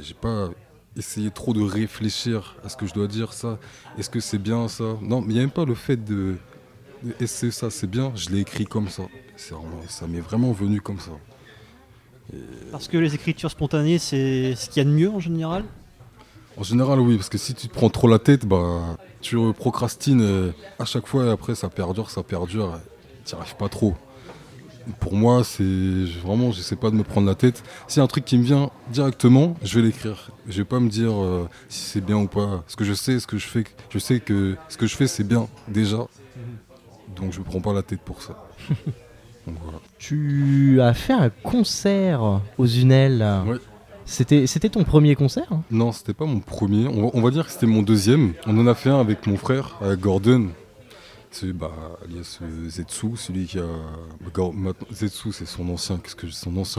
J'ai 0.00 0.14
pas 0.14 0.48
essayé 0.96 1.30
trop 1.30 1.52
de 1.52 1.62
réfléchir 1.62 2.56
à 2.64 2.68
ce 2.68 2.76
que 2.76 2.86
je 2.86 2.94
dois 2.94 3.06
dire 3.08 3.32
ça. 3.32 3.58
Est-ce 3.98 4.10
que 4.10 4.20
c'est 4.20 4.38
bien 4.38 4.68
ça? 4.68 4.96
Non, 5.02 5.20
mais 5.20 5.28
il 5.28 5.34
n'y 5.34 5.38
a 5.38 5.42
même 5.42 5.50
pas 5.50 5.64
le 5.64 5.74
fait 5.74 5.96
de. 5.96 6.36
de 7.02 7.14
Est-ce 7.20 7.42
que 7.46 7.50
ça 7.50 7.70
c'est 7.70 7.86
bien? 7.88 8.12
Je 8.14 8.30
l'ai 8.30 8.40
écrit 8.40 8.64
comme 8.66 8.88
ça. 8.88 9.02
Vraiment- 9.50 9.82
ça 9.88 10.06
m'est 10.06 10.20
vraiment 10.20 10.52
venu 10.52 10.80
comme 10.80 11.00
ça. 11.00 11.10
Parce 12.70 12.88
que 12.88 12.96
les 12.96 13.14
écritures 13.14 13.50
spontanées, 13.50 13.98
c'est 13.98 14.54
ce 14.54 14.68
qu'il 14.70 14.78
y 14.82 14.86
a 14.86 14.88
de 14.88 14.94
mieux 14.94 15.10
en 15.10 15.20
général? 15.20 15.64
En 16.56 16.62
général, 16.62 17.00
oui, 17.00 17.16
parce 17.16 17.28
que 17.28 17.38
si 17.38 17.52
tu 17.54 17.68
te 17.68 17.74
prends 17.74 17.90
trop 17.90 18.06
la 18.08 18.18
tête, 18.18 18.46
bah, 18.46 18.96
tu 19.20 19.36
procrastines 19.52 20.20
et 20.20 20.52
à 20.78 20.84
chaque 20.84 21.06
fois 21.06 21.26
et 21.26 21.30
après 21.30 21.54
ça 21.54 21.68
perdure, 21.68 22.10
ça 22.10 22.22
perdure, 22.22 22.78
tu 23.24 23.34
n'y 23.34 23.40
arrives 23.40 23.56
pas 23.56 23.68
trop. 23.68 23.94
Pour 25.00 25.14
moi, 25.14 25.44
c'est 25.44 25.64
vraiment, 26.22 26.52
j'essaie 26.52 26.76
pas 26.76 26.90
de 26.90 26.96
me 26.96 27.04
prendre 27.04 27.26
la 27.26 27.34
tête. 27.34 27.62
S'il 27.88 27.98
y 27.98 28.00
a 28.00 28.04
un 28.04 28.08
truc 28.08 28.24
qui 28.24 28.36
me 28.36 28.44
vient 28.44 28.70
directement, 28.90 29.56
je 29.62 29.78
vais 29.78 29.86
l'écrire. 29.86 30.30
Je 30.48 30.58
vais 30.58 30.64
pas 30.64 30.80
me 30.80 30.88
dire 30.88 31.12
euh, 31.12 31.48
si 31.68 31.80
c'est 31.80 32.00
bien 32.00 32.16
ou 32.16 32.26
pas. 32.26 32.64
Ce 32.66 32.76
que 32.76 32.84
je 32.84 32.92
sais, 32.92 33.18
ce 33.18 33.26
que 33.26 33.38
je 33.38 33.46
fais, 33.46 33.64
je 33.90 33.98
sais 33.98 34.20
que 34.20 34.56
ce 34.68 34.76
que 34.76 34.86
je 34.86 34.96
fais, 34.96 35.06
c'est 35.06 35.24
bien 35.24 35.48
déjà. 35.68 36.06
Donc 37.16 37.32
je 37.32 37.38
me 37.38 37.44
prends 37.44 37.60
pas 37.60 37.72
la 37.72 37.82
tête 37.82 38.00
pour 38.00 38.22
ça. 38.22 38.46
Donc 39.46 39.56
voilà. 39.62 39.78
Tu 39.98 40.80
as 40.80 40.94
fait 40.94 41.12
un 41.12 41.30
concert 41.30 42.40
aux 42.58 42.66
Unelles. 42.66 43.26
Ouais. 43.46 43.58
C'était, 44.06 44.46
c'était 44.46 44.68
ton 44.68 44.84
premier 44.84 45.14
concert 45.14 45.46
hein? 45.50 45.62
Non, 45.70 45.92
c'était 45.92 46.12
pas 46.12 46.26
mon 46.26 46.40
premier. 46.40 46.88
On 46.88 47.04
va, 47.04 47.10
on 47.14 47.22
va 47.22 47.30
dire 47.30 47.46
que 47.46 47.52
c'était 47.52 47.66
mon 47.66 47.82
deuxième. 47.82 48.34
On 48.46 48.58
en 48.58 48.66
a 48.66 48.74
fait 48.74 48.90
un 48.90 49.00
avec 49.00 49.26
mon 49.26 49.36
frère, 49.36 49.76
avec 49.80 50.00
Gordon. 50.00 50.48
C'est 51.34 51.52
bah, 51.52 51.72
alias 52.04 52.38
euh, 52.42 52.70
celui 53.16 53.46
qui 53.46 53.58
a. 53.58 53.64
bah, 54.24 54.52
maintenant- 54.54 54.86
Zetsu, 54.92 55.32
c'est 55.32 55.46
son 55.46 55.68
ancien, 55.68 55.98
qu'est-ce 55.98 56.14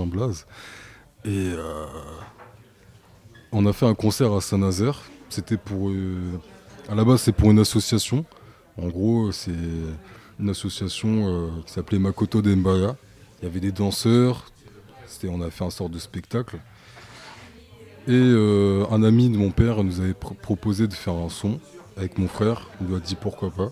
blaze. 0.06 0.48
Et 1.26 1.52
euh, 1.54 1.86
on 3.52 3.65
a 3.65 3.74
fait 3.74 3.86
un 3.86 3.96
concert 3.96 4.32
à 4.32 4.39
Saint-Nazaire. 4.39 5.02
C'était 5.28 5.58
pour. 5.58 5.89
euh, 5.89 6.39
à 6.88 6.96
la 6.96 7.04
base, 7.04 7.24
c'est 7.24 7.34
pour 7.34 7.52
une 7.52 7.60
association. 7.60 8.24
En 8.82 8.88
gros, 8.88 9.34
c'est 9.34 9.52
une 10.39 10.50
association 10.50 11.62
qui 11.65 11.74
s'appelait 11.74 12.00
Makoto 12.00 12.41
Dembaya. 12.41 12.96
Il 13.41 13.46
y 13.46 13.48
avait 13.50 13.60
des 13.60 13.74
danseurs. 13.74 14.46
On 15.28 15.41
a 15.41 15.50
fait 15.50 15.65
un 15.65 15.70
sort 15.70 15.89
de 15.89 16.00
spectacle. 16.00 16.60
Et 18.08 18.13
un 18.91 19.04
ami 19.04 19.30
de 19.30 19.38
mon 19.38 19.52
père 19.52 19.84
nous 19.84 20.00
avait 20.00 20.13
pr- 20.13 20.36
proposé 20.36 20.88
de 20.88 20.94
faire 20.94 21.15
un 21.15 21.28
son 21.30 21.60
avec 21.98 22.18
mon 22.18 22.30
frère. 22.30 22.70
Il 22.80 22.88
nous 22.88 22.96
a 22.96 23.00
dit 23.02 23.15
pourquoi 23.15 23.50
pas. 23.52 23.72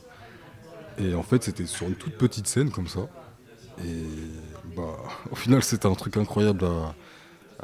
Et 0.98 1.14
en 1.16 1.24
fait, 1.24 1.44
c'était 1.44 1.66
sur 1.66 1.88
une 1.88 1.96
toute 1.96 2.14
petite 2.14 2.48
scène 2.48 2.70
comme 2.72 2.88
ça. 2.88 3.02
Et 3.84 4.04
bah, 4.76 4.98
au 5.32 5.36
final, 5.36 5.64
c'était 5.64 5.88
un 5.88 5.96
truc 5.96 6.18
incroyable 6.18 6.66
à, 6.66 6.96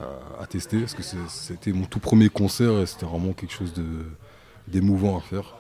à- 0.02 0.44
à 0.44 0.48
tester 0.48 0.80
parce 0.80 0.94
que 0.96 1.04
c'était 1.28 1.72
mon 1.72 1.86
tout 1.86 2.00
premier 2.00 2.30
concert 2.30 2.80
et 2.80 2.86
c'était 2.86 3.06
vraiment 3.06 3.34
quelque 3.34 3.54
chose 3.54 3.74
d'émouvant 4.68 5.18
à 5.18 5.22
faire. 5.22 5.56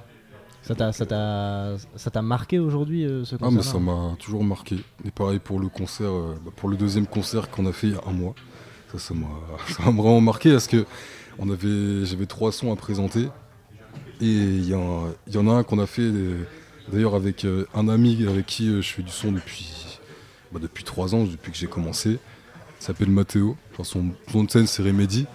Ça 0.61 0.75
t'a, 0.75 2.21
marqué 2.21 2.59
aujourd'hui 2.59 3.05
euh, 3.05 3.23
ce 3.25 3.35
Ah, 3.35 3.39
concert 3.39 3.57
mais 3.57 3.63
ça 3.63 3.79
m'a 3.79 4.15
toujours 4.19 4.43
marqué. 4.43 4.77
Et 5.05 5.11
pareil 5.11 5.39
pour 5.39 5.59
le 5.59 5.67
concert, 5.67 6.09
euh, 6.11 6.35
bah, 6.43 6.51
pour 6.55 6.69
le 6.69 6.77
deuxième 6.77 7.07
concert 7.07 7.49
qu'on 7.49 7.65
a 7.65 7.71
fait 7.71 7.87
il 7.87 7.93
y 7.93 7.97
a 7.97 8.01
un 8.07 8.11
mois. 8.11 8.35
Ça, 8.91 8.99
ça 8.99 9.13
m'a, 9.13 9.27
vraiment 9.91 10.21
marqué 10.21 10.51
parce 10.51 10.67
que 10.67 10.85
j'avais 12.03 12.25
trois 12.25 12.51
sons 12.51 12.71
à 12.71 12.75
présenter. 12.75 13.29
Et 14.21 14.25
il 14.25 14.67
y, 14.67 14.75
en 14.75 15.05
a- 15.05 15.09
il 15.27 15.33
y 15.33 15.37
en 15.37 15.47
a 15.47 15.53
un 15.53 15.63
qu'on 15.63 15.79
a 15.79 15.85
fait 15.87 16.01
euh, 16.01 16.43
d'ailleurs 16.91 17.15
avec 17.15 17.45
euh, 17.45 17.65
un 17.73 17.87
ami 17.87 18.25
avec 18.27 18.45
qui 18.45 18.69
euh, 18.69 18.81
je 18.81 18.93
fais 18.93 19.01
du 19.01 19.11
son 19.11 19.31
depuis, 19.31 19.99
bah, 20.51 20.59
depuis 20.61 20.83
trois 20.83 21.15
ans, 21.15 21.23
depuis 21.23 21.51
que 21.51 21.57
j'ai 21.57 21.67
commencé. 21.67 22.19
Il 22.79 22.83
s'appelle. 22.83 23.09
Enfin, 23.17 23.83
son 23.83 24.05
nom 24.33 24.43
de 24.43 24.51
scène, 24.51 24.67
c'est 24.67 24.83
Remedy. 24.83 25.25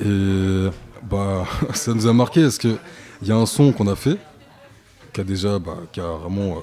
Et 0.00 0.68
bah, 1.02 1.46
ça 1.74 1.94
nous 1.94 2.06
a 2.06 2.12
marqué 2.12 2.42
parce 2.42 2.58
qu'il 2.58 2.78
y 3.22 3.32
a 3.32 3.36
un 3.36 3.46
son 3.46 3.72
qu'on 3.72 3.86
a 3.86 3.96
fait 3.96 4.18
qui 5.12 5.20
a 5.20 5.24
déjà, 5.24 5.58
bah, 5.58 5.76
a 5.96 6.00
vraiment, 6.00 6.56
euh, 6.56 6.60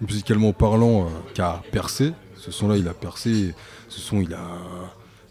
musicalement 0.00 0.52
parlant, 0.52 1.08
qui 1.34 1.40
a 1.40 1.62
percé. 1.72 2.12
Ce 2.36 2.52
son-là, 2.52 2.76
il 2.76 2.86
a 2.88 2.94
percé. 2.94 3.54
Ce 3.88 4.00
son, 4.00 4.20
il 4.20 4.32
a 4.32 4.46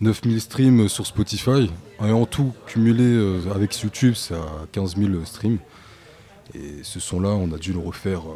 9000 0.02 0.42
streams 0.42 0.90
sur 0.90 1.08
Spotify. 1.08 1.72
Et 2.02 2.12
en 2.12 2.26
tout, 2.26 2.54
cumulé 2.68 3.40
avec 3.56 3.80
YouTube, 3.80 4.16
c'est 4.16 4.36
à 4.36 4.46
15 4.74 4.98
000 4.98 5.26
streams. 5.26 5.60
Et 6.56 6.84
ce 6.84 7.00
son-là, 7.00 7.30
on 7.30 7.52
a 7.54 7.58
dû 7.58 7.74
le 7.74 7.80
refaire. 7.80 8.20
euh, 8.22 8.34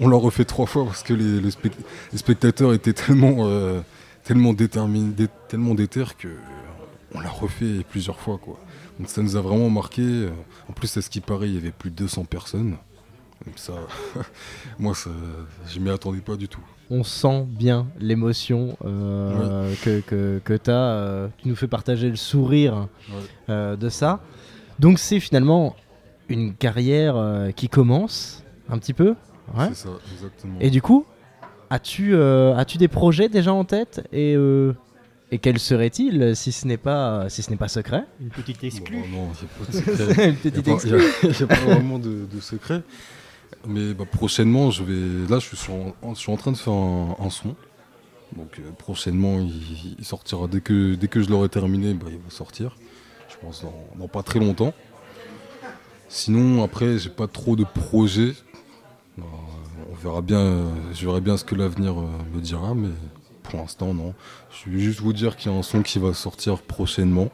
on 0.00 0.08
l'a 0.08 0.16
refait 0.16 0.44
trois 0.44 0.66
fois 0.66 0.84
parce 0.84 1.02
que 1.02 1.14
les, 1.14 1.40
les 1.40 1.50
spect- 1.50 1.78
les 2.12 2.18
spectateurs 2.18 2.72
étaient 2.72 2.92
tellement, 2.92 3.36
euh, 3.46 3.80
tellement 4.24 4.52
déterminés, 4.52 5.12
dé- 5.12 5.28
tellement 5.48 5.74
déter 5.74 6.04
que 6.18 6.28
euh, 6.28 6.36
on 7.14 7.20
l'a 7.20 7.28
refait 7.30 7.84
plusieurs 7.90 8.18
fois. 8.18 8.38
Quoi. 8.42 8.58
Donc 8.98 9.08
ça 9.08 9.22
nous 9.22 9.36
a 9.36 9.40
vraiment 9.40 9.70
marqué. 9.70 10.28
En 10.68 10.72
plus, 10.72 10.96
à 10.96 11.02
ce 11.02 11.10
qui 11.10 11.20
paraît, 11.20 11.48
il 11.48 11.54
y 11.54 11.58
avait 11.58 11.70
plus 11.72 11.90
de 11.90 11.96
200 11.96 12.24
personnes. 12.24 12.76
Donc 13.46 13.54
ça, 13.56 13.72
moi, 14.78 14.94
ça, 14.94 15.10
je 15.68 15.78
m'y 15.80 15.90
attendais 15.90 16.20
pas 16.20 16.36
du 16.36 16.48
tout. 16.48 16.60
On 16.90 17.04
sent 17.04 17.46
bien 17.48 17.86
l'émotion 17.98 18.76
euh, 18.84 19.72
que, 19.82 20.00
que, 20.00 20.40
que 20.44 20.54
tu 20.54 20.70
as. 20.70 21.28
tu 21.38 21.48
nous 21.48 21.56
fais 21.56 21.66
partager 21.68 22.08
le 22.10 22.16
sourire 22.16 22.88
Ouais. 23.08 23.14
euh, 23.50 23.76
de 23.76 23.88
ça. 23.88 24.20
Donc 24.78 24.98
c'est 24.98 25.20
finalement 25.20 25.74
une 26.32 26.54
carrière 26.54 27.16
euh, 27.16 27.50
qui 27.50 27.68
commence 27.68 28.42
un 28.68 28.78
petit 28.78 28.92
peu. 28.94 29.14
Ouais. 29.56 29.68
C'est 29.68 29.86
ça, 29.86 29.88
exactement. 30.14 30.54
Et 30.60 30.70
du 30.70 30.80
coup, 30.82 31.04
as-tu 31.70 32.14
euh, 32.14 32.54
as-tu 32.56 32.78
des 32.78 32.88
projets 32.88 33.28
déjà 33.28 33.52
en 33.52 33.64
tête 33.64 34.06
et, 34.12 34.34
euh, 34.36 34.72
et 35.30 35.38
quels 35.38 35.58
seraient-ils 35.58 36.34
si 36.36 36.52
ce 36.52 36.66
n'est 36.66 36.76
pas 36.76 37.28
si 37.28 37.42
ce 37.42 37.50
n'est 37.50 37.56
pas 37.56 37.68
secret? 37.68 38.04
Une 38.20 38.28
petite 38.30 38.60
Bon, 38.60 38.66
exclue. 38.66 38.96
non, 38.98 39.04
il 39.12 39.12
n'y 39.12 39.22
a 39.24 39.58
pas 39.58 39.72
de 39.72 40.06
secret. 40.06 40.28
Une 40.28 40.36
Il 40.44 40.50
petite 40.50 40.66
n'y 40.66 40.72
a, 40.72 40.74
exclu. 40.74 41.46
pas- 41.46 41.54
vraiment 41.56 41.98
de, 41.98 42.26
de 42.32 42.40
secret. 42.40 42.82
Mais 43.66 43.94
bah, 43.94 44.04
prochainement, 44.10 44.70
je 44.70 44.82
vais. 44.82 45.28
Là, 45.30 45.38
je 45.38 45.54
suis, 45.54 45.72
en, 45.72 46.14
je 46.14 46.18
suis 46.18 46.32
en 46.32 46.36
train 46.36 46.52
de 46.52 46.56
faire 46.56 46.72
un, 46.72 47.16
un 47.20 47.30
son. 47.30 47.54
Donc 48.36 48.58
euh, 48.58 48.62
prochainement, 48.78 49.38
il, 49.40 49.96
il 49.98 50.04
sortira. 50.04 50.46
Dès 50.48 50.60
que, 50.60 50.94
dès 50.94 51.06
que 51.08 51.22
je 51.22 51.28
l'aurai 51.28 51.48
terminé, 51.48 51.92
bah, 51.94 52.06
il 52.08 52.16
va 52.16 52.30
sortir. 52.30 52.76
Je 53.28 53.36
pense 53.46 53.62
dans, 53.62 53.74
dans 53.98 54.08
pas 54.08 54.22
très 54.22 54.38
longtemps. 54.40 54.72
Sinon, 56.14 56.62
après, 56.62 56.98
j'ai 56.98 57.08
pas 57.08 57.26
trop 57.26 57.56
de 57.56 57.64
projets. 57.64 58.34
Euh, 59.18 59.22
on 59.90 59.94
verra 59.94 60.20
bien. 60.20 60.40
euh, 60.40 60.70
je 60.92 61.06
verrai 61.06 61.22
bien 61.22 61.38
ce 61.38 61.44
que 61.44 61.54
l'avenir 61.54 61.98
euh, 61.98 62.06
me 62.34 62.40
dira. 62.42 62.74
Mais 62.74 62.90
pour 63.42 63.58
l'instant, 63.58 63.94
non. 63.94 64.12
Je 64.50 64.68
vais 64.70 64.78
juste 64.78 65.00
vous 65.00 65.14
dire 65.14 65.36
qu'il 65.36 65.50
y 65.50 65.54
a 65.54 65.58
un 65.58 65.62
son 65.62 65.80
qui 65.80 65.98
va 65.98 66.12
sortir 66.12 66.60
prochainement. 66.60 67.30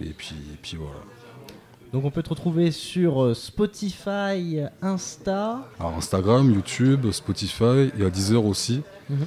Et 0.00 0.14
puis, 0.14 0.34
et 0.50 0.56
puis 0.62 0.78
voilà. 0.78 0.96
Donc 1.92 2.06
on 2.06 2.10
peut 2.10 2.22
te 2.22 2.30
retrouver 2.30 2.70
sur 2.70 3.36
Spotify, 3.36 4.60
Insta. 4.80 5.68
Alors 5.78 5.94
Instagram, 5.98 6.50
YouTube, 6.54 7.10
Spotify 7.10 7.90
et 7.98 8.04
à 8.06 8.08
Deezer 8.08 8.42
aussi. 8.42 8.80
Mhm. 9.10 9.26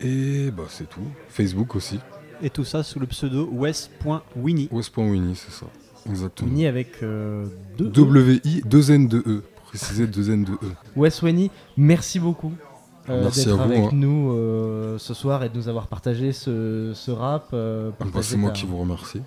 Et 0.00 0.50
bah 0.50 0.64
c'est 0.68 0.90
tout. 0.90 1.08
Facebook 1.30 1.74
aussi. 1.74 2.00
Et 2.42 2.50
tout 2.50 2.64
ça 2.64 2.82
sous 2.82 3.00
le 3.00 3.06
pseudo 3.06 3.48
wes.winnie. 3.50 4.68
West.winnie, 4.70 5.36
c'est 5.36 5.52
ça. 5.52 5.66
Exactement. 6.08 6.48
Winnie 6.50 6.66
avec 6.66 7.02
euh, 7.02 7.46
deux. 7.78 7.86
E. 7.86 7.90
W-I 7.90 8.62
2 8.64 8.90
N 8.92 9.08
2 9.08 9.22
E. 9.26 9.42
Préciser 9.66 10.06
2 10.06 10.30
N 10.30 10.44
2 10.44 10.52
E. 10.52 10.56
Wes 10.96 11.22
Winnie, 11.22 11.50
merci 11.76 12.20
beaucoup 12.20 12.52
euh, 13.08 13.22
Merci 13.24 13.46
d'être 13.46 13.60
à 13.60 13.66
vous, 13.66 13.72
avec 13.72 13.84
hein. 13.84 13.90
nous 13.92 14.32
euh, 14.32 14.98
ce 14.98 15.12
soir 15.14 15.42
et 15.44 15.48
de 15.48 15.56
nous 15.56 15.68
avoir 15.68 15.88
partagé 15.88 16.32
ce, 16.32 16.92
ce 16.94 17.10
rap. 17.10 17.48
euh, 17.52 17.90
bah, 18.00 18.06
c'est 18.22 18.36
moi 18.36 18.50
ta- 18.50 18.56
qui 18.56 18.66
vous 18.66 18.78
remercie. 18.78 19.20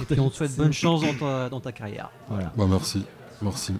Et 0.00 0.04
puis 0.04 0.20
on 0.20 0.28
te 0.30 0.36
souhaite 0.36 0.56
bonne 0.56 0.72
chance 0.72 1.00
dans 1.02 1.14
ta, 1.14 1.48
dans 1.48 1.60
ta 1.60 1.72
carrière. 1.72 2.10
Voilà. 2.28 2.52
Bah 2.56 2.66
merci. 2.68 3.04
Merci. 3.40 3.72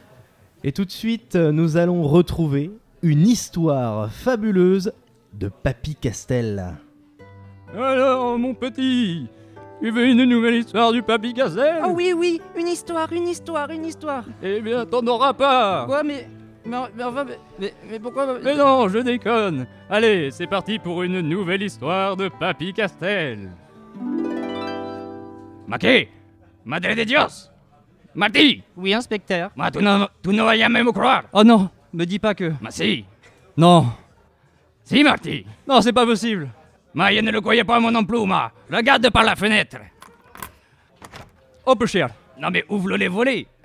Et 0.64 0.72
tout 0.72 0.84
de 0.84 0.90
suite, 0.90 1.34
nous 1.36 1.76
allons 1.76 2.02
retrouver 2.04 2.70
une 3.02 3.26
histoire 3.26 4.10
fabuleuse 4.12 4.92
de 5.34 5.48
Papy 5.48 5.94
Castel. 5.96 6.74
Alors, 7.76 8.38
mon 8.38 8.54
petit, 8.54 9.26
tu 9.82 9.90
veux 9.90 10.06
une 10.06 10.24
nouvelle 10.24 10.54
histoire 10.54 10.92
du 10.92 11.02
Papy 11.02 11.32
Gazelle 11.34 11.82
Oh 11.84 11.90
oui, 11.92 12.12
oui, 12.16 12.40
une 12.56 12.68
histoire, 12.68 13.12
une 13.12 13.26
histoire, 13.26 13.68
une 13.70 13.84
histoire. 13.84 14.24
Eh 14.40 14.60
bien, 14.60 14.86
t'en 14.86 15.04
auras 15.08 15.32
pas 15.32 15.84
Quoi, 15.86 16.04
mais. 16.04 16.28
Mais, 16.64 16.76
mais 16.96 17.02
enfin, 17.02 17.24
mais, 17.24 17.38
mais, 17.58 17.74
mais 17.90 17.98
pourquoi. 17.98 18.38
Mais 18.40 18.54
non, 18.54 18.88
je 18.88 18.98
déconne 18.98 19.66
Allez, 19.90 20.30
c'est 20.30 20.46
parti 20.46 20.78
pour 20.78 21.02
une 21.02 21.20
nouvelle 21.20 21.62
histoire 21.62 22.16
de 22.16 22.28
Papy 22.28 22.72
Castel 22.72 23.50
Maquet 25.66 26.08
Madre 26.64 26.94
de 26.94 27.02
Dios 27.02 27.50
Marty 28.14 28.62
Oui, 28.76 28.94
inspecteur. 28.94 29.50
Ma, 29.56 29.72
tu 29.72 29.78
ne, 29.82 30.04
tu 30.22 30.36
vas 30.36 30.56
jamais 30.56 30.84
me 30.84 30.92
croire 30.92 31.24
Oh 31.32 31.42
non, 31.42 31.68
me 31.92 32.04
dis 32.04 32.20
pas 32.20 32.34
que. 32.34 32.52
Ma 32.60 32.70
si 32.70 33.04
Non, 33.56 33.86
Si, 34.84 35.02
Marty 35.02 35.44
non, 35.66 35.80
c'est 35.80 35.92
pas 35.92 36.06
possible. 36.06 36.48
Ma, 36.94 37.12
je 37.12 37.20
ne 37.20 37.30
le 37.30 37.40
croyais 37.40 37.64
pas 37.64 37.80
moi 37.80 37.90
non 37.90 38.04
plus, 38.04 38.26
ma 38.26 38.52
Regarde 38.70 39.08
par 39.10 39.24
la 39.24 39.34
fenêtre 39.36 39.78
Oh, 41.64 41.74
peu 41.76 41.86
cher. 41.86 42.10
Non 42.38 42.50
mais 42.50 42.64
ouvre 42.68 42.96
les 42.96 43.08
volets 43.08 43.46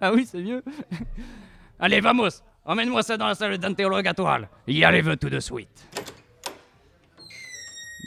Ah 0.00 0.12
oui, 0.12 0.26
c'est 0.30 0.38
mieux. 0.40 0.62
Allez, 1.80 2.00
vamos 2.00 2.42
Emmène-moi 2.64 3.02
ça 3.02 3.16
dans 3.16 3.26
la 3.28 3.34
salle 3.34 3.58
d'interrogatoire. 3.58 4.40
Y 4.66 4.84
arrive 4.84 5.16
tout 5.16 5.30
de 5.30 5.40
suite. 5.40 5.88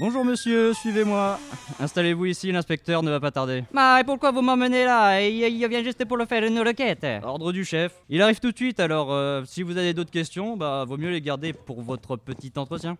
Bonjour 0.01 0.25
monsieur, 0.25 0.73
suivez-moi. 0.73 1.39
Installez-vous 1.79 2.25
ici, 2.25 2.51
l'inspecteur 2.51 3.03
ne 3.03 3.11
va 3.11 3.19
pas 3.19 3.29
tarder. 3.29 3.63
Mais 3.71 4.03
pourquoi 4.03 4.31
vous 4.31 4.41
m'emmenez 4.41 4.83
là? 4.83 5.21
Il, 5.21 5.43
il 5.43 5.67
vient 5.67 5.83
juste 5.83 6.03
pour 6.05 6.17
le 6.17 6.25
faire 6.25 6.43
une 6.43 6.57
requête. 6.59 7.05
Ordre 7.21 7.51
du 7.51 7.63
chef. 7.63 7.93
Il 8.09 8.19
arrive 8.23 8.39
tout 8.39 8.51
de 8.51 8.57
suite, 8.57 8.79
alors 8.79 9.13
euh, 9.13 9.43
si 9.45 9.61
vous 9.61 9.77
avez 9.77 9.93
d'autres 9.93 10.09
questions, 10.09 10.57
bah 10.57 10.85
vaut 10.87 10.97
mieux 10.97 11.11
les 11.11 11.21
garder 11.21 11.53
pour 11.53 11.83
votre 11.83 12.15
petit 12.15 12.51
entretien. 12.55 12.97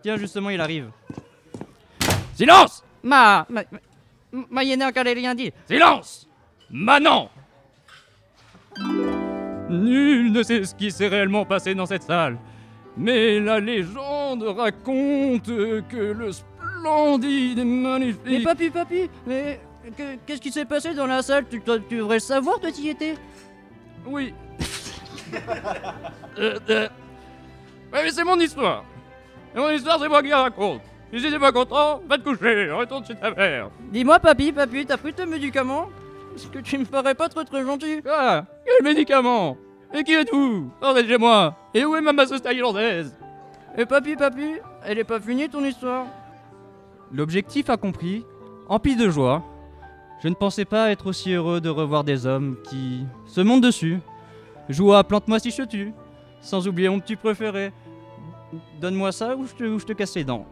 Tiens, 0.00 0.16
justement, 0.16 0.48
il 0.48 0.62
arrive. 0.62 0.88
Silence 2.34 2.82
Ma, 3.02 3.46
ma, 3.50 3.64
ma, 4.32 4.62
encore 4.86 5.04
rien 5.04 5.34
dit. 5.34 5.52
Silence 5.66 6.26
Manon 6.70 7.28
Nul 9.68 10.32
ne 10.32 10.42
sait 10.42 10.64
ce 10.64 10.74
qui 10.74 10.90
s'est 10.90 11.08
réellement 11.08 11.44
passé 11.44 11.74
dans 11.74 11.84
cette 11.84 12.04
salle. 12.04 12.38
Mais 12.96 13.38
la 13.40 13.60
légende 13.60 14.17
raconte 14.36 15.46
que 15.46 16.12
le 16.12 16.32
splendide 16.32 17.58
et 17.58 17.64
magnifique... 17.64 18.20
Mais 18.24 18.40
papi, 18.42 18.70
papi, 18.70 19.10
mais 19.26 19.60
que- 19.96 20.16
qu'est-ce 20.26 20.40
qui 20.40 20.52
s'est 20.52 20.64
passé 20.64 20.94
dans 20.94 21.06
la 21.06 21.22
salle? 21.22 21.46
Tu, 21.50 21.60
tu 21.88 21.96
devrais 21.96 22.16
le 22.16 22.20
savoir, 22.20 22.60
toi, 22.60 22.70
t'y 22.70 22.88
étais. 22.90 23.14
Oui, 24.06 24.32
Euh, 26.38 26.58
euh, 26.70 26.88
ouais, 27.92 28.02
mais 28.04 28.10
c'est 28.10 28.24
mon 28.24 28.38
histoire. 28.40 28.84
Et 29.54 29.58
mon 29.58 29.70
histoire, 29.70 29.98
c'est 30.00 30.08
moi 30.08 30.22
qui 30.22 30.28
la 30.28 30.42
raconte. 30.42 30.80
Et 31.12 31.18
si 31.18 31.30
t'es 31.30 31.38
pas 31.38 31.52
content, 31.52 32.00
va 32.08 32.16
te 32.18 32.22
coucher, 32.22 32.70
retourne 32.70 33.04
chez 33.04 33.14
ta 33.14 33.30
mère. 33.32 33.70
Dis-moi, 33.90 34.18
papi, 34.20 34.52
papi, 34.52 34.86
t'as 34.86 34.96
pris 34.96 35.12
tes 35.12 35.26
médicaments? 35.26 35.88
Parce 36.32 36.46
que 36.46 36.58
tu 36.60 36.78
me 36.78 36.84
parais 36.84 37.14
pas 37.14 37.28
très 37.28 37.44
très 37.44 37.62
gentil. 37.64 38.00
Quoi 38.02 38.44
Quel 38.64 38.84
médicament? 38.84 39.56
Et 39.92 40.04
qui 40.04 40.12
êtes-vous? 40.14 40.70
De 40.82 41.02
chez 41.06 41.18
moi 41.18 41.56
Et 41.74 41.84
où 41.84 41.96
est 41.96 42.00
ma 42.02 42.12
masseuse 42.12 42.42
thaïlandaise? 42.42 43.14
Et 43.80 43.86
papi, 43.86 44.16
papi, 44.16 44.56
elle 44.84 44.98
est 44.98 45.04
pas 45.04 45.20
finie 45.20 45.48
ton 45.48 45.64
histoire 45.64 46.04
L'objectif 47.12 47.70
accompli, 47.70 48.24
empli 48.68 48.96
de 48.96 49.08
joie, 49.08 49.44
je 50.20 50.26
ne 50.26 50.34
pensais 50.34 50.64
pas 50.64 50.90
être 50.90 51.06
aussi 51.06 51.32
heureux 51.32 51.60
de 51.60 51.68
revoir 51.68 52.02
des 52.02 52.26
hommes 52.26 52.56
qui 52.68 53.04
se 53.24 53.40
montent 53.40 53.62
dessus, 53.62 54.00
jouent 54.68 54.94
à 54.94 55.04
plante-moi 55.04 55.38
si 55.38 55.52
je 55.52 55.58
te 55.58 55.68
tue, 55.68 55.92
sans 56.40 56.66
oublier 56.66 56.88
mon 56.88 56.98
petit 56.98 57.14
préféré. 57.14 57.70
Donne-moi 58.80 59.12
ça 59.12 59.36
ou 59.36 59.46
je 59.46 59.54
te, 59.54 59.62
ou 59.62 59.78
je 59.78 59.86
te 59.86 59.92
casse 59.92 60.16
les 60.16 60.24
dents. 60.24 60.44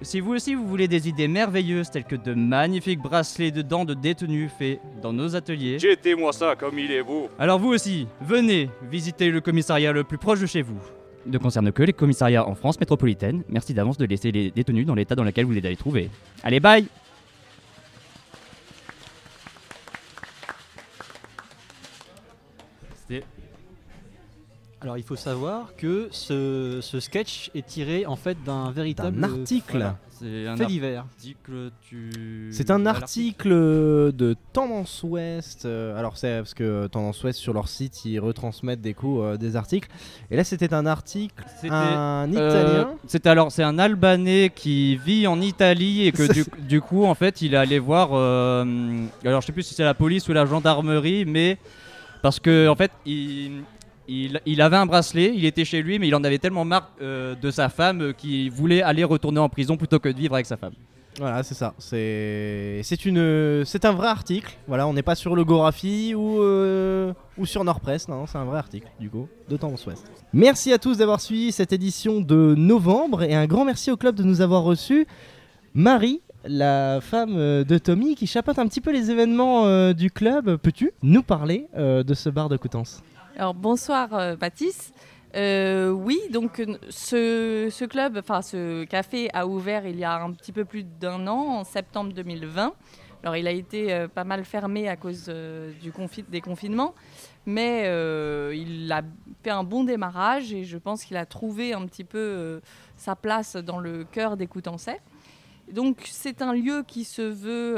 Si 0.00 0.20
vous 0.20 0.34
aussi 0.34 0.54
vous 0.54 0.68
voulez 0.68 0.86
des 0.86 1.08
idées 1.08 1.26
merveilleuses 1.26 1.90
telles 1.90 2.04
que 2.04 2.14
de 2.14 2.32
magnifiques 2.32 3.00
bracelets 3.00 3.50
de 3.50 3.62
dents 3.62 3.84
de 3.84 3.94
détenus 3.94 4.52
faits 4.56 4.80
dans 5.02 5.12
nos 5.12 5.34
ateliers, 5.34 5.80
Jetez-moi 5.80 6.32
ça 6.32 6.54
comme 6.54 6.78
il 6.78 6.92
est 6.92 7.02
beau. 7.02 7.28
alors 7.40 7.58
vous 7.58 7.70
aussi, 7.70 8.06
venez 8.20 8.70
visiter 8.88 9.30
le 9.30 9.40
commissariat 9.40 9.90
le 9.90 10.04
plus 10.04 10.18
proche 10.18 10.40
de 10.40 10.46
chez 10.46 10.62
vous. 10.62 10.78
Ne 11.26 11.38
concerne 11.38 11.72
que 11.72 11.82
les 11.82 11.92
commissariats 11.92 12.46
en 12.46 12.54
France 12.54 12.78
métropolitaine. 12.80 13.42
Merci 13.48 13.74
d'avance 13.74 13.98
de 13.98 14.06
laisser 14.06 14.30
les 14.32 14.50
détenus 14.50 14.86
dans 14.86 14.94
l'état 14.94 15.14
dans 15.14 15.24
lequel 15.24 15.44
vous 15.44 15.52
les 15.52 15.64
allez 15.66 15.76
trouver. 15.76 16.10
Allez, 16.42 16.60
bye 16.60 16.86
C'était 23.08 23.24
Alors 24.80 24.96
il 24.96 25.02
faut 25.02 25.16
savoir 25.16 25.74
que 25.76 26.06
ce, 26.12 26.78
ce 26.80 27.00
sketch 27.00 27.50
est 27.54 27.66
tiré 27.66 28.06
en 28.06 28.14
fait 28.14 28.36
d'un 28.44 28.70
véritable 28.70 29.24
Un 29.24 29.40
article. 29.40 29.72
voilà, 29.78 29.96
c'est 30.08 30.46
un 30.46 30.56
fait 30.56 30.66
divers. 30.66 31.00
article. 31.00 31.70
Tu. 31.80 32.48
C'est 32.52 32.70
un 32.70 32.78
Voilà, 32.78 32.90
article 32.90 33.48
de 33.50 34.36
Tendance 34.52 35.02
Ouest. 35.02 35.64
euh, 35.64 35.98
alors 35.98 36.16
c'est 36.16 36.36
parce 36.38 36.54
que 36.54 36.86
Tendance 36.86 37.24
Ouest 37.24 37.40
sur 37.40 37.54
leur 37.54 37.66
site 37.66 38.04
ils 38.04 38.20
retransmettent 38.20 38.80
des 38.80 38.94
coups 38.94 39.20
euh, 39.24 39.36
des 39.36 39.56
articles. 39.56 39.88
Et 40.30 40.36
là 40.36 40.44
c'était 40.44 40.72
un 40.72 40.86
article, 40.86 41.44
C'était 41.56 41.74
un 41.74 42.32
Euh, 42.32 42.48
Italien. 42.50 42.90
C'était 43.08 43.30
alors 43.30 43.50
c'est 43.50 43.64
un 43.64 43.80
Albanais 43.80 44.52
qui 44.54 44.96
vit 44.96 45.26
en 45.26 45.40
Italie 45.40 46.06
et 46.06 46.12
que 46.12 46.32
du, 46.32 46.44
du 46.68 46.80
coup 46.80 47.04
en 47.04 47.16
fait 47.16 47.42
il 47.42 47.54
est 47.54 47.56
allé 47.56 47.80
voir 47.80 48.10
euh, 48.12 48.64
alors 49.24 49.40
je 49.40 49.46
sais 49.46 49.52
plus 49.52 49.64
si 49.64 49.74
c'est 49.74 49.82
la 49.82 49.94
police 49.94 50.28
ou 50.28 50.32
la 50.32 50.46
gendarmerie 50.46 51.24
mais 51.24 51.58
parce 52.22 52.38
que 52.38 52.68
en 52.68 52.76
fait 52.76 52.92
il, 53.06 53.62
il, 54.08 54.62
avait 54.62 54.76
un 54.76 54.86
bracelet, 54.86 55.32
il 55.34 55.44
était 55.44 55.64
chez 55.64 55.82
lui 55.82 55.98
mais 55.98 56.08
il 56.08 56.14
en 56.14 56.24
avait 56.24 56.38
tellement 56.38 56.64
marre 56.64 56.90
euh, 57.02 57.34
de 57.34 57.50
sa 57.50 57.68
femme 57.68 58.00
euh, 58.00 58.12
qu'il 58.12 58.50
voulait 58.50 58.82
aller 58.82 59.04
retourner 59.04 59.38
en 59.38 59.48
prison 59.48 59.76
plutôt 59.76 59.98
que 59.98 60.08
de 60.08 60.16
vivre 60.16 60.34
avec 60.34 60.46
sa 60.46 60.56
femme. 60.56 60.72
Voilà 61.18 61.42
c'est 61.42 61.54
ça. 61.54 61.74
C'est 61.78 63.04
une 63.04 63.64
c'est 63.64 63.84
un 63.84 63.92
vrai 63.92 64.06
article. 64.08 64.56
Voilà 64.68 64.86
on 64.86 64.92
n'est 64.92 65.02
pas 65.02 65.16
sur 65.16 65.34
le 65.34 65.44
Gorafi 65.44 66.14
ou 66.14 66.40
euh, 66.40 67.12
ou 67.36 67.44
sur 67.44 67.64
Nordpress. 67.64 68.08
Non 68.08 68.26
c'est 68.26 68.38
un 68.38 68.44
vrai 68.44 68.58
article 68.58 68.86
du 69.00 69.10
coup 69.10 69.28
de 69.48 69.56
Tendance 69.56 69.84
Ouest. 69.86 70.10
Merci 70.32 70.72
à 70.72 70.78
tous 70.78 70.98
d'avoir 70.98 71.20
suivi 71.20 71.50
cette 71.50 71.72
édition 71.72 72.20
de 72.20 72.54
novembre 72.56 73.24
et 73.24 73.34
un 73.34 73.46
grand 73.46 73.64
merci 73.64 73.90
au 73.90 73.96
club 73.96 74.14
de 74.14 74.22
nous 74.22 74.40
avoir 74.40 74.62
reçus. 74.62 75.06
Marie, 75.74 76.20
la 76.44 77.00
femme 77.00 77.34
de 77.34 77.78
Tommy 77.78 78.14
qui 78.14 78.26
chapeaute 78.26 78.58
un 78.58 78.68
petit 78.68 78.80
peu 78.80 78.92
les 78.92 79.10
événements 79.10 79.92
du 79.92 80.10
club, 80.10 80.56
peux-tu 80.56 80.92
nous 81.02 81.22
parler 81.22 81.66
de 81.76 82.14
ce 82.14 82.30
bar 82.30 82.48
de 82.48 82.56
Coutances? 82.56 83.02
Alors 83.38 83.54
bonsoir 83.54 84.14
euh, 84.14 84.34
Baptiste. 84.34 84.92
Euh, 85.36 85.90
oui, 85.90 86.18
donc 86.32 86.60
ce, 86.90 87.84
club, 87.84 88.16
enfin 88.18 88.42
ce 88.42 88.82
café 88.82 89.30
a 89.32 89.46
ouvert 89.46 89.86
il 89.86 89.96
y 89.96 90.02
a 90.02 90.20
un 90.20 90.32
petit 90.32 90.50
peu 90.50 90.64
plus 90.64 90.82
d'un 90.82 91.24
an, 91.28 91.60
en 91.60 91.64
septembre 91.64 92.12
2020. 92.12 92.74
Alors 93.22 93.36
il 93.36 93.46
a 93.46 93.52
été 93.52 93.92
euh, 93.92 94.08
pas 94.08 94.24
mal 94.24 94.44
fermé 94.44 94.88
à 94.88 94.96
cause 94.96 95.32
du 95.80 95.92
des 96.28 96.40
confinements, 96.40 96.96
mais 97.46 97.84
il 98.56 98.90
a 98.90 99.02
fait 99.44 99.50
un 99.50 99.62
bon 99.62 99.84
démarrage 99.84 100.52
et 100.52 100.64
je 100.64 100.76
pense 100.76 101.04
qu'il 101.04 101.16
a 101.16 101.24
trouvé 101.24 101.74
un 101.74 101.86
petit 101.86 102.04
peu 102.04 102.60
sa 102.96 103.14
place 103.14 103.54
dans 103.54 103.78
le 103.78 104.02
cœur 104.02 104.36
des 104.36 104.48
Coutançais. 104.48 105.00
Donc 105.72 106.08
c'est 106.10 106.42
un 106.42 106.54
lieu 106.54 106.82
qui 106.84 107.04
se 107.04 107.22
veut 107.22 107.76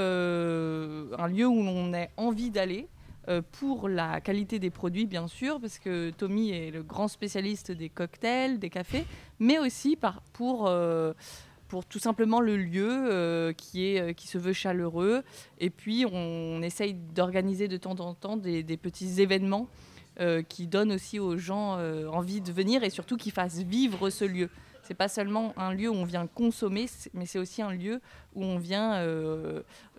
un 1.18 1.28
lieu 1.28 1.46
où 1.46 1.62
l'on 1.62 1.92
a 1.92 2.06
envie 2.16 2.48
d'aller 2.48 2.88
euh, 3.30 3.42
pour 3.52 3.88
la 3.88 4.20
qualité 4.20 4.58
des 4.58 4.70
produits, 4.70 5.06
bien 5.06 5.28
sûr, 5.28 5.60
parce 5.60 5.78
que 5.78 6.10
Tommy 6.10 6.50
est 6.50 6.72
le 6.72 6.82
grand 6.82 7.06
spécialiste 7.06 7.70
des 7.70 7.88
cocktails, 7.88 8.58
des 8.58 8.70
cafés, 8.70 9.04
mais 9.38 9.60
aussi 9.60 9.96
euh, 10.40 11.14
pour 11.68 11.84
tout 11.84 12.00
simplement 12.00 12.40
le 12.40 12.56
lieu 12.56 12.88
euh, 12.90 13.52
qui, 13.52 13.86
est, 13.86 14.14
qui 14.14 14.26
se 14.26 14.36
veut 14.36 14.52
chaleureux. 14.52 15.22
Et 15.58 15.70
puis, 15.70 16.04
on, 16.10 16.60
essaye 16.62 16.94
d'organiser 16.94 17.68
de 17.68 17.76
temps 17.76 18.00
en 18.00 18.14
temps 18.14 18.36
des, 18.36 18.64
petits 18.76 19.20
événements 19.20 19.68
qui 20.50 20.66
donnent 20.66 20.92
aussi 20.92 21.18
aux 21.18 21.38
gens 21.38 21.78
envie 22.08 22.42
de 22.42 22.52
venir 22.52 22.84
et 22.84 22.90
surtout 22.90 23.16
qui 23.16 23.30
fassent 23.30 23.62
vivre 23.62 24.10
ce 24.10 24.26
lieu. 24.26 24.50
C'est 24.82 24.92
pas 24.92 25.08
seulement 25.08 25.54
un 25.56 25.72
lieu 25.72 25.88
où 25.88 25.94
on 25.94 26.04
vient 26.04 26.26
consommer, 26.26 26.86
mais 27.14 27.24
c'est 27.24 27.38
aussi 27.38 27.62
un 27.62 27.72
lieu 27.72 28.02
où 28.34 28.44
on 28.44 28.58
vient 28.58 29.02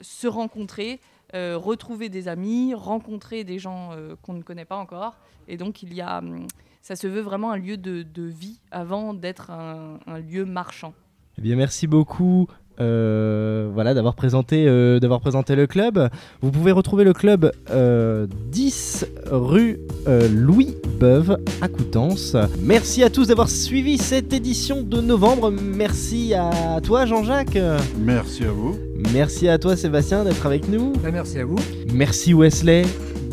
se 0.02 0.28
rencontrer, 0.28 1.00
euh, 1.34 1.58
retrouver 1.58 2.10
des 2.10 2.28
amis, 2.28 2.74
rencontrer 2.74 3.44
des 3.44 3.60
gens 3.60 3.92
euh, 3.92 4.16
qu'on 4.22 4.34
ne 4.34 4.42
connaît 4.42 4.66
pas 4.66 4.78
encore. 4.78 5.18
Et 5.48 5.58
donc, 5.58 5.84
il 5.84 5.94
y 5.94 6.02
a, 6.02 6.20
hum, 6.20 6.48
ça 6.82 6.96
se 6.96 7.08
veut 7.08 7.22
vraiment 7.22 7.52
un 7.52 7.58
lieu 7.58 7.78
de, 7.78 8.04
de 8.04 8.24
vie 8.24 8.60
avant 8.72 9.14
d'être 9.14 9.52
un, 9.52 10.00
un 10.08 10.20
lieu 10.20 10.46
marchand. 10.46 10.94
Eh 11.38 11.42
bien, 11.42 11.56
merci 11.56 11.88
beaucoup. 11.88 12.48
Euh, 12.82 13.70
voilà 13.74 13.94
d'avoir 13.94 14.16
présenté 14.16 14.66
euh, 14.68 15.00
d'avoir 15.00 15.22
présenté 15.22 15.56
le 15.56 15.68
club. 15.68 16.10
Vous 16.42 16.52
pouvez 16.52 16.72
retrouver 16.72 17.04
le 17.04 17.14
club 17.14 17.52
euh, 17.70 18.28
10 18.52 19.06
rue 19.32 19.80
euh, 20.08 20.28
Louis 20.28 20.76
Beuve 21.00 21.38
à 21.62 21.68
Coutances. 21.68 22.36
Merci 22.62 23.04
à 23.04 23.10
tous 23.10 23.28
d'avoir 23.28 23.50
suivi 23.50 23.98
cette 23.98 24.34
édition 24.34 24.82
de 24.82 25.00
novembre. 25.00 25.52
Merci 25.52 26.34
à 26.34 26.82
toi 26.82 27.06
Jean-Jacques. 27.06 27.60
Merci 27.98 28.44
à 28.44 28.52
vous. 28.52 28.78
Merci 29.14 29.48
à 29.48 29.58
toi 29.58 29.78
Sébastien 29.78 30.24
d'être 30.24 30.46
avec 30.46 30.68
nous. 30.68 30.94
Bah, 31.04 31.10
merci 31.12 31.40
à 31.40 31.46
vous. 31.46 31.60
Merci 31.94 32.34
Wesley 32.34 32.84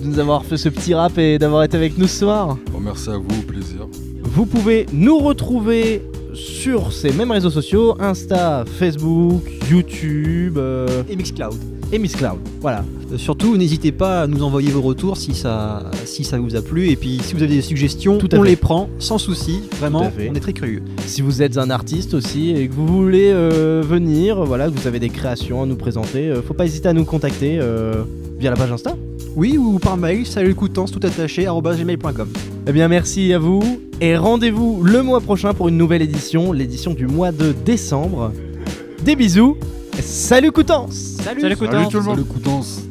de 0.03 0.07
nous 0.07 0.19
avoir 0.19 0.45
fait 0.45 0.57
ce 0.57 0.69
petit 0.69 0.95
rap 0.95 1.19
et 1.19 1.39
d'avoir 1.39 1.65
été 1.65 1.77
avec 1.77 1.99
nous 1.99 2.07
ce 2.07 2.21
soir. 2.21 2.57
Bon, 2.73 2.81
merci 2.81 3.11
à 3.11 3.17
vous, 3.17 3.41
au 3.41 3.43
plaisir. 3.43 3.89
Vous 4.23 4.47
pouvez 4.47 4.87
nous 4.93 5.19
retrouver 5.19 6.03
sur 6.35 6.93
ces 6.93 7.13
mêmes 7.13 7.31
réseaux 7.31 7.51
sociaux 7.51 7.97
Insta, 8.01 8.65
Facebook, 8.79 9.43
YouTube 9.71 10.59
euh, 10.59 11.03
Et 11.09 11.17
Mixcloud. 11.17 11.55
et 11.93 11.99
Miss 11.99 12.15
Cloud. 12.17 12.39
Voilà. 12.61 12.85
Euh, 13.13 13.19
surtout, 13.19 13.57
n'hésitez 13.57 13.93
pas 13.93 14.23
à 14.23 14.27
nous 14.27 14.43
envoyer 14.43 14.71
vos 14.71 14.83
retours 14.83 15.17
si 15.17 15.35
ça, 15.35 15.91
si 16.05 16.25
ça 16.25 16.39
vous 16.39 16.57
a 16.57 16.63
plu. 16.63 16.89
Et 16.91 16.97
puis, 16.97 17.19
si 17.23 17.35
vous 17.35 17.43
avez 17.43 17.55
des 17.55 17.63
suggestions, 17.63 18.19
Tout 18.19 18.35
on 18.35 18.43
fait. 18.43 18.51
les 18.51 18.57
prend 18.57 18.89
sans 18.99 19.19
souci. 19.19 19.61
Vraiment, 19.79 20.11
on 20.19 20.35
est 20.35 20.41
très 20.41 20.53
curieux. 20.53 20.83
Si 21.07 21.23
vous 21.23 21.43
êtes 21.43 21.57
un 21.59 21.71
artiste 21.71 22.15
aussi 22.15 22.51
et 22.51 22.69
que 22.69 22.75
vous 22.75 22.87
voulez 22.87 23.31
euh, 23.33 23.83
venir, 23.87 24.45
voilà, 24.45 24.69
que 24.69 24.79
vous 24.79 24.87
avez 24.87 24.99
des 25.01 25.11
créations 25.11 25.63
à 25.63 25.67
nous 25.67 25.77
présenter, 25.77 26.33
faut 26.47 26.55
pas 26.55 26.67
hésiter 26.67 26.89
à 26.89 26.93
nous 26.93 27.05
contacter 27.05 27.59
via 28.39 28.51
la 28.51 28.57
page 28.57 28.73
Insta. 28.73 28.95
Oui, 29.37 29.57
ou 29.57 29.79
par 29.79 29.97
mail, 29.97 30.27
salut 30.27 30.55
coutance 30.55 30.91
tout 30.91 31.01
attaché, 31.03 31.45
gmail.com. 31.45 32.29
Eh 32.71 32.73
bien, 32.73 32.87
merci 32.87 33.33
à 33.33 33.39
vous 33.39 33.63
et 34.03 34.15
rendez-vous 34.19 34.83
le 34.85 35.03
mois 35.03 35.23
prochain 35.23 35.55
pour 35.55 35.69
une 35.69 35.79
nouvelle 35.79 36.03
édition, 36.03 36.53
l'édition 36.53 36.93
du 36.93 37.07
mois 37.07 37.33
de 37.33 37.53
décembre. 37.53 38.31
Des 39.03 39.17
bisous. 39.17 39.57
Salut 40.01 40.53
Coutances 40.53 41.17
Salut 41.25 41.41
Salut 41.41 41.57
Coutan 41.57 41.89
tout 41.89 41.97
le 41.97 42.05
monde 42.05 42.17
Salut 42.17 42.29
Coutances 42.29 42.88